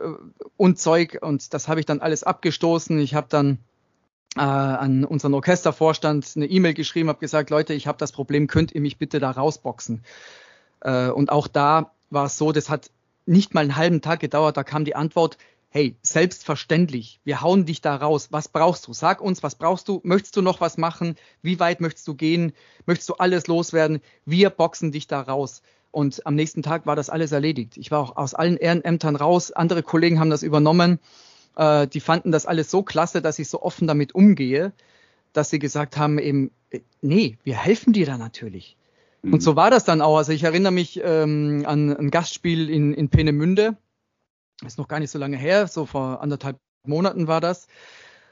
und 0.56 0.80
Zeug 0.80 1.18
und 1.22 1.54
das 1.54 1.68
habe 1.68 1.82
ich 1.82 1.86
dann 1.86 2.00
alles 2.00 2.24
abgestoßen. 2.24 2.98
Ich 3.00 3.16
habe 3.16 3.28
dann 3.30 3.60
äh, 4.36 4.42
an 4.42 5.06
unseren 5.06 5.34
Orchestervorstand 5.34 6.34
eine 6.36 6.46
E-Mail 6.46 6.74
geschrieben, 6.74 7.10
habe 7.10 7.20
gesagt, 7.20 7.50
Leute, 7.50 7.74
ich 7.74 7.88
habe 7.88 7.98
das 7.98 8.12
Problem, 8.12 8.48
könnt 8.48 8.74
ihr 8.74 8.82
mich 8.82 8.98
bitte 8.98 9.20
da 9.20 9.32
rausboxen? 9.32 10.04
Äh, 10.82 11.10
und 11.10 11.32
auch 11.32 11.48
da 11.48 11.92
war 12.10 12.26
es 12.26 12.38
so, 12.38 12.52
das 12.52 12.70
hat 12.70 12.92
nicht 13.26 13.54
mal 13.54 13.62
einen 13.62 13.76
halben 13.76 14.02
Tag 14.02 14.20
gedauert, 14.20 14.58
da 14.58 14.64
kam 14.64 14.86
die 14.86 14.96
Antwort, 14.96 15.38
hey, 15.70 15.96
selbstverständlich, 16.02 17.20
wir 17.24 17.42
hauen 17.42 17.66
dich 17.66 17.82
da 17.82 17.96
raus. 17.96 18.30
Was 18.32 18.48
brauchst 18.48 18.88
du? 18.88 18.94
Sag 18.94 19.22
uns, 19.22 19.44
was 19.44 19.56
brauchst 19.56 19.88
du? 19.88 20.02
Möchtest 20.04 20.36
du 20.36 20.42
noch 20.42 20.62
was 20.62 20.78
machen? 20.78 21.16
Wie 21.44 21.60
weit 21.60 21.80
möchtest 21.80 22.08
du 22.08 22.16
gehen? 22.16 22.54
Möchtest 22.88 23.10
du 23.10 23.14
alles 23.16 23.46
loswerden? 23.46 24.02
Wir 24.26 24.50
boxen 24.50 24.92
dich 24.92 25.06
da 25.06 25.22
raus. 25.22 25.62
Und 25.92 26.26
am 26.26 26.36
nächsten 26.36 26.64
Tag 26.64 26.86
war 26.88 26.96
das 26.96 27.10
alles 27.10 27.32
erledigt. 27.32 27.78
Ich 27.78 27.92
war 27.92 28.00
auch 28.00 28.18
aus 28.18 28.34
allen 28.34 28.58
Ehrenämtern 28.58 29.16
raus. 29.16 29.52
Andere 29.52 29.84
Kollegen 29.84 30.20
haben 30.20 30.30
das 30.32 30.44
übernommen. 30.44 31.00
Äh, 31.60 31.88
die 31.90 32.00
fanden 32.00 32.32
das 32.32 32.46
alles 32.46 32.72
so 32.72 32.84
klasse, 32.84 33.22
dass 33.22 33.38
ich 33.38 33.50
so 33.50 33.62
offen 33.62 33.86
damit 33.86 34.16
umgehe, 34.16 34.72
dass 35.34 35.50
sie 35.50 35.60
gesagt 35.60 35.98
haben 35.98 36.18
eben, 36.18 36.52
äh, 36.70 36.80
nee, 37.02 37.38
wir 37.44 37.58
helfen 37.58 37.92
dir 37.92 38.06
da 38.06 38.18
natürlich. 38.18 38.78
Mhm. 39.24 39.34
Und 39.34 39.44
so 39.44 39.58
war 39.58 39.70
das 39.70 39.84
dann 39.84 40.02
auch. 40.02 40.16
Also 40.16 40.32
ich 40.32 40.44
erinnere 40.44 40.72
mich 40.72 41.02
ähm, 41.04 41.66
an 41.68 41.96
ein 41.96 42.12
Gastspiel 42.12 42.70
in, 42.70 42.94
in 42.94 43.10
Peenemünde. 43.10 43.76
Ist 44.66 44.78
noch 44.78 44.88
gar 44.88 45.02
nicht 45.02 45.12
so 45.12 45.20
lange 45.20 45.36
her, 45.36 45.68
so 45.68 45.86
vor 45.86 46.22
anderthalb 46.22 46.58
Monaten 46.86 47.28
war 47.28 47.42
das. 47.42 47.68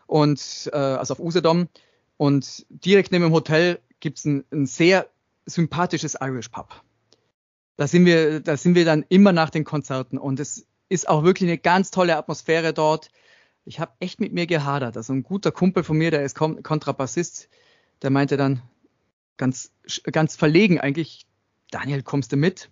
Und 0.05 0.69
äh, 0.71 0.77
also 0.77 1.13
auf 1.13 1.19
Usedom. 1.19 1.67
Und 2.15 2.65
direkt 2.69 3.11
neben 3.11 3.25
dem 3.25 3.33
Hotel 3.33 3.79
gibt 3.99 4.19
es 4.19 4.25
ein, 4.25 4.45
ein 4.51 4.67
sehr 4.67 5.07
sympathisches 5.45 6.15
Irish 6.21 6.47
Pub. 6.47 6.81
Da 7.75 7.87
sind 7.87 8.05
wir, 8.05 8.39
da 8.39 8.55
sind 8.55 8.75
wir 8.75 8.85
dann 8.85 9.05
immer 9.09 9.33
nach 9.33 9.49
den 9.49 9.65
Konzerten 9.65 10.17
und 10.17 10.39
es 10.39 10.65
ist 10.89 11.07
auch 11.07 11.23
wirklich 11.23 11.49
eine 11.49 11.57
ganz 11.57 11.91
tolle 11.91 12.17
Atmosphäre 12.17 12.73
dort. 12.73 13.09
Ich 13.65 13.79
habe 13.79 13.91
echt 13.99 14.19
mit 14.19 14.33
mir 14.33 14.47
gehadert. 14.47 14.95
Also 14.95 15.13
ein 15.13 15.23
guter 15.23 15.51
Kumpel 15.51 15.83
von 15.83 15.97
mir, 15.97 16.11
der 16.11 16.23
ist 16.23 16.35
Kontrabassist, 16.35 17.49
der 18.01 18.09
meinte 18.09 18.37
dann 18.37 18.61
ganz, 19.35 19.71
ganz 20.11 20.35
verlegen 20.35 20.79
eigentlich, 20.79 21.25
Daniel, 21.71 22.03
kommst 22.03 22.31
du 22.31 22.37
mit? 22.37 22.69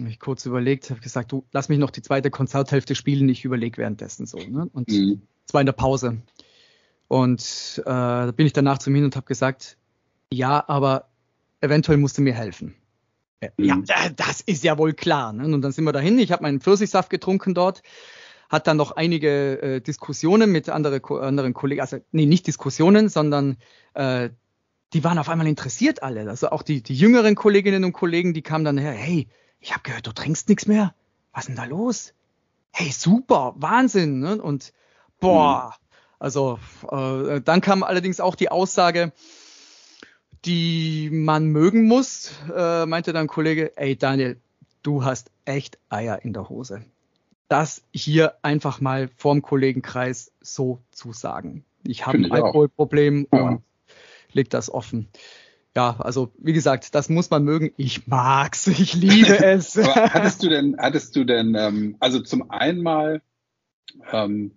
Hab 0.00 0.08
ich 0.08 0.18
kurz 0.18 0.46
überlegt, 0.46 0.90
habe 0.90 1.00
gesagt, 1.00 1.32
du 1.32 1.44
lass 1.52 1.68
mich 1.68 1.78
noch 1.78 1.90
die 1.90 2.02
zweite 2.02 2.30
Konzerthälfte 2.30 2.94
spielen, 2.94 3.28
ich 3.28 3.44
überlege 3.44 3.76
währenddessen 3.76 4.26
so. 4.26 4.38
Ne? 4.38 4.68
Und 4.72 4.88
mhm. 4.88 5.22
zwar 5.44 5.60
in 5.60 5.66
der 5.66 5.72
Pause. 5.72 6.22
Und 7.08 7.82
äh, 7.84 7.90
da 7.90 8.32
bin 8.34 8.46
ich 8.46 8.54
danach 8.54 8.78
zu 8.78 8.88
ihm 8.88 8.96
hin 8.96 9.04
und 9.04 9.16
habe 9.16 9.26
gesagt, 9.26 9.76
ja, 10.32 10.66
aber 10.66 11.10
eventuell 11.60 11.98
musst 11.98 12.16
du 12.16 12.22
mir 12.22 12.32
helfen. 12.32 12.74
Ja, 13.58 13.76
mhm. 13.76 13.84
das 14.16 14.40
ist 14.40 14.64
ja 14.64 14.78
wohl 14.78 14.92
klar. 14.92 15.32
Ne? 15.32 15.44
Und 15.44 15.62
dann 15.62 15.72
sind 15.72 15.84
wir 15.84 15.92
dahin. 15.92 16.18
Ich 16.18 16.32
habe 16.32 16.42
meinen 16.42 16.60
Pfirsichsaft 16.60 17.10
getrunken 17.10 17.54
dort, 17.54 17.82
hat 18.48 18.66
dann 18.66 18.76
noch 18.76 18.92
einige 18.92 19.60
äh, 19.62 19.80
Diskussionen 19.80 20.52
mit 20.52 20.68
andere, 20.68 21.02
anderen 21.20 21.54
Kollegen, 21.54 21.80
also 21.80 21.98
nee, 22.12 22.26
nicht 22.26 22.46
Diskussionen, 22.46 23.08
sondern 23.08 23.56
äh, 23.94 24.30
die 24.92 25.04
waren 25.04 25.18
auf 25.18 25.28
einmal 25.28 25.46
interessiert 25.46 26.02
alle. 26.02 26.28
Also 26.28 26.50
auch 26.50 26.62
die, 26.62 26.82
die 26.82 26.94
jüngeren 26.94 27.34
Kolleginnen 27.34 27.84
und 27.84 27.92
Kollegen, 27.92 28.34
die 28.34 28.42
kamen 28.42 28.64
dann 28.64 28.78
her, 28.78 28.92
hey, 28.92 29.26
ich 29.60 29.72
habe 29.72 29.82
gehört, 29.82 30.06
du 30.06 30.12
trinkst 30.12 30.48
nichts 30.48 30.66
mehr. 30.66 30.94
Was 31.32 31.44
ist 31.44 31.48
denn 31.48 31.56
da 31.56 31.64
los? 31.64 32.12
Hey, 32.72 32.90
super, 32.90 33.54
Wahnsinn. 33.56 34.20
Ne? 34.20 34.40
Und 34.40 34.72
boah, 35.18 35.74
mhm. 35.78 35.96
also 36.18 36.58
äh, 36.90 37.40
dann 37.40 37.60
kam 37.60 37.82
allerdings 37.82 38.20
auch 38.20 38.34
die 38.34 38.50
Aussage, 38.50 39.12
die 40.44 41.10
man 41.10 41.46
mögen 41.46 41.84
muss, 41.84 42.32
äh, 42.54 42.86
meinte 42.86 43.12
dann 43.12 43.26
Kollege, 43.26 43.76
ey 43.76 43.96
Daniel, 43.96 44.40
du 44.82 45.04
hast 45.04 45.30
echt 45.44 45.78
Eier 45.88 46.24
in 46.24 46.32
der 46.32 46.48
Hose. 46.48 46.84
Das 47.48 47.82
hier 47.92 48.34
einfach 48.42 48.80
mal 48.80 49.08
vorm 49.16 49.42
Kollegenkreis 49.42 50.32
so 50.40 50.80
zu 50.90 51.12
sagen. 51.12 51.64
Ich 51.86 52.06
habe 52.06 52.18
ein 52.18 52.32
Alkoholproblem 52.32 53.28
ja. 53.32 53.40
und 53.40 53.62
leg 54.32 54.50
das 54.50 54.72
offen. 54.72 55.08
Ja, 55.76 55.96
also 56.00 56.32
wie 56.38 56.52
gesagt, 56.52 56.94
das 56.94 57.08
muss 57.08 57.30
man 57.30 57.44
mögen. 57.44 57.72
Ich 57.76 58.06
mag's, 58.06 58.66
ich 58.66 58.94
liebe 58.94 59.38
es. 59.44 59.76
hattest 59.76 60.42
du 60.42 60.48
denn, 60.48 60.76
hattest 60.78 61.16
du 61.16 61.24
denn, 61.24 61.54
ähm, 61.54 61.96
also 62.00 62.20
zum 62.20 62.50
einen 62.50 62.82
mal 62.82 63.22
ähm, 64.12 64.52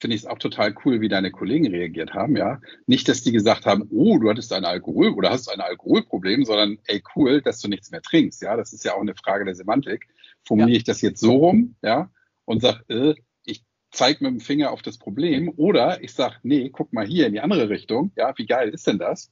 finde 0.00 0.16
ich 0.16 0.22
es 0.22 0.26
auch 0.26 0.38
total 0.38 0.74
cool, 0.84 1.00
wie 1.00 1.08
deine 1.08 1.30
Kollegen 1.30 1.68
reagiert 1.68 2.14
haben, 2.14 2.36
ja. 2.36 2.60
Nicht, 2.86 3.08
dass 3.08 3.22
die 3.22 3.32
gesagt 3.32 3.66
haben, 3.66 3.88
oh, 3.90 4.18
du 4.18 4.30
hattest 4.30 4.52
ein 4.52 4.64
Alkohol 4.64 5.10
oder 5.10 5.30
hast 5.30 5.48
ein 5.48 5.60
Alkoholproblem, 5.60 6.44
sondern 6.44 6.78
ey, 6.86 7.02
cool, 7.14 7.42
dass 7.42 7.60
du 7.60 7.68
nichts 7.68 7.90
mehr 7.90 8.02
trinkst, 8.02 8.42
ja. 8.42 8.56
Das 8.56 8.72
ist 8.72 8.84
ja 8.84 8.94
auch 8.94 9.00
eine 9.00 9.14
Frage 9.14 9.44
der 9.44 9.54
Semantik. 9.54 10.08
Formuliere 10.44 10.72
ja. 10.72 10.78
ich 10.78 10.84
das 10.84 11.02
jetzt 11.02 11.20
so 11.20 11.36
rum, 11.36 11.76
ja, 11.82 12.10
und 12.46 12.62
sag, 12.62 12.82
äh, 12.88 13.14
ich 13.44 13.62
zeig 13.90 14.20
mit 14.20 14.30
dem 14.30 14.40
Finger 14.40 14.72
auf 14.72 14.82
das 14.82 14.98
Problem, 14.98 15.52
oder 15.56 16.02
ich 16.02 16.14
sag, 16.14 16.40
nee, 16.42 16.70
guck 16.70 16.92
mal 16.92 17.06
hier 17.06 17.26
in 17.26 17.32
die 17.32 17.40
andere 17.40 17.68
Richtung, 17.68 18.12
ja, 18.16 18.32
wie 18.36 18.46
geil 18.46 18.70
ist 18.70 18.86
denn 18.86 18.98
das, 18.98 19.30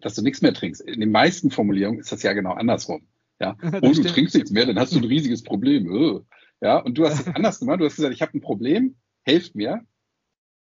dass 0.00 0.14
du 0.14 0.22
nichts 0.22 0.42
mehr 0.42 0.52
trinkst? 0.52 0.82
In 0.82 1.00
den 1.00 1.12
meisten 1.12 1.50
Formulierungen 1.50 2.00
ist 2.00 2.10
das 2.10 2.22
ja 2.22 2.32
genau 2.32 2.52
andersrum. 2.52 3.06
Ja, 3.40 3.56
oh, 3.62 3.80
du 3.80 3.94
stimmt. 3.94 4.10
trinkst 4.10 4.34
nichts 4.34 4.50
mehr, 4.50 4.66
dann 4.66 4.78
hast 4.78 4.94
du 4.94 4.98
ein 4.98 5.04
riesiges 5.04 5.42
Problem. 5.42 5.90
Äh. 5.90 6.20
Ja, 6.60 6.78
und 6.78 6.96
du 6.96 7.04
hast 7.04 7.20
es 7.20 7.26
anders 7.34 7.58
gemacht. 7.58 7.80
Du 7.80 7.84
hast 7.84 7.96
gesagt, 7.96 8.14
ich 8.14 8.22
habe 8.22 8.36
ein 8.36 8.40
Problem, 8.40 8.96
helft 9.22 9.54
mir. 9.54 9.84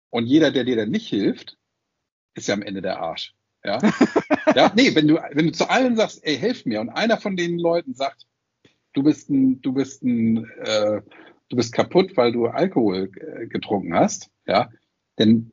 Und 0.10 0.26
jeder, 0.26 0.52
der 0.52 0.64
dir 0.64 0.76
dann 0.76 0.90
nicht 0.90 1.08
hilft, 1.08 1.58
ist 2.36 2.48
ja 2.48 2.56
am 2.56 2.62
Ende 2.62 2.82
der 2.82 3.00
Arsch. 3.00 3.36
Ja, 3.64 3.80
ja 4.56 4.72
nee, 4.76 4.96
wenn 4.96 5.08
du, 5.08 5.16
wenn 5.32 5.48
du 5.48 5.52
zu 5.52 5.70
allen 5.70 5.96
sagst, 5.96 6.24
ey, 6.24 6.38
helf 6.38 6.66
mir, 6.66 6.82
und 6.82 6.90
einer 6.90 7.18
von 7.18 7.36
den 7.36 7.60
Leuten 7.60 7.94
sagt, 7.94 8.26
du 8.94 9.04
bist 9.04 9.30
ein, 9.30 9.62
du 9.62 9.74
bist 9.74 10.04
ein, 10.04 10.50
äh, 10.60 11.02
du 11.50 11.56
bist 11.56 11.74
kaputt, 11.74 12.16
weil 12.16 12.32
du 12.32 12.48
Alkohol 12.48 13.12
äh, 13.16 13.48
getrunken 13.48 13.94
hast, 13.94 14.30
ja, 14.48 14.70
Denn 15.18 15.52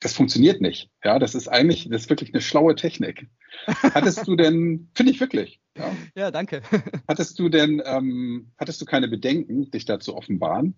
das 0.00 0.14
funktioniert 0.14 0.62
nicht. 0.62 0.90
Ja, 1.04 1.18
das 1.18 1.34
ist 1.34 1.48
eigentlich, 1.48 1.88
das 1.90 2.02
ist 2.02 2.10
wirklich 2.10 2.32
eine 2.32 2.40
schlaue 2.40 2.74
Technik. 2.74 3.28
Hattest 3.66 4.26
du 4.26 4.34
denn, 4.34 4.88
finde 4.94 5.12
ich 5.12 5.20
wirklich. 5.20 5.60
Ja, 5.76 5.96
ja 6.14 6.30
danke. 6.30 6.62
Hattest 7.08 7.38
du 7.38 7.50
denn, 7.50 7.82
ähm, 7.84 8.52
hattest 8.58 8.80
du 8.80 8.86
keine 8.86 9.08
Bedenken, 9.08 9.70
dich 9.70 9.84
da 9.84 10.00
zu 10.00 10.16
offenbaren, 10.16 10.74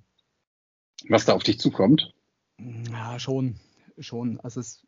was 1.09 1.25
da 1.25 1.35
auf 1.35 1.45
dich 1.45 1.61
zukommt? 1.61 2.13
Ja, 2.59 3.19
schon, 3.19 3.57
schon. 3.99 4.41
Also 4.41 4.61
es 4.61 4.87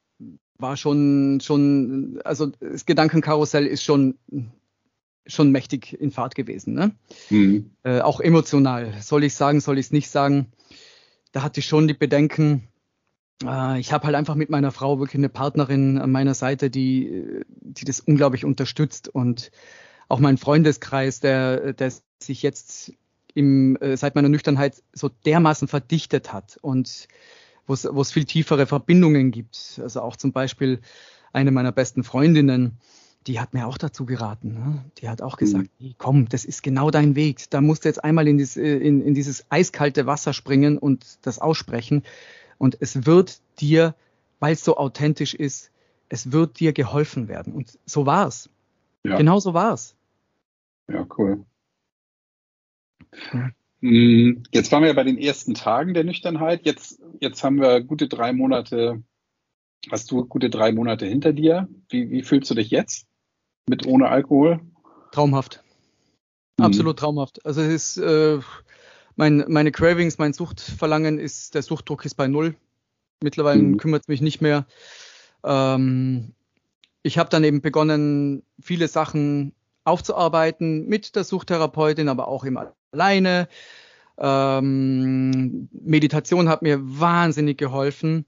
war 0.58 0.76
schon, 0.76 1.40
schon, 1.42 2.20
also 2.24 2.46
das 2.46 2.86
Gedankenkarussell 2.86 3.66
ist 3.66 3.82
schon, 3.82 4.18
schon 5.26 5.50
mächtig 5.50 5.98
in 6.00 6.10
Fahrt 6.10 6.34
gewesen. 6.34 6.74
Ne? 6.74 6.94
Mhm. 7.30 7.70
Äh, 7.82 8.00
auch 8.00 8.20
emotional. 8.20 8.94
Soll 9.00 9.24
ich 9.24 9.34
sagen, 9.34 9.60
soll 9.60 9.78
ich 9.78 9.86
es 9.86 9.92
nicht 9.92 10.10
sagen? 10.10 10.52
Da 11.32 11.42
hatte 11.42 11.60
ich 11.60 11.66
schon 11.66 11.88
die 11.88 11.94
Bedenken, 11.94 12.68
äh, 13.42 13.80
ich 13.80 13.92
habe 13.92 14.04
halt 14.04 14.16
einfach 14.16 14.34
mit 14.34 14.50
meiner 14.50 14.70
Frau 14.70 14.98
wirklich 14.98 15.18
eine 15.18 15.28
Partnerin 15.28 15.98
an 15.98 16.12
meiner 16.12 16.34
Seite, 16.34 16.70
die, 16.70 17.42
die 17.60 17.84
das 17.84 18.00
unglaublich 18.00 18.44
unterstützt 18.44 19.08
und 19.08 19.50
auch 20.08 20.20
mein 20.20 20.38
Freundeskreis, 20.38 21.20
der, 21.20 21.72
der 21.72 21.92
sich 22.22 22.42
jetzt 22.42 22.92
im, 23.34 23.76
äh, 23.76 23.96
seit 23.96 24.14
meiner 24.14 24.28
Nüchternheit 24.28 24.82
so 24.92 25.08
dermaßen 25.08 25.66
verdichtet 25.66 26.32
hat 26.32 26.58
und 26.60 27.08
wo 27.66 27.72
es 27.74 28.12
viel 28.12 28.24
tiefere 28.24 28.66
Verbindungen 28.66 29.30
gibt. 29.30 29.80
Also 29.82 30.00
auch 30.00 30.16
zum 30.16 30.32
Beispiel 30.32 30.80
eine 31.32 31.50
meiner 31.50 31.72
besten 31.72 32.04
Freundinnen, 32.04 32.78
die 33.26 33.40
hat 33.40 33.54
mir 33.54 33.66
auch 33.66 33.78
dazu 33.78 34.04
geraten. 34.04 34.54
Ne? 34.54 34.84
Die 34.98 35.08
hat 35.08 35.22
auch 35.22 35.36
gesagt, 35.36 35.70
mhm. 35.78 35.94
komm, 35.98 36.28
das 36.28 36.44
ist 36.44 36.62
genau 36.62 36.90
dein 36.90 37.16
Weg. 37.16 37.48
Da 37.50 37.60
musst 37.60 37.84
du 37.84 37.88
jetzt 37.88 38.04
einmal 38.04 38.28
in, 38.28 38.38
dies, 38.38 38.56
in, 38.56 39.00
in 39.00 39.14
dieses 39.14 39.50
eiskalte 39.50 40.06
Wasser 40.06 40.32
springen 40.32 40.78
und 40.78 41.18
das 41.22 41.38
aussprechen. 41.38 42.02
Und 42.58 42.76
es 42.80 43.06
wird 43.06 43.40
dir, 43.58 43.94
weil 44.40 44.52
es 44.52 44.64
so 44.64 44.76
authentisch 44.76 45.34
ist, 45.34 45.70
es 46.08 46.32
wird 46.32 46.60
dir 46.60 46.72
geholfen 46.72 47.28
werden. 47.28 47.54
Und 47.54 47.78
so 47.86 48.06
war 48.06 48.28
es. 48.28 48.50
Ja. 49.04 49.16
Genau 49.16 49.40
so 49.40 49.54
war 49.54 49.72
es. 49.72 49.96
Ja, 50.88 51.06
cool. 51.16 51.44
Jetzt 53.84 54.72
waren 54.72 54.82
wir 54.82 54.88
ja 54.88 54.94
bei 54.94 55.04
den 55.04 55.18
ersten 55.18 55.54
Tagen 55.54 55.92
der 55.92 56.04
Nüchternheit. 56.04 56.64
Jetzt, 56.64 57.02
jetzt 57.20 57.44
haben 57.44 57.60
wir 57.60 57.82
gute 57.82 58.08
drei 58.08 58.32
Monate, 58.32 59.02
hast 59.90 60.10
du 60.10 60.24
gute 60.24 60.48
drei 60.48 60.72
Monate 60.72 61.06
hinter 61.06 61.32
dir. 61.32 61.68
Wie, 61.90 62.10
wie 62.10 62.22
fühlst 62.22 62.50
du 62.50 62.54
dich 62.54 62.70
jetzt 62.70 63.06
mit 63.68 63.86
ohne 63.86 64.08
Alkohol? 64.08 64.60
Traumhaft. 65.12 65.62
Mhm. 66.58 66.64
Absolut 66.64 66.98
traumhaft. 66.98 67.44
Also 67.44 67.60
es 67.60 67.96
ist, 67.96 67.98
äh, 67.98 68.38
mein, 69.16 69.44
meine 69.48 69.70
Cravings, 69.70 70.16
mein 70.16 70.32
Suchtverlangen 70.32 71.18
ist, 71.18 71.54
der 71.54 71.62
Suchtdruck 71.62 72.06
ist 72.06 72.14
bei 72.14 72.26
null. 72.26 72.54
Mittlerweile 73.22 73.62
mhm. 73.62 73.76
kümmert 73.76 74.02
es 74.02 74.08
mich 74.08 74.22
nicht 74.22 74.40
mehr. 74.40 74.66
Ähm, 75.44 76.32
ich 77.02 77.18
habe 77.18 77.28
dann 77.28 77.44
eben 77.44 77.60
begonnen, 77.60 78.44
viele 78.60 78.88
Sachen 78.88 79.52
aufzuarbeiten 79.84 80.86
mit 80.86 81.16
der 81.16 81.24
Suchtherapeutin, 81.24 82.08
aber 82.08 82.28
auch 82.28 82.44
eben 82.44 82.58
alleine. 82.92 83.48
Ähm, 84.18 85.68
Meditation 85.72 86.48
hat 86.48 86.62
mir 86.62 86.78
wahnsinnig 86.80 87.58
geholfen. 87.58 88.26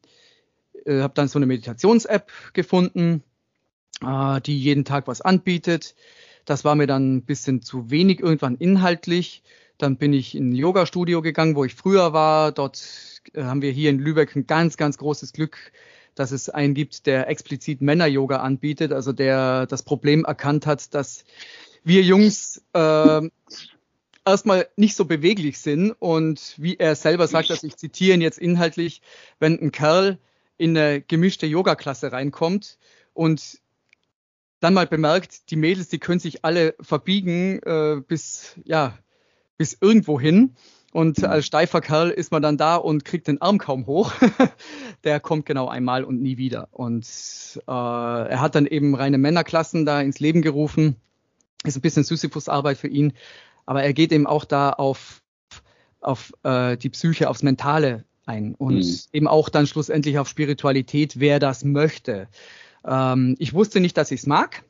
Äh, 0.85 1.01
habe 1.01 1.15
dann 1.15 1.29
so 1.29 1.39
eine 1.39 1.47
Meditations-App 1.47 2.31
gefunden, 2.53 3.23
äh, 4.03 4.41
die 4.41 4.59
jeden 4.59 4.85
Tag 4.85 5.07
was 5.07 5.21
anbietet. 5.21 5.95
Das 6.45 6.65
war 6.65 6.75
mir 6.75 6.87
dann 6.87 7.17
ein 7.17 7.25
bisschen 7.25 7.63
zu 7.63 7.91
wenig 7.91 8.21
irgendwann 8.21 8.57
inhaltlich. 8.57 9.43
Dann 9.79 9.97
bin 9.97 10.13
ich 10.13 10.35
in 10.35 10.51
ein 10.51 10.55
Yoga-Studio 10.55 11.23
gegangen, 11.23 11.57
wo 11.57 11.65
ich 11.65 11.75
früher 11.75 12.13
war. 12.13 12.53
Dort 12.53 13.23
äh, 13.35 13.43
haben 13.43 13.63
wir 13.63 13.73
hier 13.73 13.91
in 13.91 13.99
Lübeck 13.99 14.35
ein 14.37 14.47
ganz, 14.47 14.77
ganz 14.77 14.99
großes 14.99 15.33
Glück, 15.33 15.73
dass 16.17 16.33
es 16.33 16.51
einen 16.51 16.75
gibt, 16.75 17.07
der 17.07 17.29
explizit 17.29 17.81
Männer-Yoga 17.81 18.39
anbietet, 18.39 18.93
also 18.93 19.13
der 19.13 19.67
das 19.67 19.83
Problem 19.83 20.25
erkannt 20.25 20.67
hat, 20.67 20.95
dass 20.95 21.25
wir 21.85 22.03
Jungs 22.03 22.63
äh, 22.73 23.31
erstmal 24.25 24.69
nicht 24.77 24.97
so 24.97 25.05
beweglich 25.05 25.59
sind 25.59 25.93
und 25.93 26.55
wie 26.59 26.77
er 26.77 26.97
selber 26.97 27.29
sagt, 27.29 27.51
dass 27.51 27.63
ich 27.63 27.77
zitiere 27.77 28.17
ihn 28.17 28.21
jetzt 28.21 28.39
inhaltlich, 28.39 29.03
wenn 29.39 29.59
ein 29.61 29.71
Kerl 29.71 30.19
in 30.59 30.77
eine 30.77 31.01
gemischte 31.01 31.47
Yoga-Klasse 31.47 32.11
reinkommt 32.11 32.79
und 33.15 33.61
dann 34.61 34.75
mal 34.75 34.87
bemerkt, 34.87 35.51
die 35.51 35.57
Mädels, 35.57 35.89
die 35.89 35.99
können 35.99 36.19
sich 36.19 36.45
alle 36.45 36.75
verbiegen 36.81 37.61
äh, 37.63 38.01
bis 38.07 38.57
ja 38.65 38.99
bis 39.59 39.77
irgendwo 39.81 40.21
hin. 40.21 40.57
Und 40.97 41.23
als 41.25 41.45
steifer 41.45 41.83
Kerl 41.83 42.09
ist 42.09 42.33
man 42.33 42.41
dann 42.41 42.57
da 42.57 42.77
und 42.77 43.05
kriegt 43.05 43.29
den 43.29 43.43
Arm 43.43 43.59
kaum 43.59 43.87
hoch. 43.87 44.15
der 45.05 45.21
kommt 45.21 45.45
genau 45.45 45.69
einmal 45.69 46.05
und 46.05 46.23
nie 46.23 46.39
wieder. 46.39 46.69
Und 46.71 47.07
äh, 47.69 47.71
er 47.71 48.41
hat 48.41 48.55
dann 48.55 48.65
eben 48.65 48.95
reine 48.95 49.19
Männerklassen 49.19 49.85
da 49.85 50.01
ins 50.01 50.21
Leben 50.21 50.41
gerufen. 50.41 50.97
Ist 51.65 51.77
ein 51.77 51.83
bisschen 51.83 52.03
Sisyphus-Arbeit 52.03 52.79
für 52.79 52.89
ihn. 52.89 53.13
Aber 53.67 53.83
er 53.83 53.93
geht 53.93 54.11
eben 54.11 54.27
auch 54.27 54.47
da 54.47 54.71
auf, 54.71 55.21
auf 56.01 56.33
äh, 56.45 56.79
die 56.79 56.89
Psyche, 56.89 57.29
aufs 57.29 57.43
Mentale 57.43 58.05
ein 58.25 58.55
und 58.55 58.77
mhm. 58.77 58.99
eben 59.13 59.29
auch 59.29 59.51
dann 59.51 59.67
schlussendlich 59.67 60.19
auf 60.19 60.31
Spiritualität, 60.31 61.21
wer 61.21 61.39
das 61.39 61.63
möchte. 61.63 62.27
Ähm, 62.87 63.37
ich 63.39 63.53
wusste 63.53 63.81
nicht, 63.81 63.99
dass 63.99 64.13
ich 64.13 64.21
es 64.21 64.27
mag. 64.27 64.65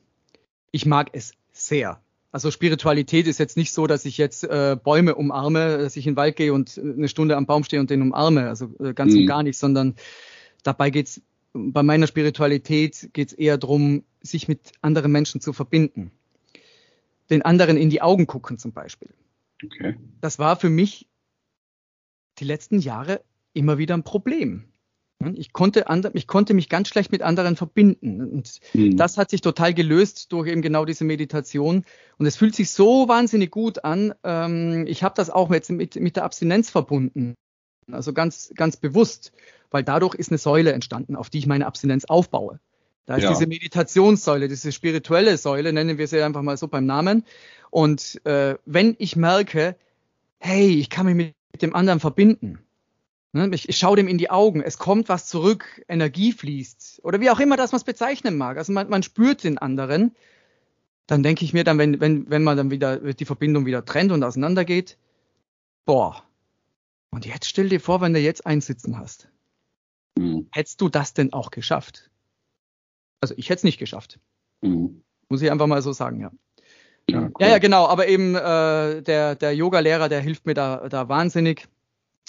Ich 0.71 0.85
mag 0.85 1.07
es 1.13 1.35
sehr. 1.53 2.01
Also 2.31 2.51
Spiritualität 2.51 3.25
ist 3.25 3.39
jetzt 3.39 3.57
nicht 3.57 3.73
so, 3.73 3.87
dass 3.87 4.05
ich 4.05 4.17
jetzt 4.17 4.43
äh, 4.43 4.77
Bäume 4.81 5.15
umarme, 5.15 5.77
dass 5.77 5.95
ich 5.95 6.05
in 6.05 6.13
den 6.13 6.17
Wald 6.17 6.35
gehe 6.35 6.53
und 6.53 6.77
eine 6.77 7.07
Stunde 7.07 7.37
am 7.37 7.45
Baum 7.45 7.63
stehe 7.63 7.79
und 7.79 7.89
den 7.89 8.01
umarme. 8.01 8.49
Also 8.49 8.73
äh, 8.79 8.93
ganz 8.93 9.13
mhm. 9.13 9.21
und 9.21 9.27
gar 9.27 9.43
nicht, 9.43 9.57
sondern 9.57 9.95
dabei 10.63 10.89
geht's 10.89 11.21
bei 11.53 11.83
meiner 11.83 12.07
Spiritualität 12.07 13.09
geht's 13.13 13.33
eher 13.33 13.57
darum, 13.57 14.03
sich 14.21 14.47
mit 14.47 14.73
anderen 14.81 15.11
Menschen 15.11 15.41
zu 15.41 15.53
verbinden. 15.53 16.11
Den 17.29 17.41
anderen 17.41 17.77
in 17.77 17.89
die 17.89 18.01
Augen 18.01 18.27
gucken 18.27 18.57
zum 18.57 18.73
Beispiel. 18.73 19.09
Okay. 19.63 19.97
Das 20.21 20.39
war 20.39 20.55
für 20.55 20.69
mich 20.69 21.07
die 22.39 22.45
letzten 22.45 22.79
Jahre 22.79 23.21
immer 23.53 23.77
wieder 23.77 23.95
ein 23.95 24.03
Problem. 24.03 24.65
Ich 25.33 25.51
konnte, 25.51 25.85
ich 26.13 26.27
konnte 26.27 26.53
mich 26.53 26.69
ganz 26.69 26.89
schlecht 26.89 27.11
mit 27.11 27.23
anderen 27.23 27.55
verbinden. 27.55 28.21
Und 28.21 28.59
mhm. 28.73 28.97
das 28.97 29.17
hat 29.17 29.31
sich 29.31 29.41
total 29.41 29.73
gelöst 29.73 30.31
durch 30.31 30.47
eben 30.47 30.61
genau 30.61 30.85
diese 30.85 31.05
Meditation. 31.05 31.85
Und 32.17 32.25
es 32.27 32.35
fühlt 32.35 32.55
sich 32.55 32.69
so 32.69 33.07
wahnsinnig 33.07 33.49
gut 33.49 33.83
an. 33.83 34.13
Ähm, 34.23 34.85
ich 34.87 35.03
habe 35.03 35.15
das 35.15 35.29
auch 35.29 35.51
jetzt 35.51 35.71
mit, 35.71 35.95
mit 35.95 36.17
der 36.17 36.23
Abstinenz 36.23 36.69
verbunden. 36.69 37.33
Also 37.91 38.13
ganz, 38.13 38.51
ganz 38.55 38.77
bewusst, 38.77 39.31
weil 39.71 39.83
dadurch 39.83 40.13
ist 40.13 40.29
eine 40.29 40.37
Säule 40.37 40.73
entstanden, 40.73 41.15
auf 41.15 41.29
die 41.29 41.39
ich 41.39 41.47
meine 41.47 41.65
Abstinenz 41.65 42.05
aufbaue. 42.05 42.59
Da 43.05 43.15
ist 43.15 43.23
ja. 43.23 43.29
diese 43.29 43.47
Meditationssäule, 43.47 44.49
diese 44.49 44.71
spirituelle 44.71 45.37
Säule, 45.37 45.71
nennen 45.73 45.97
wir 45.97 46.07
sie 46.07 46.21
einfach 46.21 46.41
mal 46.41 46.57
so 46.57 46.67
beim 46.67 46.85
Namen. 46.85 47.23
Und 47.71 48.23
äh, 48.25 48.55
wenn 48.65 48.95
ich 48.99 49.15
merke, 49.15 49.77
hey, 50.37 50.67
ich 50.67 50.89
kann 50.89 51.05
mich 51.05 51.15
mit 51.15 51.61
dem 51.61 51.73
anderen 51.73 52.01
verbinden, 52.01 52.59
Ne, 52.59 52.66
ich, 53.53 53.69
ich 53.69 53.77
schaue 53.77 53.95
dem 53.95 54.07
in 54.07 54.17
die 54.17 54.29
Augen, 54.29 54.61
es 54.61 54.77
kommt 54.77 55.09
was 55.09 55.27
zurück, 55.27 55.83
Energie 55.87 56.31
fließt 56.31 57.01
oder 57.03 57.19
wie 57.19 57.29
auch 57.29 57.39
immer 57.39 57.57
das 57.57 57.71
man 57.71 57.77
es 57.77 57.83
bezeichnen 57.83 58.37
mag. 58.37 58.57
Also 58.57 58.71
man, 58.73 58.89
man 58.89 59.03
spürt 59.03 59.43
den 59.43 59.57
anderen. 59.57 60.15
Dann 61.07 61.23
denke 61.23 61.45
ich 61.45 61.53
mir 61.53 61.63
dann, 61.63 61.77
wenn, 61.77 61.99
wenn, 62.01 62.29
wenn 62.29 62.43
man 62.43 62.57
dann 62.57 62.69
wieder 62.71 62.97
die 63.13 63.25
Verbindung 63.25 63.65
wieder 63.65 63.85
trennt 63.85 64.11
und 64.11 64.23
auseinandergeht, 64.23 64.97
boah. 65.85 66.23
Und 67.11 67.25
jetzt 67.25 67.47
stell 67.47 67.69
dir 67.69 67.79
vor, 67.79 68.01
wenn 68.01 68.13
du 68.13 68.19
jetzt 68.19 68.45
einsitzen 68.45 68.97
hast. 68.97 69.29
Mhm. 70.17 70.47
Hättest 70.51 70.81
du 70.81 70.89
das 70.89 71.13
denn 71.13 71.31
auch 71.31 71.51
geschafft? 71.51 72.09
Also 73.21 73.33
ich 73.37 73.49
hätte 73.49 73.59
es 73.59 73.63
nicht 73.63 73.79
geschafft. 73.79 74.19
Mhm. 74.61 75.01
Muss 75.29 75.41
ich 75.41 75.51
einfach 75.51 75.67
mal 75.67 75.81
so 75.81 75.93
sagen, 75.93 76.21
ja. 76.21 76.31
Ja, 77.09 77.21
cool. 77.21 77.31
ja, 77.39 77.47
ja, 77.47 77.57
genau. 77.59 77.87
Aber 77.87 78.07
eben 78.07 78.35
äh, 78.35 79.01
der, 79.01 79.35
der 79.35 79.55
Yoga-Lehrer, 79.55 80.09
der 80.09 80.19
hilft 80.19 80.45
mir 80.45 80.53
da, 80.53 80.89
da 80.89 81.07
wahnsinnig. 81.07 81.67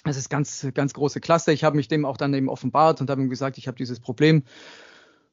Das 0.05 0.17
ist 0.17 0.31
ganz, 0.31 0.67
ganz 0.75 0.95
große 0.95 1.21
Klasse. 1.21 1.53
Ich 1.53 1.65
habe 1.65 1.77
mich 1.77 1.89
dem 1.89 2.05
auch 2.05 2.17
dann 2.17 2.33
eben 2.35 2.49
offenbart 2.49 3.01
und 3.01 3.11
habe 3.11 3.21
ihm 3.21 3.29
gesagt, 3.29 3.59
ich 3.59 3.67
habe 3.67 3.77
dieses 3.77 4.01
Problem. 4.01 4.45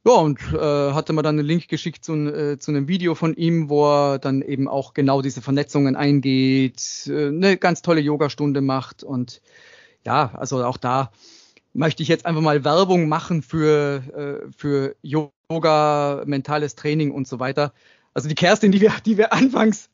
Ja, 0.07 0.13
und 0.13 0.39
äh, 0.53 0.93
hatte 0.93 1.13
mir 1.13 1.24
dann 1.24 1.39
einen 1.39 1.47
Link 1.47 1.68
geschickt 1.68 2.05
zu, 2.05 2.13
äh, 2.13 2.59
zu 2.59 2.70
einem 2.70 2.88
Video 2.88 3.16
von 3.16 3.34
ihm, 3.34 3.70
wo 3.70 3.86
er 3.88 4.20
dann 4.20 4.43
eben 4.43 4.68
auch 4.68 4.93
genau 4.93 5.24
diese 5.24 5.41
Vernetzungen 5.41 5.95
eingeht, 5.95 7.07
äh, 7.07 7.28
eine 7.28 7.57
ganz 7.57 7.82
tolle 7.82 8.01
Yogastunde 8.01 8.61
macht. 8.61 9.03
Und 9.03 9.41
ja, 10.05 10.32
also 10.36 10.63
auch 10.63 10.78
da 10.78 11.11
möchte 11.74 12.03
ich 12.03 12.09
jetzt 12.09 12.28
einfach 12.28 12.41
mal 12.41 12.63
Werbung 12.63 13.07
machen 13.07 13.41
für, 13.41 14.43
äh, 14.47 14.51
für 14.55 14.95
Yoga, 15.01 16.24
mentales 16.26 16.76
Training 16.76 17.09
und 17.09 17.28
so 17.28 17.39
weiter. 17.39 17.74
Also 18.13 18.30
die 18.30 18.36
Kerstin, 18.36 18.72
die 18.72 18.82
wir, 18.82 18.93
die 19.05 19.18
wir 19.18 19.34
anfangs, 19.34 19.89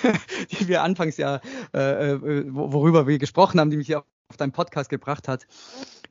die 0.50 0.68
wir 0.68 0.82
anfangs 0.82 1.16
ja, 1.16 1.40
äh, 1.72 2.12
äh 2.12 2.44
worüber 2.48 3.06
wir 3.06 3.18
gesprochen 3.18 3.58
haben, 3.58 3.70
die 3.70 3.78
mich 3.78 3.88
ja 3.88 4.04
auf 4.34 4.36
deinen 4.36 4.52
Podcast 4.52 4.90
gebracht 4.90 5.28
hat, 5.28 5.46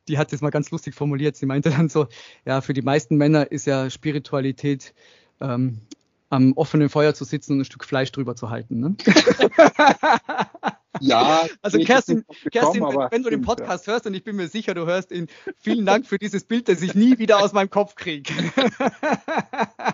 die 0.07 0.17
hat 0.17 0.31
es 0.31 0.41
mal 0.41 0.49
ganz 0.49 0.71
lustig 0.71 0.95
formuliert. 0.95 1.35
Sie 1.35 1.45
meinte 1.45 1.69
dann 1.69 1.89
so, 1.89 2.07
ja, 2.45 2.61
für 2.61 2.73
die 2.73 2.81
meisten 2.81 3.17
Männer 3.17 3.51
ist 3.51 3.67
ja 3.67 3.89
Spiritualität 3.89 4.93
ähm, 5.41 5.81
am 6.29 6.53
offenen 6.53 6.89
Feuer 6.89 7.13
zu 7.13 7.25
sitzen 7.25 7.53
und 7.53 7.59
ein 7.59 7.65
Stück 7.65 7.83
Fleisch 7.83 8.11
drüber 8.11 8.35
zu 8.35 8.49
halten. 8.49 8.79
Ne? 8.79 8.95
Ja. 10.99 11.47
Also 11.61 11.79
Kerstin, 11.79 12.23
Kerstin 12.51 12.83
wenn, 12.83 13.11
wenn, 13.11 13.23
du 13.23 13.29
den 13.31 13.41
Podcast 13.41 13.87
ja. 13.87 13.93
hörst 13.93 14.05
und 14.05 14.13
ich 14.13 14.23
bin 14.23 14.35
mir 14.35 14.47
sicher, 14.47 14.75
du 14.75 14.85
hörst 14.85 15.11
ihn, 15.11 15.27
vielen 15.57 15.87
Dank 15.87 16.05
für 16.05 16.19
dieses 16.19 16.43
Bild, 16.43 16.69
das 16.69 16.83
ich 16.83 16.93
nie 16.93 17.17
wieder 17.17 17.43
aus 17.43 17.51
meinem 17.51 17.71
Kopf 17.71 17.95
kriege. 17.95 18.31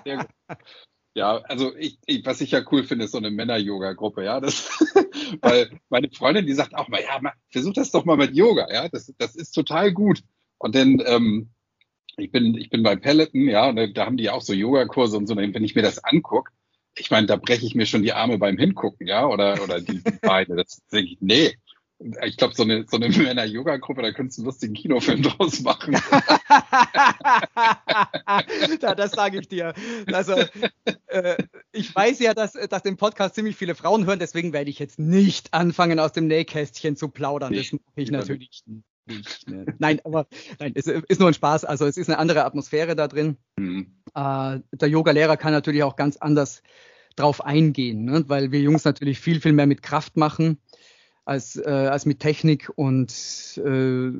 Sehr 0.06 0.18
gut. 0.18 0.28
Ja, 1.16 1.38
also 1.46 1.76
ich, 1.76 1.98
ich, 2.06 2.26
was 2.26 2.40
ich 2.40 2.52
ja 2.52 2.62
cool 2.72 2.84
finde, 2.84 3.06
ist 3.06 3.12
so 3.12 3.18
eine 3.18 3.32
Männer-Yoga-Gruppe, 3.32 4.24
ja. 4.24 4.40
Das, 4.40 4.70
weil 5.42 5.70
meine 5.90 6.10
Freundin, 6.10 6.46
die 6.46 6.54
sagt 6.54 6.76
auch 6.76 6.88
mal, 6.88 7.02
ja, 7.02 7.20
versuch 7.50 7.74
das 7.74 7.92
doch 7.92 8.06
mal 8.06 8.18
mit 8.18 8.36
Yoga, 8.36 8.72
ja. 8.72 8.88
Das, 8.90 9.14
das 9.18 9.36
ist 9.36 9.52
total 9.52 9.92
gut. 9.92 10.22
Und 10.60 10.76
dann, 10.76 11.02
ähm, 11.06 11.50
ich 12.18 12.32
bin, 12.32 12.56
ich 12.56 12.70
bin 12.70 12.84
bei 12.84 12.96
Peloton, 12.96 13.48
ja, 13.48 13.70
und 13.70 13.98
da 13.98 14.06
haben 14.06 14.18
die 14.18 14.30
auch 14.30 14.42
so 14.42 14.54
Yogakurse 14.54 15.18
und 15.18 15.28
so, 15.28 15.36
wenn 15.36 15.64
ich 15.64 15.76
mir 15.76 15.82
das 15.82 16.04
angucke, 16.04 16.52
ich 16.98 17.12
meine, 17.12 17.28
da 17.28 17.36
breche 17.38 17.66
ich 17.66 17.76
mir 17.76 17.86
schon 17.86 18.04
die 18.04 18.14
Arme 18.14 18.38
beim 18.38 18.58
Hingucken, 18.58 19.08
ja, 19.08 19.26
oder, 19.26 19.62
oder 19.64 19.80
die, 19.80 20.04
die 20.04 20.20
Beine. 20.22 20.56
Das 20.56 20.82
denke 20.92 21.14
ich, 21.14 21.18
nee. 21.22 21.56
Ich 22.24 22.38
glaube, 22.38 22.56
so 22.56 22.64
eine, 22.64 22.86
so 22.90 22.96
eine 22.96 23.10
Männer-Yoga-Gruppe, 23.10 24.02
da 24.02 24.14
könntest 24.14 24.38
du 24.38 24.44
einen 24.44 24.46
lustigen 24.46 24.74
Kinofilm 24.74 25.22
draus 25.22 25.60
machen. 25.62 25.94
ja, 28.82 28.96
das 28.96 29.12
sage 29.12 29.40
ich 29.40 29.50
dir. 29.50 29.74
Also, 30.08 30.36
äh, 31.08 31.36
ich 31.74 31.94
weiß 31.94 32.20
ja, 32.20 32.34
dass, 32.34 32.54
dass 32.54 32.84
den 32.84 32.96
Podcast 32.96 33.36
ziemlich 33.36 33.58
viele 33.58 33.76
Frauen 33.76 34.06
hören, 34.06 34.20
deswegen 34.20 34.54
werde 34.54 34.70
ich 34.70 34.80
jetzt 34.80 34.98
nicht 34.98 35.54
anfangen, 35.54 36.00
aus 36.00 36.14
dem 36.14 36.28
Nähkästchen 36.28 36.96
zu 36.96 37.10
plaudern. 37.10 37.54
Das 37.54 37.74
mache 37.74 37.82
ich 37.96 38.12
natürlich 38.12 38.64
nicht. 38.66 38.86
Nicht, 39.06 39.50
ne? 39.50 39.66
Nein, 39.80 40.00
aber 40.04 40.28
nein, 40.60 40.74
es 40.76 40.86
ist 40.86 41.20
nur 41.20 41.30
ein 41.30 41.34
Spaß. 41.34 41.66
Also 41.66 41.86
es 41.86 41.98
ist 41.98 42.10
eine 42.10 42.20
andere 42.20 42.46
Atmosphäre 42.46 42.96
da 42.96 43.08
drin. 43.08 43.38
Mhm. 43.58 43.98
Äh, 44.14 44.60
der 44.72 44.88
Yoga-Lehrer 44.88 45.36
kann 45.36 45.52
natürlich 45.52 45.82
auch 45.82 45.96
ganz 45.96 46.18
anders 46.18 46.62
drauf 47.16 47.44
eingehen, 47.44 48.06
ne? 48.06 48.24
weil 48.28 48.52
wir 48.52 48.62
Jungs 48.62 48.86
natürlich 48.86 49.20
viel, 49.20 49.42
viel 49.42 49.52
mehr 49.52 49.66
mit 49.66 49.82
Kraft 49.82 50.16
machen 50.16 50.60
als, 51.30 51.56
äh, 51.56 51.70
als 51.70 52.06
mit 52.06 52.20
Technik 52.20 52.72
und 52.76 53.62
äh, 53.64 54.12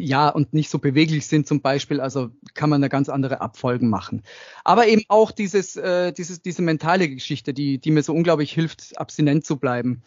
ja, 0.00 0.28
und 0.28 0.54
nicht 0.54 0.70
so 0.70 0.78
beweglich 0.78 1.26
sind 1.26 1.48
zum 1.48 1.60
Beispiel, 1.60 2.00
also 2.00 2.30
kann 2.54 2.70
man 2.70 2.80
eine 2.80 2.88
ganz 2.88 3.08
andere 3.08 3.40
Abfolgen 3.40 3.88
machen. 3.88 4.22
Aber 4.62 4.86
eben 4.86 5.02
auch 5.08 5.32
dieses, 5.32 5.74
äh, 5.74 6.12
dieses, 6.12 6.40
diese 6.40 6.62
mentale 6.62 7.08
Geschichte, 7.08 7.52
die, 7.52 7.78
die 7.78 7.90
mir 7.90 8.04
so 8.04 8.14
unglaublich 8.14 8.52
hilft, 8.52 8.96
abstinent 8.96 9.44
zu 9.44 9.56
bleiben. 9.56 10.04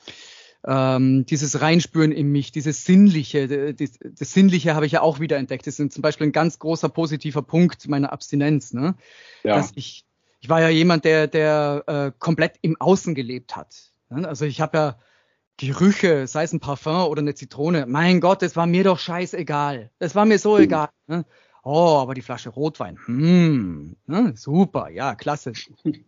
Ähm, 0.65 1.25
dieses 1.25 1.59
Reinspüren 1.59 2.13
in 2.13 2.31
mich, 2.31 2.53
dieses 2.53 2.85
Sinnliche, 2.85 3.73
das, 3.73 3.99
das 4.01 4.31
Sinnliche 4.31 4.75
habe 4.75 4.85
ich 4.85 4.93
ja 4.93 5.01
auch 5.01 5.19
wieder 5.19 5.37
entdeckt. 5.37 5.67
Das 5.67 5.77
ist 5.77 5.91
zum 5.91 6.01
Beispiel 6.01 6.27
ein 6.27 6.31
ganz 6.31 6.59
großer 6.59 6.87
positiver 6.87 7.41
Punkt 7.41 7.89
meiner 7.89 8.13
Abstinenz, 8.13 8.71
ne? 8.71 8.95
Ja. 9.43 9.55
Dass 9.55 9.71
ich, 9.75 10.05
ich 10.39 10.47
war 10.47 10.61
ja 10.61 10.69
jemand, 10.69 11.03
der, 11.03 11.27
der 11.27 11.83
äh, 11.87 12.11
komplett 12.17 12.53
im 12.61 12.79
Außen 12.79 13.13
gelebt 13.13 13.57
hat. 13.57 13.91
Ne? 14.09 14.25
Also 14.25 14.45
ich 14.45 14.61
habe 14.61 14.77
ja 14.77 14.99
Gerüche, 15.61 16.25
sei 16.25 16.43
es 16.43 16.53
ein 16.53 16.59
Parfum 16.59 17.07
oder 17.07 17.21
eine 17.21 17.35
Zitrone, 17.35 17.85
mein 17.85 18.19
Gott, 18.19 18.41
das 18.41 18.55
war 18.55 18.65
mir 18.65 18.83
doch 18.83 18.97
scheißegal. 18.97 19.91
Das 19.99 20.15
war 20.15 20.25
mir 20.25 20.39
so 20.39 20.57
mhm. 20.57 20.63
egal. 20.63 20.89
Ne? 21.05 21.23
Oh, 21.63 21.99
aber 21.99 22.15
die 22.15 22.23
Flasche 22.23 22.49
Rotwein, 22.49 22.97
hm, 23.05 23.95
ne? 24.07 24.33
super, 24.35 24.89
ja, 24.89 25.13
klasse. 25.13 25.53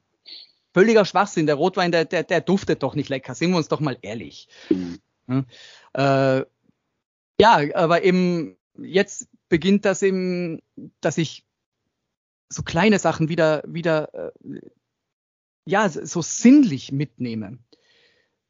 Völliger 0.74 1.06
Schwachsinn. 1.06 1.46
Der 1.46 1.56
Rotwein, 1.56 1.92
der, 1.92 2.06
der, 2.06 2.24
der 2.24 2.42
duftet 2.42 2.82
doch 2.82 2.96
nicht 2.96 3.10
lecker. 3.10 3.36
Sind 3.36 3.52
wir 3.52 3.58
uns 3.58 3.68
doch 3.68 3.80
mal 3.80 3.96
ehrlich. 4.02 4.48
Mhm. 4.70 5.00
Ne? 5.28 5.46
Äh, 5.94 6.46
ja, 7.40 7.76
aber 7.76 8.04
eben 8.04 8.58
jetzt 8.76 9.28
beginnt 9.50 9.86
das 9.86 10.02
eben, 10.02 10.64
dass 11.00 11.20
ich 11.20 11.46
so 12.50 12.64
kleine 12.64 12.98
Sachen 12.98 13.30
wieder, 13.30 13.64
wieder, 13.68 14.14
äh, 14.16 14.32
ja, 15.66 15.88
so 15.90 16.24
sinnlich 16.24 16.92
mitnehme. 16.92 17.60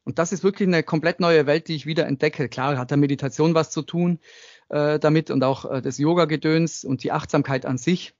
Und 0.04 0.18
das 0.18 0.32
ist 0.32 0.44
wirklich 0.44 0.68
eine 0.68 0.82
komplett 0.82 1.18
neue 1.20 1.46
Welt, 1.46 1.68
die 1.68 1.74
ich 1.74 1.86
wieder 1.86 2.06
entdecke. 2.06 2.48
Klar 2.48 2.76
hat 2.76 2.90
der 2.90 2.98
Meditation 2.98 3.54
was 3.54 3.70
zu 3.70 3.82
tun 3.82 4.18
äh, 4.68 4.98
damit 4.98 5.30
und 5.30 5.42
auch 5.42 5.70
äh, 5.70 5.82
das 5.82 5.98
Yoga-Gedöns 5.98 6.84
und 6.84 7.02
die 7.02 7.12
Achtsamkeit 7.12 7.66
an 7.66 7.78
sich. 7.78 8.14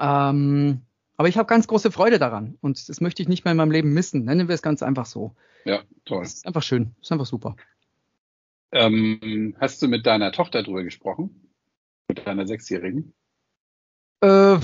Ähm, 0.00 0.80
aber 1.16 1.28
ich 1.28 1.36
habe 1.36 1.46
ganz 1.46 1.66
große 1.66 1.92
Freude 1.92 2.18
daran 2.18 2.58
und 2.60 2.88
das 2.88 3.00
möchte 3.00 3.22
ich 3.22 3.28
nicht 3.28 3.44
mehr 3.44 3.52
in 3.52 3.58
meinem 3.58 3.70
Leben 3.70 3.92
missen. 3.92 4.24
Nennen 4.24 4.48
wir 4.48 4.54
es 4.54 4.62
ganz 4.62 4.82
einfach 4.82 5.06
so. 5.06 5.34
Ja, 5.64 5.82
toll. 6.04 6.22
Das 6.22 6.34
ist 6.34 6.46
einfach 6.46 6.62
schön. 6.62 6.94
Das 6.98 7.08
ist 7.08 7.12
einfach 7.12 7.26
super. 7.26 7.56
Ähm, 8.72 9.54
hast 9.60 9.80
du 9.82 9.88
mit 9.88 10.04
deiner 10.06 10.32
Tochter 10.32 10.62
drüber 10.62 10.82
gesprochen? 10.82 11.48
Mit 12.08 12.26
deiner 12.26 12.46
Sechsjährigen? 12.46 13.14
Äh, 14.20 14.58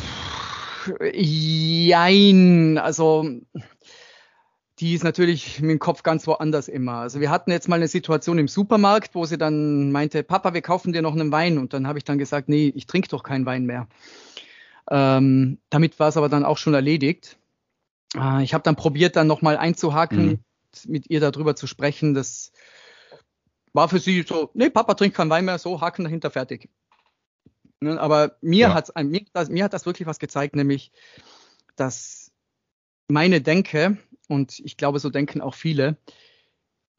jein. 1.13 2.79
Also 2.79 3.41
die 4.81 4.95
ist 4.95 5.05
natürlich 5.05 5.61
mit 5.61 5.71
dem 5.71 5.79
Kopf 5.79 6.03
ganz 6.03 6.27
woanders 6.27 6.69
immer. 6.69 6.95
Also 6.95 7.21
wir 7.21 7.31
hatten 7.31 7.51
jetzt 7.51 7.69
mal 7.69 7.77
eine 7.77 7.89
Situation 7.89 8.39
im 8.39 8.49
Supermarkt, 8.49 9.15
wo 9.15 9.27
sie 9.27 9.37
dann 9.37 9.93
meinte, 9.93 10.23
Papa, 10.23 10.55
wir 10.55 10.63
kaufen 10.63 10.93
dir 10.93 11.03
noch 11.03 11.13
einen 11.13 11.31
Wein. 11.31 11.59
Und 11.59 11.75
dann 11.75 11.87
habe 11.87 11.99
ich 11.99 12.05
dann 12.05 12.19
gesagt, 12.19 12.49
nee, 12.49 12.73
ich 12.75 12.87
trinke 12.87 13.09
doch 13.09 13.23
keinen 13.23 13.45
Wein 13.45 13.67
mehr. 13.67 13.89
Ähm, 14.91 15.59
damit 15.69 15.99
war 15.99 16.09
es 16.09 16.17
aber 16.17 16.31
dann 16.31 16.47
auch 16.47 16.57
schon 16.57 16.73
erledigt. 16.73 17.39
Äh, 18.17 18.43
ich 18.43 18.55
habe 18.55 18.65
dann 18.65 18.75
probiert, 18.75 19.17
dann 19.17 19.27
nochmal 19.27 19.59
einzuhaken, 19.59 20.27
mhm. 20.27 20.39
mit 20.87 21.11
ihr 21.11 21.21
darüber 21.21 21.55
zu 21.55 21.67
sprechen. 21.67 22.15
Das 22.15 22.51
war 23.75 23.89
für 23.91 23.99
sie 23.99 24.25
so, 24.27 24.51
nee, 24.55 24.71
Papa 24.71 24.95
trinkt 24.95 25.17
keinen 25.17 25.31
Wein 25.31 25.45
mehr, 25.45 25.59
so, 25.59 25.81
Haken 25.81 26.05
dahinter, 26.05 26.31
fertig. 26.31 26.71
Ne, 27.81 28.01
aber 28.01 28.37
mir, 28.41 28.69
ja. 28.69 28.75
hat's, 28.75 28.93
mir, 28.97 29.25
mir 29.49 29.65
hat 29.65 29.75
das 29.75 29.85
wirklich 29.85 30.07
was 30.07 30.19
gezeigt, 30.19 30.57
nämlich, 30.57 30.91
dass 31.77 32.33
meine 33.09 33.41
Denke, 33.41 33.99
und 34.31 34.61
ich 34.61 34.77
glaube, 34.77 35.01
so 35.01 35.11
denken 35.11 35.41
auch 35.41 35.55
viele, 35.55 35.97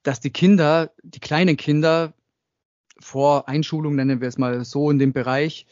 dass 0.04 0.20
die 0.20 0.32
Kinder, 0.32 0.92
die 1.02 1.20
kleinen 1.20 1.56
Kinder 1.56 2.14
vor 3.00 3.48
Einschulung, 3.48 3.96
nennen 3.96 4.22
wir 4.22 4.28
es 4.28 4.38
mal 4.38 4.66
so 4.66 4.92
in 4.92 5.00
dem 5.00 5.14
Bereich, 5.14 5.66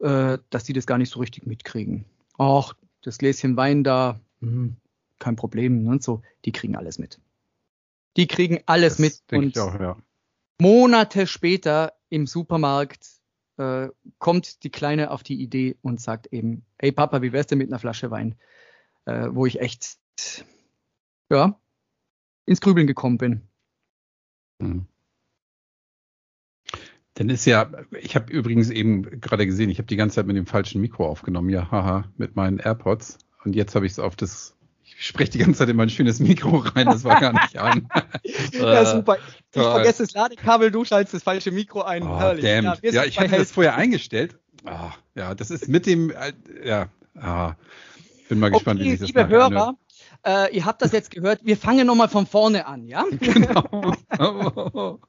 äh, 0.00 0.38
dass 0.50 0.64
die 0.64 0.72
das 0.72 0.86
gar 0.86 0.98
nicht 0.98 1.10
so 1.10 1.18
richtig 1.20 1.44
mitkriegen. 1.46 2.04
Ach, 2.38 2.74
das 3.02 3.18
Gläschen 3.18 3.56
Wein 3.56 3.82
da, 3.82 4.20
mh, 4.40 4.74
kein 5.18 5.36
Problem. 5.36 5.82
Ne? 5.82 5.98
So, 6.00 6.22
die 6.44 6.52
kriegen 6.52 6.76
alles 6.76 6.98
mit. 6.98 7.18
Die 8.16 8.26
kriegen 8.26 8.60
alles 8.66 8.96
das 8.96 8.98
mit. 9.00 9.22
Und 9.32 9.58
auch, 9.58 9.80
ja. 9.80 9.96
Monate 10.60 11.26
später 11.26 11.94
im 12.08 12.26
Supermarkt 12.26 13.08
äh, 13.56 13.88
kommt 14.18 14.62
die 14.62 14.70
Kleine 14.70 15.10
auf 15.10 15.22
die 15.22 15.42
Idee 15.42 15.76
und 15.82 16.00
sagt 16.00 16.28
eben, 16.28 16.64
hey 16.78 16.92
Papa, 16.92 17.22
wie 17.22 17.32
wär's 17.32 17.48
denn 17.48 17.58
mit 17.58 17.68
einer 17.68 17.78
Flasche 17.80 18.10
Wein? 18.10 18.36
Äh, 19.04 19.28
wo 19.30 19.46
ich 19.46 19.60
echt 19.60 19.98
ja, 21.30 21.58
ins 22.46 22.60
Grübeln 22.60 22.86
gekommen 22.86 23.18
bin. 23.18 23.42
Hm. 24.60 24.86
Dann 27.14 27.30
ist 27.30 27.46
ja, 27.46 27.70
ich 27.98 28.14
habe 28.14 28.30
übrigens 28.30 28.68
eben 28.68 29.20
gerade 29.20 29.46
gesehen, 29.46 29.70
ich 29.70 29.78
habe 29.78 29.86
die 29.86 29.96
ganze 29.96 30.16
Zeit 30.16 30.26
mit 30.26 30.36
dem 30.36 30.46
falschen 30.46 30.82
Mikro 30.82 31.08
aufgenommen, 31.08 31.48
ja, 31.48 31.70
haha, 31.70 32.04
mit 32.18 32.36
meinen 32.36 32.58
AirPods. 32.58 33.18
Und 33.42 33.56
jetzt 33.56 33.74
habe 33.74 33.86
ich 33.86 33.92
es 33.92 33.98
auf 33.98 34.16
das, 34.16 34.54
ich 34.84 35.06
spreche 35.06 35.30
die 35.30 35.38
ganze 35.38 35.60
Zeit 35.60 35.70
in 35.70 35.76
mein 35.76 35.88
schönes 35.88 36.20
Mikro 36.20 36.58
rein, 36.58 36.84
das 36.86 37.04
war 37.04 37.18
gar 37.18 37.32
nicht 37.32 37.58
an. 37.58 37.88
ja, 38.52 38.84
super. 38.84 39.16
Ich 39.50 39.62
vergesse 39.62 40.02
das 40.02 40.12
Ladekabel, 40.12 40.70
du 40.70 40.84
schaltest 40.84 41.14
das 41.14 41.22
falsche 41.22 41.52
Mikro 41.52 41.82
ein. 41.82 42.02
Oh, 42.02 42.18
Herrlich. 42.18 42.44
Damn. 42.44 42.64
Ja, 42.64 42.76
ja 42.82 43.04
ich 43.04 43.18
hatte 43.18 43.36
das 43.36 43.50
vorher 43.50 43.76
eingestellt. 43.76 44.38
Oh, 44.66 44.90
ja, 45.14 45.34
das 45.34 45.50
ist 45.50 45.68
mit 45.68 45.86
dem, 45.86 46.10
äh, 46.10 46.32
ja, 46.64 46.88
ah, 47.14 47.54
bin 48.28 48.40
mal 48.40 48.50
gespannt, 48.50 48.80
okay, 48.80 48.92
wie 48.92 48.96
sich 48.96 49.12
das 49.12 49.22
liebe 49.22 49.28
Hörer, 49.28 49.74
äh, 50.26 50.54
ihr 50.54 50.64
habt 50.64 50.82
das 50.82 50.92
jetzt 50.92 51.10
gehört, 51.10 51.44
wir 51.44 51.56
fangen 51.56 51.86
nochmal 51.86 52.08
von 52.08 52.26
vorne 52.26 52.66
an, 52.66 52.86
ja? 52.86 53.04
Genau. 53.20 55.00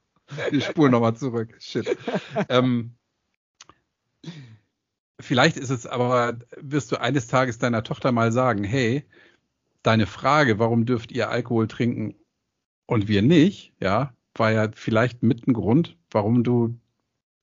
Wir 0.51 0.61
spulen 0.61 0.91
nochmal 0.91 1.15
zurück. 1.15 1.55
Shit. 1.59 1.97
Ähm, 2.49 2.91
vielleicht 5.19 5.57
ist 5.57 5.69
es 5.69 5.87
aber, 5.87 6.37
wirst 6.57 6.91
du 6.91 6.97
eines 6.97 7.27
Tages 7.27 7.57
deiner 7.57 7.83
Tochter 7.83 8.11
mal 8.11 8.31
sagen, 8.31 8.63
hey, 8.63 9.05
deine 9.83 10.05
Frage, 10.05 10.59
warum 10.59 10.85
dürft 10.85 11.11
ihr 11.11 11.29
Alkohol 11.29 11.67
trinken 11.67 12.15
und 12.85 13.07
wir 13.07 13.21
nicht, 13.21 13.73
ja, 13.79 14.13
war 14.35 14.51
ja 14.51 14.69
vielleicht 14.73 15.23
mit 15.23 15.47
ein 15.47 15.53
Grund, 15.53 15.97
warum 16.11 16.43
du 16.43 16.77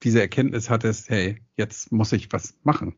diese 0.03 0.21
Erkenntnis 0.21 0.69
hattest, 0.69 1.09
hey, 1.09 1.41
jetzt 1.57 1.91
muss 1.91 2.13
ich 2.13 2.31
was 2.33 2.55
machen. 2.63 2.95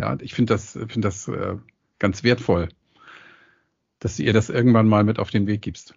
Ja, 0.00 0.16
ich 0.20 0.34
finde 0.34 0.54
das, 0.54 0.72
finde 0.72 1.00
das 1.02 1.28
äh, 1.28 1.56
ganz 2.00 2.24
wertvoll 2.24 2.68
dass 4.04 4.18
du 4.18 4.22
ihr 4.22 4.34
das 4.34 4.50
irgendwann 4.50 4.86
mal 4.86 5.02
mit 5.02 5.18
auf 5.18 5.30
den 5.30 5.46
Weg 5.46 5.62
gibst. 5.62 5.94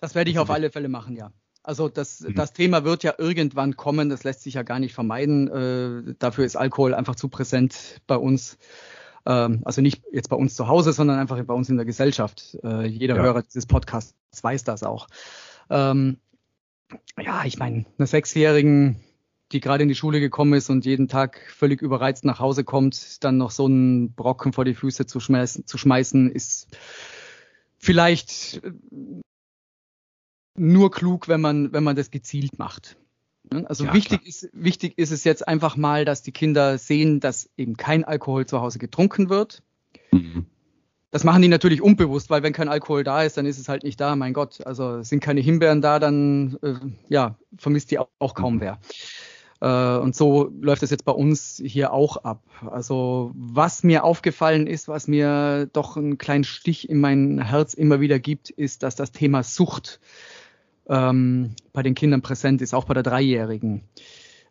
Das 0.00 0.14
werde 0.14 0.30
ich 0.30 0.38
auf 0.38 0.50
alle 0.50 0.70
Fälle 0.70 0.90
machen, 0.90 1.16
ja. 1.16 1.32
Also 1.62 1.88
das, 1.88 2.20
mhm. 2.20 2.34
das 2.34 2.52
Thema 2.52 2.84
wird 2.84 3.04
ja 3.04 3.14
irgendwann 3.16 3.74
kommen, 3.74 4.10
das 4.10 4.22
lässt 4.22 4.42
sich 4.42 4.52
ja 4.52 4.62
gar 4.62 4.78
nicht 4.78 4.92
vermeiden. 4.92 5.48
Äh, 5.48 6.14
dafür 6.18 6.44
ist 6.44 6.56
Alkohol 6.56 6.92
einfach 6.92 7.14
zu 7.14 7.30
präsent 7.30 8.02
bei 8.06 8.16
uns. 8.18 8.58
Ähm, 9.24 9.62
also 9.64 9.80
nicht 9.80 10.02
jetzt 10.12 10.28
bei 10.28 10.36
uns 10.36 10.54
zu 10.54 10.68
Hause, 10.68 10.92
sondern 10.92 11.18
einfach 11.18 11.42
bei 11.42 11.54
uns 11.54 11.70
in 11.70 11.76
der 11.76 11.86
Gesellschaft. 11.86 12.58
Äh, 12.62 12.84
jeder 12.84 13.16
ja. 13.16 13.22
Hörer 13.22 13.42
dieses 13.42 13.64
Podcasts 13.64 14.14
weiß 14.42 14.64
das 14.64 14.82
auch. 14.82 15.06
Ähm, 15.70 16.18
ja, 17.18 17.46
ich 17.46 17.56
meine, 17.56 17.86
einer 17.96 18.06
Sechsjährigen, 18.06 19.00
die 19.56 19.60
gerade 19.60 19.82
in 19.82 19.88
die 19.88 19.94
Schule 19.94 20.20
gekommen 20.20 20.52
ist 20.52 20.68
und 20.68 20.84
jeden 20.84 21.08
Tag 21.08 21.40
völlig 21.48 21.80
überreizt 21.80 22.26
nach 22.26 22.40
Hause 22.40 22.62
kommt, 22.62 23.24
dann 23.24 23.38
noch 23.38 23.50
so 23.50 23.64
einen 23.64 24.12
Brocken 24.12 24.52
vor 24.52 24.66
die 24.66 24.74
Füße 24.74 25.06
zu 25.06 25.18
schmeißen, 25.18 25.66
zu 25.66 25.78
schmeißen 25.78 26.30
ist 26.30 26.76
vielleicht 27.78 28.60
nur 30.56 30.90
klug, 30.90 31.28
wenn 31.28 31.40
man, 31.40 31.72
wenn 31.72 31.84
man 31.84 31.96
das 31.96 32.10
gezielt 32.10 32.58
macht. 32.58 32.98
Also 33.64 33.84
ja, 33.84 33.94
wichtig, 33.94 34.26
ist, 34.26 34.50
wichtig 34.52 34.98
ist 34.98 35.10
es 35.10 35.24
jetzt 35.24 35.48
einfach 35.48 35.76
mal, 35.76 36.04
dass 36.04 36.22
die 36.22 36.32
Kinder 36.32 36.76
sehen, 36.76 37.20
dass 37.20 37.48
eben 37.56 37.78
kein 37.78 38.04
Alkohol 38.04 38.44
zu 38.44 38.60
Hause 38.60 38.78
getrunken 38.78 39.30
wird. 39.30 39.62
Mhm. 40.10 40.44
Das 41.16 41.24
machen 41.24 41.40
die 41.40 41.48
natürlich 41.48 41.80
unbewusst, 41.80 42.28
weil 42.28 42.42
wenn 42.42 42.52
kein 42.52 42.68
Alkohol 42.68 43.02
da 43.02 43.22
ist, 43.22 43.38
dann 43.38 43.46
ist 43.46 43.58
es 43.58 43.70
halt 43.70 43.84
nicht 43.84 43.98
da. 43.98 44.16
Mein 44.16 44.34
Gott, 44.34 44.66
also 44.66 45.02
sind 45.02 45.20
keine 45.20 45.40
Himbeeren 45.40 45.80
da, 45.80 45.98
dann 45.98 46.58
äh, 46.62 46.74
ja, 47.08 47.38
vermisst 47.56 47.90
die 47.90 47.98
auch, 47.98 48.08
auch 48.18 48.34
kaum 48.34 48.60
wer. 48.60 48.78
Äh, 49.60 49.96
und 49.96 50.14
so 50.14 50.50
läuft 50.60 50.82
es 50.82 50.90
jetzt 50.90 51.04
bei 51.04 51.12
uns 51.12 51.62
hier 51.64 51.92
auch 51.92 52.18
ab. 52.18 52.42
Also 52.70 53.32
was 53.34 53.82
mir 53.82 54.04
aufgefallen 54.04 54.66
ist, 54.66 54.88
was 54.88 55.08
mir 55.08 55.68
doch 55.72 55.96
einen 55.96 56.18
kleinen 56.18 56.44
Stich 56.44 56.88
in 56.88 57.00
mein 57.00 57.40
Herz 57.40 57.74
immer 57.74 58.00
wieder 58.00 58.18
gibt, 58.18 58.50
ist, 58.50 58.82
dass 58.82 58.96
das 58.96 59.12
Thema 59.12 59.42
Sucht 59.42 60.00
ähm, 60.88 61.54
bei 61.72 61.82
den 61.82 61.94
Kindern 61.94 62.22
präsent 62.22 62.62
ist, 62.62 62.74
auch 62.74 62.84
bei 62.84 62.94
der 62.94 63.02
Dreijährigen. 63.02 63.82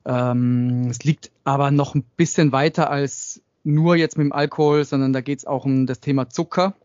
Ähm, 0.05 0.87
es 0.89 1.03
liegt 1.03 1.31
aber 1.43 1.71
noch 1.71 1.95
ein 1.95 2.03
bisschen 2.15 2.51
weiter 2.51 2.89
als 2.89 3.41
nur 3.63 3.95
jetzt 3.95 4.17
mit 4.17 4.25
dem 4.25 4.33
Alkohol, 4.33 4.85
sondern 4.85 5.13
da 5.13 5.21
geht 5.21 5.39
es 5.39 5.45
auch 5.45 5.65
um 5.65 5.87
das 5.87 5.99
Thema 5.99 6.29
Zucker. 6.29 6.75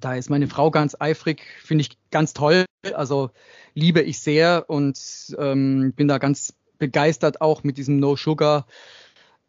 Da 0.00 0.14
ist 0.14 0.30
meine 0.30 0.48
Frau 0.48 0.70
ganz 0.70 0.96
eifrig, 0.98 1.42
finde 1.62 1.82
ich 1.82 1.98
ganz 2.10 2.32
toll. 2.32 2.64
Also 2.94 3.30
liebe 3.74 4.02
ich 4.02 4.20
sehr 4.20 4.64
und 4.68 4.98
ähm, 5.38 5.92
bin 5.94 6.08
da 6.08 6.18
ganz 6.18 6.54
begeistert 6.78 7.40
auch 7.40 7.64
mit 7.64 7.78
diesem 7.78 7.98
No 7.98 8.16
Sugar 8.16 8.66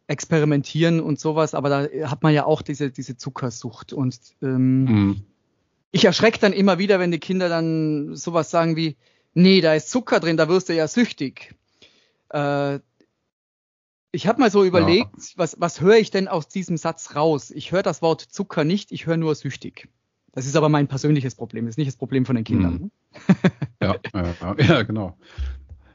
experimentieren 0.06 1.00
und 1.00 1.20
sowas. 1.20 1.54
Aber 1.54 1.68
da 1.68 2.08
hat 2.08 2.22
man 2.22 2.34
ja 2.34 2.44
auch 2.44 2.62
diese, 2.62 2.90
diese 2.90 3.16
Zuckersucht 3.16 3.92
und 3.92 4.18
ähm, 4.42 4.84
mhm. 4.84 5.22
ich 5.92 6.04
erschrecke 6.04 6.38
dann 6.38 6.52
immer 6.52 6.78
wieder, 6.78 6.98
wenn 6.98 7.10
die 7.10 7.20
Kinder 7.20 7.48
dann 7.48 8.14
sowas 8.16 8.50
sagen 8.50 8.76
wie, 8.76 8.96
nee, 9.34 9.60
da 9.60 9.74
ist 9.74 9.90
Zucker 9.90 10.20
drin, 10.20 10.36
da 10.36 10.48
wirst 10.48 10.68
du 10.68 10.74
ja 10.74 10.88
süchtig. 10.88 11.54
Äh, 12.30 12.80
ich 14.10 14.26
habe 14.26 14.40
mal 14.40 14.50
so 14.50 14.64
überlegt, 14.64 15.10
ja. 15.16 15.32
was, 15.36 15.60
was 15.60 15.80
höre 15.80 15.98
ich 15.98 16.10
denn 16.10 16.28
aus 16.28 16.48
diesem 16.48 16.78
Satz 16.78 17.14
raus? 17.14 17.50
Ich 17.50 17.72
höre 17.72 17.82
das 17.82 18.00
Wort 18.00 18.22
Zucker 18.22 18.64
nicht, 18.64 18.90
ich 18.90 19.06
höre 19.06 19.18
nur 19.18 19.34
süchtig. 19.34 19.88
Das 20.32 20.46
ist 20.46 20.56
aber 20.56 20.68
mein 20.68 20.88
persönliches 20.88 21.34
Problem, 21.34 21.66
das 21.66 21.72
ist 21.74 21.78
nicht 21.78 21.88
das 21.88 21.96
Problem 21.96 22.24
von 22.24 22.36
den 22.36 22.44
Kindern. 22.44 22.72
Mhm. 22.74 22.90
ja, 23.82 23.96
ja, 24.14 24.54
ja, 24.58 24.82
genau. 24.84 25.18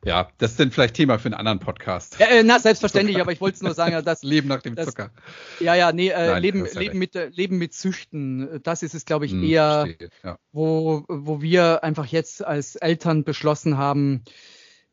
Ja, 0.06 0.30
das 0.38 0.52
ist 0.52 0.60
dann 0.60 0.72
vielleicht 0.72 0.96
Thema 0.96 1.18
für 1.18 1.28
einen 1.28 1.36
anderen 1.36 1.60
Podcast. 1.60 2.20
Ja, 2.20 2.28
äh, 2.28 2.44
na, 2.44 2.60
selbstverständlich, 2.60 3.20
aber 3.22 3.32
ich 3.32 3.42
wollte 3.42 3.56
es 3.56 3.62
nur 3.62 3.74
sagen, 3.74 4.04
dass. 4.04 4.24
Leben 4.34 4.48
nach 4.48 4.62
dem 4.62 4.78
Zucker. 4.78 5.12
ja, 5.60 5.76
ja, 5.76 5.92
nee, 5.92 6.10
äh, 6.10 6.28
Nein, 6.28 6.42
Leben, 6.42 6.68
Leben, 6.74 7.00
mit, 7.00 7.16
äh, 7.16 7.28
Leben 7.30 7.58
mit 7.58 7.74
Süchten, 7.74 8.62
das 8.64 8.84
ist 8.84 8.96
es, 8.96 9.06
glaube 9.06 9.26
ich, 9.26 9.32
hm, 9.32 9.44
eher, 9.44 9.88
ja. 10.24 10.38
wo, 10.52 11.06
wo 11.08 11.42
wir 11.42 11.84
einfach 11.84 12.06
jetzt 12.06 12.44
als 12.44 12.76
Eltern 12.76 13.24
beschlossen 13.24 13.78
haben, 13.78 14.24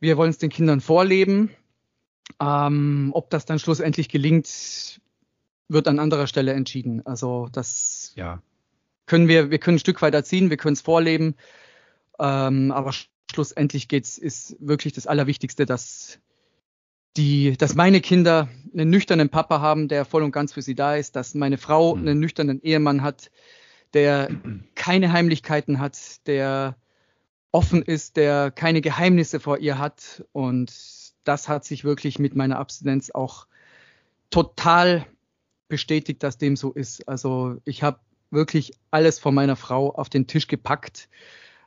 wir 0.00 0.16
wollen 0.16 0.30
es 0.30 0.38
den 0.38 0.50
Kindern 0.50 0.80
vorleben. 0.80 1.50
Ähm, 2.40 3.10
ob 3.12 3.30
das 3.30 3.44
dann 3.44 3.58
schlussendlich 3.58 4.08
gelingt, 4.08 5.00
wird 5.68 5.88
an 5.88 5.98
anderer 5.98 6.26
Stelle 6.26 6.52
entschieden. 6.52 7.04
Also 7.04 7.48
das 7.52 8.12
ja. 8.16 8.42
können 9.06 9.28
wir, 9.28 9.50
wir 9.50 9.58
können 9.58 9.76
ein 9.76 9.80
Stück 9.80 10.00
weit 10.02 10.14
erziehen, 10.14 10.50
wir 10.50 10.56
können 10.56 10.74
es 10.74 10.80
vorleben. 10.80 11.34
Ähm, 12.18 12.72
aber 12.72 12.92
schlussendlich 13.30 13.88
geht's, 13.88 14.18
ist 14.18 14.56
wirklich 14.60 14.92
das 14.92 15.06
Allerwichtigste, 15.06 15.66
dass 15.66 16.18
die, 17.16 17.56
dass 17.56 17.74
meine 17.74 18.00
Kinder 18.00 18.48
einen 18.72 18.90
nüchternen 18.90 19.30
Papa 19.30 19.60
haben, 19.60 19.88
der 19.88 20.04
voll 20.04 20.22
und 20.22 20.32
ganz 20.32 20.52
für 20.52 20.62
sie 20.62 20.74
da 20.74 20.94
ist, 20.94 21.16
dass 21.16 21.34
meine 21.34 21.58
Frau 21.58 21.96
mhm. 21.96 22.02
einen 22.02 22.20
nüchternen 22.20 22.62
Ehemann 22.62 23.02
hat, 23.02 23.30
der 23.94 24.30
keine 24.74 25.12
Heimlichkeiten 25.12 25.80
hat, 25.80 26.26
der 26.26 26.76
offen 27.52 27.82
ist, 27.82 28.16
der 28.16 28.50
keine 28.50 28.80
Geheimnisse 28.80 29.40
vor 29.40 29.58
ihr 29.58 29.78
hat. 29.78 30.24
Und 30.32 30.72
das 31.24 31.48
hat 31.48 31.64
sich 31.64 31.84
wirklich 31.84 32.18
mit 32.18 32.36
meiner 32.36 32.58
Abstinenz 32.58 33.10
auch 33.10 33.46
total 34.30 35.06
bestätigt, 35.68 36.22
dass 36.22 36.38
dem 36.38 36.56
so 36.56 36.72
ist. 36.72 37.08
Also 37.08 37.56
ich 37.64 37.82
habe 37.82 37.98
wirklich 38.30 38.72
alles 38.90 39.18
von 39.18 39.34
meiner 39.34 39.56
Frau 39.56 39.92
auf 39.92 40.08
den 40.08 40.28
Tisch 40.28 40.46
gepackt. 40.46 41.08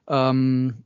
Ähm, 0.07 0.83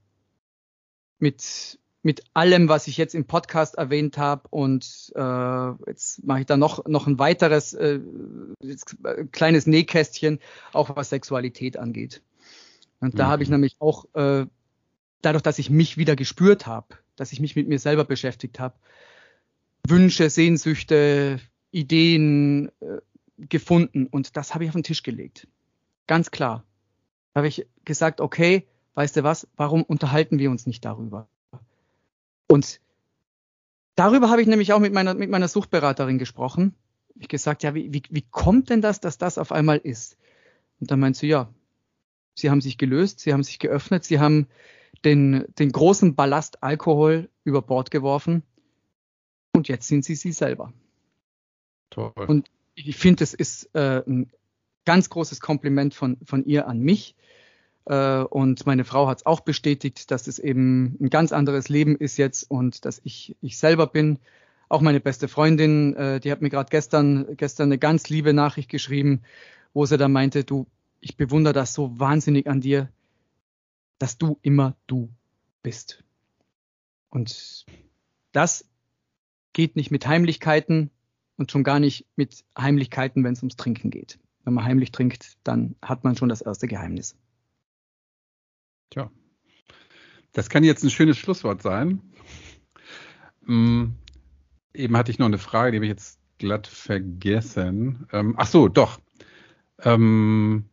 mit, 1.19 1.79
mit 2.03 2.23
allem, 2.33 2.69
was 2.69 2.87
ich 2.87 2.97
jetzt 2.97 3.15
im 3.15 3.25
Podcast 3.25 3.75
erwähnt 3.75 4.17
habe. 4.17 4.47
Und 4.49 5.11
äh, 5.15 5.89
jetzt 5.89 6.23
mache 6.23 6.41
ich 6.41 6.45
da 6.45 6.57
noch, 6.57 6.85
noch 6.85 7.07
ein 7.07 7.19
weiteres 7.19 7.73
äh, 7.73 7.99
äh, 8.61 9.25
kleines 9.31 9.67
Nähkästchen, 9.67 10.39
auch 10.73 10.95
was 10.95 11.09
Sexualität 11.09 11.77
angeht. 11.77 12.21
Und 12.99 13.19
da 13.19 13.25
mhm. 13.25 13.31
habe 13.31 13.43
ich 13.43 13.49
nämlich 13.49 13.75
auch, 13.79 14.05
äh, 14.15 14.45
dadurch, 15.21 15.43
dass 15.43 15.59
ich 15.59 15.69
mich 15.69 15.97
wieder 15.97 16.15
gespürt 16.15 16.67
habe, 16.67 16.87
dass 17.15 17.31
ich 17.31 17.39
mich 17.39 17.55
mit 17.55 17.67
mir 17.67 17.79
selber 17.79 18.05
beschäftigt 18.05 18.59
habe, 18.59 18.75
Wünsche, 19.87 20.29
Sehnsüchte, 20.29 21.39
Ideen 21.71 22.69
äh, 22.79 22.99
gefunden. 23.37 24.07
Und 24.07 24.35
das 24.37 24.53
habe 24.53 24.63
ich 24.63 24.69
auf 24.69 24.75
den 24.75 24.83
Tisch 24.83 25.03
gelegt. 25.03 25.47
Ganz 26.07 26.31
klar. 26.31 26.63
Da 27.33 27.39
habe 27.39 27.47
ich 27.47 27.67
gesagt, 27.85 28.21
okay, 28.21 28.67
weißt 28.97 29.15
du 29.15 29.23
was, 29.23 29.47
warum 29.55 29.83
unterhalten 29.83 30.39
wir 30.39 30.49
uns 30.49 30.65
nicht 30.65 30.83
darüber? 30.83 31.27
Und 32.47 32.81
darüber 33.93 34.31
habe 34.31 34.41
ich 34.41 34.47
nämlich 34.47 34.73
auch 34.73 34.79
mit 34.79 34.91
meiner, 34.91 35.13
mit 35.13 35.29
meiner 35.29 35.47
Suchtberaterin 35.47 36.17
gesprochen. 36.17 36.73
Ich 37.13 37.27
gesagt, 37.27 37.61
ja, 37.61 37.75
wie, 37.75 37.93
wie, 37.93 38.01
wie 38.09 38.25
kommt 38.31 38.71
denn 38.71 38.81
das, 38.81 38.99
dass 38.99 39.19
das 39.19 39.37
auf 39.37 39.51
einmal 39.51 39.77
ist? 39.77 40.17
Und 40.79 40.89
dann 40.89 40.99
meint 40.99 41.15
sie, 41.15 41.27
ja, 41.27 41.53
sie 42.33 42.49
haben 42.49 42.59
sich 42.59 42.79
gelöst, 42.79 43.19
sie 43.19 43.33
haben 43.33 43.43
sich 43.43 43.59
geöffnet, 43.59 44.03
sie 44.03 44.19
haben 44.19 44.47
den, 45.05 45.45
den 45.59 45.71
großen 45.71 46.15
Ballast 46.15 46.63
Alkohol 46.63 47.29
über 47.43 47.61
Bord 47.61 47.91
geworfen 47.91 48.41
und 49.53 49.67
jetzt 49.67 49.87
sind 49.87 50.05
sie 50.05 50.15
sie 50.15 50.31
selber. 50.31 50.73
Toll. 51.91 52.13
Und 52.15 52.49
ich 52.73 52.95
finde, 52.95 53.23
es 53.23 53.35
ist 53.35 53.69
äh, 53.75 54.01
ein 54.07 54.31
ganz 54.85 55.11
großes 55.11 55.39
Kompliment 55.39 55.93
von, 55.93 56.17
von 56.23 56.43
ihr 56.45 56.67
an 56.67 56.79
mich, 56.79 57.15
und 57.93 58.65
meine 58.65 58.83
Frau 58.83 59.07
hat 59.07 59.19
es 59.19 59.25
auch 59.25 59.39
bestätigt, 59.39 60.11
dass 60.11 60.27
es 60.27 60.39
eben 60.39 60.97
ein 60.99 61.09
ganz 61.09 61.31
anderes 61.31 61.69
Leben 61.69 61.95
ist 61.95 62.17
jetzt 62.17 62.43
und 62.49 62.83
dass 62.83 62.99
ich 63.03 63.35
ich 63.41 63.57
selber 63.57 63.87
bin. 63.87 64.19
Auch 64.67 64.81
meine 64.81 64.99
beste 64.99 65.29
Freundin, 65.29 65.95
äh, 65.95 66.19
die 66.19 66.31
hat 66.31 66.41
mir 66.41 66.49
gerade 66.49 66.69
gestern 66.69 67.37
gestern 67.37 67.69
eine 67.69 67.77
ganz 67.77 68.09
liebe 68.09 68.33
Nachricht 68.33 68.69
geschrieben, 68.69 69.21
wo 69.73 69.85
sie 69.85 69.97
dann 69.97 70.11
meinte, 70.11 70.43
du, 70.43 70.67
ich 70.99 71.15
bewundere 71.15 71.53
das 71.53 71.73
so 71.73 71.97
wahnsinnig 71.97 72.47
an 72.47 72.59
dir, 72.59 72.89
dass 73.99 74.17
du 74.17 74.37
immer 74.41 74.75
du 74.87 75.09
bist. 75.63 76.03
Und 77.09 77.65
das 78.33 78.65
geht 79.53 79.77
nicht 79.77 79.91
mit 79.91 80.05
Heimlichkeiten 80.05 80.91
und 81.37 81.51
schon 81.51 81.63
gar 81.63 81.79
nicht 81.79 82.05
mit 82.17 82.43
Heimlichkeiten, 82.57 83.23
wenn 83.23 83.33
es 83.33 83.41
ums 83.41 83.55
Trinken 83.55 83.91
geht. 83.91 84.19
Wenn 84.43 84.53
man 84.53 84.65
heimlich 84.65 84.91
trinkt, 84.91 85.37
dann 85.43 85.75
hat 85.81 86.03
man 86.03 86.17
schon 86.17 86.29
das 86.29 86.41
erste 86.41 86.67
Geheimnis. 86.67 87.15
Tja, 88.89 89.11
das 90.33 90.49
kann 90.49 90.63
jetzt 90.63 90.83
ein 90.83 90.89
schönes 90.89 91.17
Schlusswort 91.17 91.61
sein. 91.61 92.01
Ähm, 93.47 93.95
eben 94.73 94.95
hatte 94.95 95.11
ich 95.11 95.19
noch 95.19 95.25
eine 95.25 95.37
Frage, 95.37 95.71
die 95.71 95.77
habe 95.77 95.85
ich 95.85 95.91
jetzt 95.91 96.19
glatt 96.37 96.67
vergessen. 96.67 98.07
Ähm, 98.11 98.35
ach 98.37 98.47
so, 98.47 98.67
doch. 98.67 98.99
Ähm, 99.79 100.65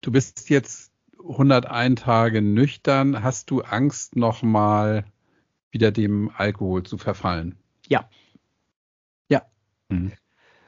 du 0.00 0.10
bist 0.10 0.48
jetzt 0.50 0.92
101 1.18 2.00
Tage 2.00 2.42
nüchtern. 2.42 3.22
Hast 3.22 3.50
du 3.50 3.62
Angst, 3.62 4.16
nochmal 4.16 5.04
wieder 5.70 5.90
dem 5.90 6.30
Alkohol 6.34 6.82
zu 6.82 6.98
verfallen? 6.98 7.56
Ja. 7.88 8.08
Ja. 9.28 9.42
Mhm. 9.88 10.12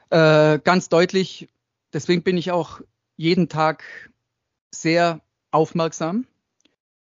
Äh, 0.09 0.59
ganz 0.59 0.89
deutlich. 0.89 1.49
Deswegen 1.93 2.23
bin 2.23 2.37
ich 2.37 2.51
auch 2.51 2.81
jeden 3.15 3.49
Tag 3.49 3.83
sehr 4.71 5.21
aufmerksam, 5.57 6.27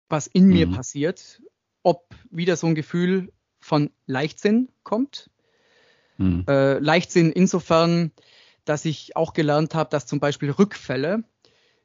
was 0.09 0.26
in 0.26 0.46
mhm. 0.46 0.53
mir 0.53 0.66
passiert, 0.66 1.40
ob 1.84 2.12
wieder 2.30 2.57
so 2.57 2.66
ein 2.66 2.74
Gefühl 2.74 3.32
von 3.61 3.90
Leichtsinn 4.07 4.68
kommt. 4.82 5.30
Mhm. 6.18 6.44
Äh, 6.48 6.78
Leichtsinn 6.80 7.30
insofern, 7.30 8.11
dass 8.64 8.84
ich 8.84 9.14
auch 9.14 9.34
gelernt 9.34 9.76
habe, 9.76 9.90
dass 9.90 10.07
zum 10.07 10.18
Beispiel 10.18 10.51
Rückfälle 10.51 11.22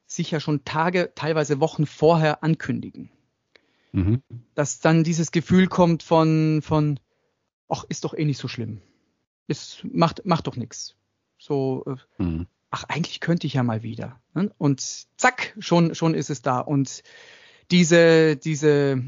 sich 0.07 0.31
ja 0.31 0.39
schon 0.39 0.65
Tage, 0.65 1.11
teilweise 1.13 1.59
Wochen 1.59 1.85
vorher 1.85 2.43
ankündigen. 2.43 3.11
Mhm. 3.91 4.23
Dass 4.55 4.79
dann 4.79 5.03
dieses 5.03 5.31
Gefühl 5.31 5.67
kommt 5.67 6.01
von, 6.01 6.63
von, 6.63 6.99
ach, 7.69 7.83
ist 7.89 8.05
doch 8.05 8.15
eh 8.15 8.25
nicht 8.25 8.39
so 8.39 8.47
schlimm. 8.47 8.81
Es 9.47 9.79
macht, 9.83 10.25
macht 10.25 10.47
doch 10.47 10.55
nichts. 10.55 10.95
So, 11.37 11.85
äh, 11.85 12.23
mhm 12.23 12.47
ach, 12.75 12.83
eigentlich 12.89 13.21
könnte 13.21 13.47
ich 13.47 13.53
ja 13.53 13.63
mal 13.63 13.83
wieder. 13.83 14.19
Ne? 14.33 14.51
Und 14.57 14.81
zack, 15.15 15.55
schon, 15.59 15.95
schon 15.95 16.13
ist 16.13 16.29
es 16.29 16.41
da. 16.41 16.59
Und 16.59 17.03
diese, 17.71 18.35
diese 18.35 19.01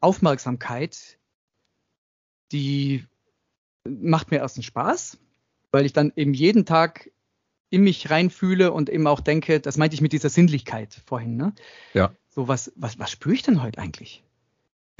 Aufmerksamkeit, 0.00 1.16
die 2.50 3.04
macht 3.84 4.32
mir 4.32 4.38
erst 4.38 4.56
einen 4.56 4.64
Spaß, 4.64 5.16
weil 5.70 5.86
ich 5.86 5.92
dann 5.92 6.12
eben 6.16 6.34
jeden 6.34 6.66
Tag 6.66 7.12
in 7.70 7.82
mich 7.82 8.10
reinfühle 8.10 8.72
und 8.72 8.90
eben 8.90 9.06
auch 9.06 9.20
denke, 9.20 9.60
das 9.60 9.76
meinte 9.76 9.94
ich 9.94 10.00
mit 10.00 10.12
dieser 10.12 10.28
Sinnlichkeit 10.28 11.00
vorhin, 11.06 11.36
ne? 11.36 11.52
Ja. 11.94 12.12
so 12.30 12.48
was, 12.48 12.72
was, 12.74 12.98
was 12.98 13.12
spüre 13.12 13.34
ich 13.34 13.42
denn 13.42 13.62
heute 13.62 13.78
eigentlich? 13.78 14.24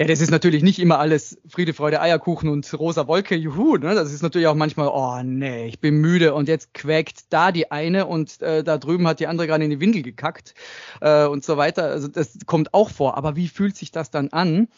Ja, 0.01 0.07
das 0.07 0.21
ist 0.21 0.31
natürlich 0.31 0.63
nicht 0.63 0.79
immer 0.79 0.97
alles 0.97 1.41
Friede, 1.45 1.73
Freude, 1.73 1.99
Eierkuchen 1.99 2.47
und 2.47 2.73
rosa 2.79 3.05
Wolke, 3.09 3.35
juhu. 3.35 3.75
Ne? 3.75 3.95
Das 3.95 4.13
ist 4.13 4.21
natürlich 4.21 4.47
auch 4.47 4.55
manchmal, 4.55 4.87
oh 4.87 5.21
nee, 5.23 5.67
ich 5.67 5.81
bin 5.81 5.95
müde 5.99 6.33
und 6.33 6.47
jetzt 6.47 6.73
quäkt 6.73 7.33
da 7.33 7.51
die 7.51 7.69
eine 7.69 8.05
und 8.05 8.41
äh, 8.41 8.63
da 8.63 8.77
drüben 8.77 9.05
hat 9.09 9.19
die 9.19 9.27
andere 9.27 9.45
gerade 9.45 9.65
in 9.65 9.71
die 9.71 9.81
Windel 9.81 10.01
gekackt 10.01 10.53
äh, 11.01 11.25
und 11.25 11.43
so 11.43 11.57
weiter. 11.57 11.83
Also 11.83 12.07
das 12.07 12.37
kommt 12.45 12.73
auch 12.73 12.89
vor. 12.89 13.17
Aber 13.17 13.35
wie 13.35 13.49
fühlt 13.49 13.75
sich 13.75 13.91
das 13.91 14.09
dann 14.09 14.29
an? 14.29 14.69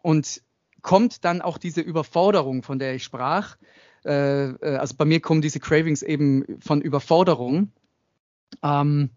Und 0.00 0.40
kommt 0.80 1.26
dann 1.26 1.42
auch 1.42 1.58
diese 1.58 1.82
Überforderung, 1.82 2.62
von 2.62 2.78
der 2.78 2.94
ich 2.94 3.04
sprach? 3.04 3.58
Äh, 4.06 4.52
äh 4.52 4.76
also 4.76 4.94
bei 4.96 5.04
mir 5.04 5.20
kommen 5.20 5.42
diese 5.42 5.60
Cravings 5.60 6.00
eben 6.00 6.46
von 6.60 6.80
Überforderung. 6.80 7.72
Ähm, 8.62 9.10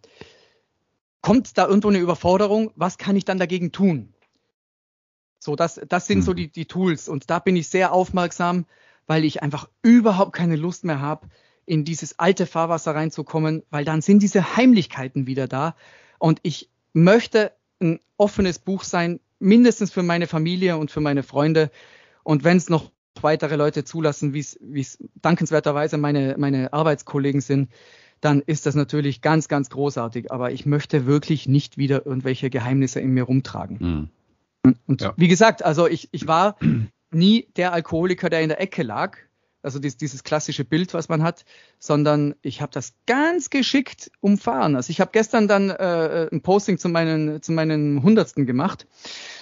kommt 1.22 1.58
da 1.58 1.66
irgendwo 1.66 1.88
eine 1.88 2.00
Überforderung? 2.00 2.72
Was 2.76 2.98
kann 2.98 3.16
ich 3.16 3.24
dann 3.24 3.40
dagegen 3.40 3.72
tun? 3.72 4.15
So, 5.46 5.56
das, 5.56 5.80
das 5.88 6.08
sind 6.08 6.20
mhm. 6.20 6.24
so 6.24 6.34
die, 6.34 6.52
die 6.52 6.66
Tools. 6.66 7.08
Und 7.08 7.30
da 7.30 7.40
bin 7.40 7.56
ich 7.56 7.70
sehr 7.70 7.94
aufmerksam, 7.94 8.66
weil 9.06 9.24
ich 9.24 9.44
einfach 9.44 9.70
überhaupt 9.84 10.34
keine 10.34 10.56
Lust 10.56 10.84
mehr 10.84 11.00
habe, 11.00 11.28
in 11.66 11.86
dieses 11.86 12.20
alte 12.20 12.48
Fahrwasser 12.48 12.96
reinzukommen, 12.96 13.64
weil 13.70 13.86
dann 13.86 14.02
sind 14.02 14.24
diese 14.24 14.58
Heimlichkeiten 14.58 15.28
wieder 15.28 15.48
da. 15.48 15.76
Und 16.18 16.40
ich 16.42 16.70
möchte 16.94 17.52
ein 17.80 18.00
offenes 18.18 18.58
Buch 18.60 18.84
sein, 18.84 19.20
mindestens 19.40 19.92
für 19.92 20.04
meine 20.04 20.26
Familie 20.28 20.78
und 20.78 20.90
für 20.90 21.02
meine 21.02 21.22
Freunde. 21.22 21.70
Und 22.24 22.44
wenn 22.44 22.58
es 22.58 22.70
noch 22.70 22.92
weitere 23.22 23.56
Leute 23.56 23.84
zulassen, 23.84 24.34
wie 24.34 24.40
es 24.80 24.98
dankenswerterweise 25.22 25.98
meine, 25.98 26.36
meine 26.40 26.74
Arbeitskollegen 26.74 27.42
sind, 27.42 27.70
dann 28.20 28.42
ist 28.42 28.66
das 28.66 28.74
natürlich 28.74 29.22
ganz, 29.22 29.48
ganz 29.48 29.70
großartig. 29.70 30.32
Aber 30.32 30.52
ich 30.52 30.66
möchte 30.66 31.06
wirklich 31.06 31.48
nicht 31.48 31.78
wieder 31.78 32.06
irgendwelche 32.06 32.50
Geheimnisse 32.50 33.00
in 33.00 33.12
mir 33.12 33.24
rumtragen. 33.24 33.78
Mhm. 33.80 34.10
Und 34.88 35.02
ja. 35.02 35.14
wie 35.18 35.28
gesagt, 35.28 35.64
also 35.64 35.88
ich, 35.88 36.10
ich 36.12 36.28
war 36.28 36.58
nie 37.12 37.48
der 37.56 37.74
Alkoholiker, 37.74 38.30
der 38.30 38.42
in 38.42 38.50
der 38.50 38.60
Ecke 38.60 38.84
lag, 38.84 39.18
also 39.62 39.80
dieses, 39.80 39.98
dieses 39.98 40.24
klassische 40.24 40.64
Bild, 40.64 40.94
was 40.94 41.10
man 41.10 41.24
hat, 41.24 41.44
sondern 41.80 42.36
ich 42.42 42.62
habe 42.62 42.72
das 42.72 42.94
ganz 43.08 43.50
geschickt 43.50 44.12
umfahren. 44.20 44.76
Also 44.76 44.92
ich 44.92 45.02
habe 45.02 45.12
gestern 45.12 45.48
dann 45.48 45.72
äh, 45.72 46.30
ein 46.32 46.42
Posting 46.42 46.78
zu 46.78 46.88
meinen, 46.88 47.42
zu 47.42 47.52
meinen 47.52 48.04
Hundertsten 48.04 48.46
gemacht 48.46 48.86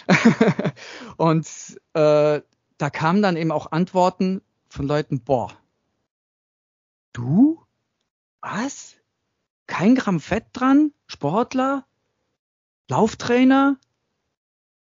und 1.18 1.48
äh, 1.94 2.42
da 2.78 2.90
kamen 2.90 3.22
dann 3.22 3.38
eben 3.38 3.52
auch 3.52 3.72
Antworten 3.72 4.42
von 4.70 4.88
Leuten, 4.88 5.22
boah, 5.22 5.52
du? 7.14 7.62
Was? 8.42 8.96
Kein 9.68 9.96
Gramm 9.96 10.20
Fett 10.20 10.46
dran? 10.54 10.92
Sportler? 11.08 11.86
Lauftrainer? 12.90 13.78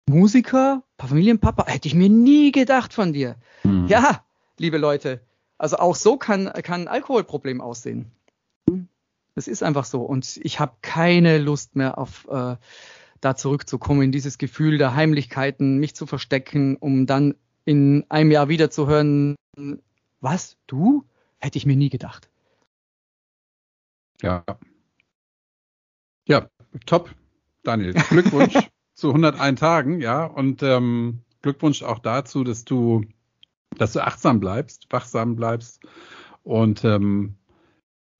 Musiker, 0.08 0.82
Familienpapa, 0.98 1.66
hätte 1.66 1.88
ich 1.88 1.94
mir 1.94 2.08
nie 2.08 2.52
gedacht 2.52 2.92
von 2.92 3.12
dir. 3.12 3.36
Mhm. 3.62 3.86
Ja, 3.88 4.24
liebe 4.58 4.78
Leute, 4.78 5.20
also 5.58 5.78
auch 5.78 5.96
so 5.96 6.16
kann, 6.16 6.52
kann 6.62 6.82
ein 6.82 6.88
Alkoholproblem 6.88 7.60
aussehen. 7.60 8.10
Das 9.34 9.48
ist 9.48 9.62
einfach 9.62 9.84
so. 9.84 10.02
Und 10.02 10.38
ich 10.42 10.60
habe 10.60 10.76
keine 10.82 11.38
Lust 11.38 11.74
mehr 11.74 11.98
auf 11.98 12.28
äh, 12.28 12.56
da 13.20 13.36
zurückzukommen, 13.36 14.02
in 14.02 14.12
dieses 14.12 14.38
Gefühl 14.38 14.78
der 14.78 14.94
Heimlichkeiten, 14.94 15.78
mich 15.78 15.94
zu 15.94 16.06
verstecken, 16.06 16.76
um 16.76 17.06
dann 17.06 17.34
in 17.64 18.04
einem 18.10 18.30
Jahr 18.30 18.48
wieder 18.48 18.70
zu 18.70 18.86
hören, 18.86 19.36
was, 20.20 20.56
du? 20.66 21.04
Hätte 21.38 21.58
ich 21.58 21.66
mir 21.66 21.76
nie 21.76 21.90
gedacht. 21.90 22.28
Ja. 24.22 24.44
Ja, 26.26 26.48
top. 26.86 27.14
Daniel, 27.62 27.94
Glückwunsch. 27.94 28.54
zu 28.94 29.08
101 29.08 29.60
Tagen, 29.60 30.00
ja. 30.00 30.24
Und 30.24 30.62
ähm, 30.62 31.20
Glückwunsch 31.42 31.82
auch 31.82 31.98
dazu, 31.98 32.44
dass 32.44 32.64
du, 32.64 33.02
dass 33.76 33.92
du 33.92 34.00
achtsam 34.00 34.40
bleibst, 34.40 34.86
wachsam 34.90 35.36
bleibst 35.36 35.80
und 36.42 36.84
ähm, 36.84 37.34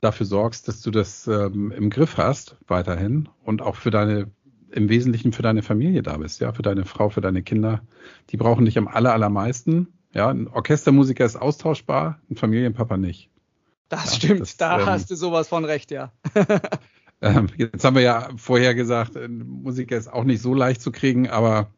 dafür 0.01 0.27
sorgst, 0.27 0.69
dass 0.69 0.83
du 0.83 0.91
das 0.91 1.27
ähm, 1.27 1.73
im 1.73 1.91
Griff 1.91 2.19
hast 2.19 2.57
weiterhin 2.67 3.29
und 3.43 3.63
auch 3.63 3.77
für 3.77 3.91
deine 3.91 4.31
im 4.71 4.89
Wesentlichen 4.89 5.33
für 5.33 5.43
deine 5.43 5.63
Familie 5.63 6.03
da 6.03 6.17
bist, 6.17 6.41
ja, 6.41 6.53
für 6.53 6.63
deine 6.63 6.85
Frau, 6.85 7.09
für 7.09 7.21
deine 7.21 7.43
Kinder. 7.43 7.83
Die 8.31 8.37
brauchen 8.37 8.65
dich 8.65 8.77
am 8.77 8.89
aller, 8.89 9.13
allermeisten. 9.13 9.87
Ja, 10.13 10.29
ein 10.29 10.49
Orchestermusiker 10.49 11.25
ist 11.25 11.37
austauschbar, 11.37 12.21
ein 12.29 12.37
Familienpapa 12.37 12.97
nicht. 12.97 13.31
Das 13.89 14.07
ja, 14.07 14.17
stimmt, 14.17 14.41
das, 14.41 14.57
da 14.57 14.81
ähm, 14.81 14.87
hast 14.87 15.11
du 15.11 15.15
sowas 15.15 15.49
von 15.49 15.65
recht, 15.65 15.93
ja. 15.93 16.13
Ähm, 17.21 17.49
jetzt 17.57 17.85
haben 17.85 17.97
wir 17.97 18.03
ja 18.03 18.29
vorher 18.37 18.75
gesagt, 18.75 19.19
Musiker 19.29 19.97
ist 19.97 20.13
auch 20.13 20.25
nicht 20.25 20.43
so 20.43 20.55
leicht 20.55 20.81
zu 20.81 20.93
kriegen, 20.93 21.29
aber 21.29 21.73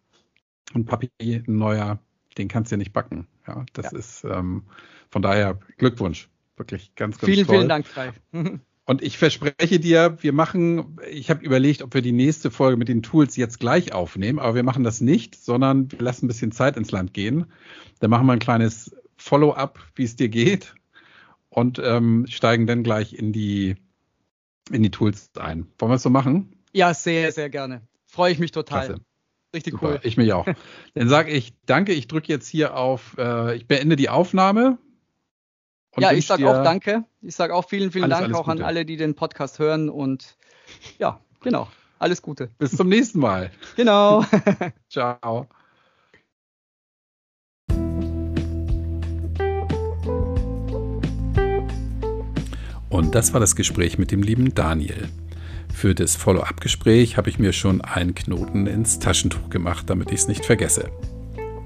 ein 0.75 0.85
Papi, 0.85 1.11
ein 1.21 1.45
neuer, 1.47 1.99
den 2.39 2.49
kannst 2.49 2.71
du 2.71 2.75
ja 2.75 2.79
nicht 2.79 2.93
backen. 2.93 3.27
Ja, 3.47 3.65
das 3.73 3.93
ja. 3.93 3.99
ist 3.99 4.25
ähm, 4.25 4.65
von 5.11 5.23
daher 5.23 5.59
Glückwunsch. 5.79 6.29
Wirklich 6.57 6.95
ganz, 6.95 7.19
ganz 7.19 7.33
vielen, 7.33 7.47
toll. 7.47 7.57
Vielen 7.57 7.69
Dank, 7.69 7.87
Kai. 7.93 8.13
Und 8.89 9.03
ich 9.03 9.19
verspreche 9.19 9.81
dir, 9.81 10.17
wir 10.21 10.33
machen, 10.33 10.99
ich 11.11 11.29
habe 11.29 11.45
überlegt, 11.45 11.83
ob 11.83 11.93
wir 11.93 12.03
die 12.03 12.13
nächste 12.13 12.53
Folge 12.53 12.77
mit 12.77 12.87
den 12.87 13.03
Tools 13.03 13.37
jetzt 13.37 13.59
gleich 13.59 13.93
aufnehmen, 13.93 14.39
aber 14.39 14.55
wir 14.55 14.63
machen 14.63 14.85
das 14.85 15.01
nicht, 15.01 15.35
sondern 15.35 15.91
wir 15.91 15.99
lassen 15.99 16.27
ein 16.27 16.29
bisschen 16.29 16.53
Zeit 16.53 16.77
ins 16.77 16.93
Land 16.93 17.13
gehen. 17.13 17.47
Dann 17.99 18.11
machen 18.11 18.27
wir 18.27 18.33
ein 18.33 18.39
kleines 18.39 18.95
Follow-up, 19.17 19.81
wie 19.97 20.05
es 20.05 20.15
dir 20.15 20.29
geht 20.29 20.77
und 21.49 21.81
ähm, 21.83 22.27
steigen 22.29 22.69
dann 22.69 22.85
gleich 22.85 23.13
in 23.15 23.33
die 23.33 23.75
in 24.71 24.83
die 24.83 24.91
Tools 24.91 25.31
ein. 25.39 25.67
Wollen 25.79 25.93
wir 25.93 25.97
es 25.97 26.03
so 26.03 26.11
machen? 26.11 26.57
Ja, 26.73 26.95
sehr, 26.95 27.33
sehr 27.33 27.51
gerne. 27.51 27.83
Freue 28.07 28.33
ich 28.33 28.39
mich 28.39 28.53
total. 28.53 28.87
Klasse. 28.87 29.01
Richtig 29.55 29.73
Super, 29.73 29.89
cool. 29.89 30.01
Ich 30.03 30.17
mich 30.17 30.33
auch. 30.33 30.47
Dann 30.95 31.09
sage 31.09 31.31
ich 31.31 31.55
danke. 31.67 31.93
Ich 31.93 32.09
drücke 32.09 32.29
jetzt 32.29 32.49
hier 32.49 32.77
auf, 32.77 33.17
äh, 33.19 33.57
ich 33.57 33.67
beende 33.67 33.97
die 33.97 34.09
Aufnahme. 34.09 34.79
Ja, 35.99 36.13
ich 36.13 36.27
sage 36.27 36.51
auch 36.51 36.63
danke. 36.63 37.05
Ich 37.23 37.35
sage 37.35 37.55
auch 37.55 37.67
vielen, 37.67 37.91
vielen 37.91 38.05
alles, 38.05 38.19
Dank 38.19 38.25
alles 38.27 38.37
auch 38.37 38.45
Gute. 38.45 38.59
an 38.59 38.65
alle, 38.65 38.85
die 38.85 38.97
den 38.97 39.15
Podcast 39.15 39.59
hören. 39.59 39.89
Und 39.89 40.37
ja, 40.99 41.21
genau. 41.41 41.69
Alles 41.99 42.21
Gute. 42.21 42.51
Bis 42.59 42.77
zum 42.77 42.89
nächsten 42.89 43.21
Mal. 43.21 43.51
Genau. 43.77 44.25
Ciao. 44.91 45.49
Und 52.97 53.15
das 53.15 53.35
war 53.35 53.41
das 53.41 53.57
Gespräch 53.57 53.99
mit 53.99 54.11
dem 54.11 54.23
lieben 54.23 54.55
Daniel. 54.55 55.11
Für 55.75 55.95
das 55.95 56.17
Follow-up-Gespräch 56.17 57.19
habe 57.19 57.29
ich 57.29 57.39
mir 57.39 57.53
schon 57.53 57.83
einen 57.83 58.15
Knoten 58.15 58.67
ins 58.67 58.99
Taschentuch 58.99 59.51
gemacht, 59.51 59.91
damit 59.91 60.11
ich 60.13 60.21
es 60.21 60.29
nicht 60.29 60.47
vergesse. 60.47 60.89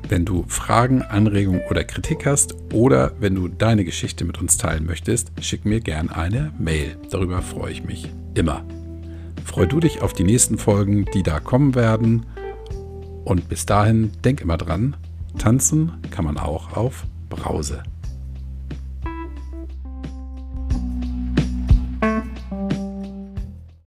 Wenn 0.08 0.24
du 0.24 0.44
Fragen, 0.48 1.02
Anregungen 1.02 1.62
oder 1.70 1.84
Kritik 1.84 2.26
hast 2.26 2.56
oder 2.72 3.12
wenn 3.20 3.36
du 3.36 3.46
deine 3.46 3.84
Geschichte 3.84 4.24
mit 4.24 4.40
uns 4.40 4.56
teilen 4.56 4.84
möchtest, 4.86 5.30
schick 5.40 5.64
mir 5.64 5.78
gern 5.78 6.10
eine 6.10 6.52
Mail. 6.58 6.96
Darüber 7.12 7.42
freue 7.42 7.70
ich 7.70 7.84
mich 7.84 8.10
immer. 8.34 8.64
Freu 9.44 9.66
du 9.66 9.78
dich 9.78 10.02
auf 10.02 10.12
die 10.12 10.24
nächsten 10.24 10.58
Folgen, 10.58 11.04
die 11.14 11.22
da 11.22 11.38
kommen 11.38 11.76
werden. 11.76 12.26
Und 13.24 13.48
bis 13.48 13.66
dahin 13.66 14.10
denk 14.24 14.40
immer 14.40 14.56
dran, 14.56 14.96
tanzen 15.38 15.92
kann 16.10 16.24
man 16.24 16.38
auch 16.38 16.76
auf 16.76 17.04
Brause. 17.28 17.84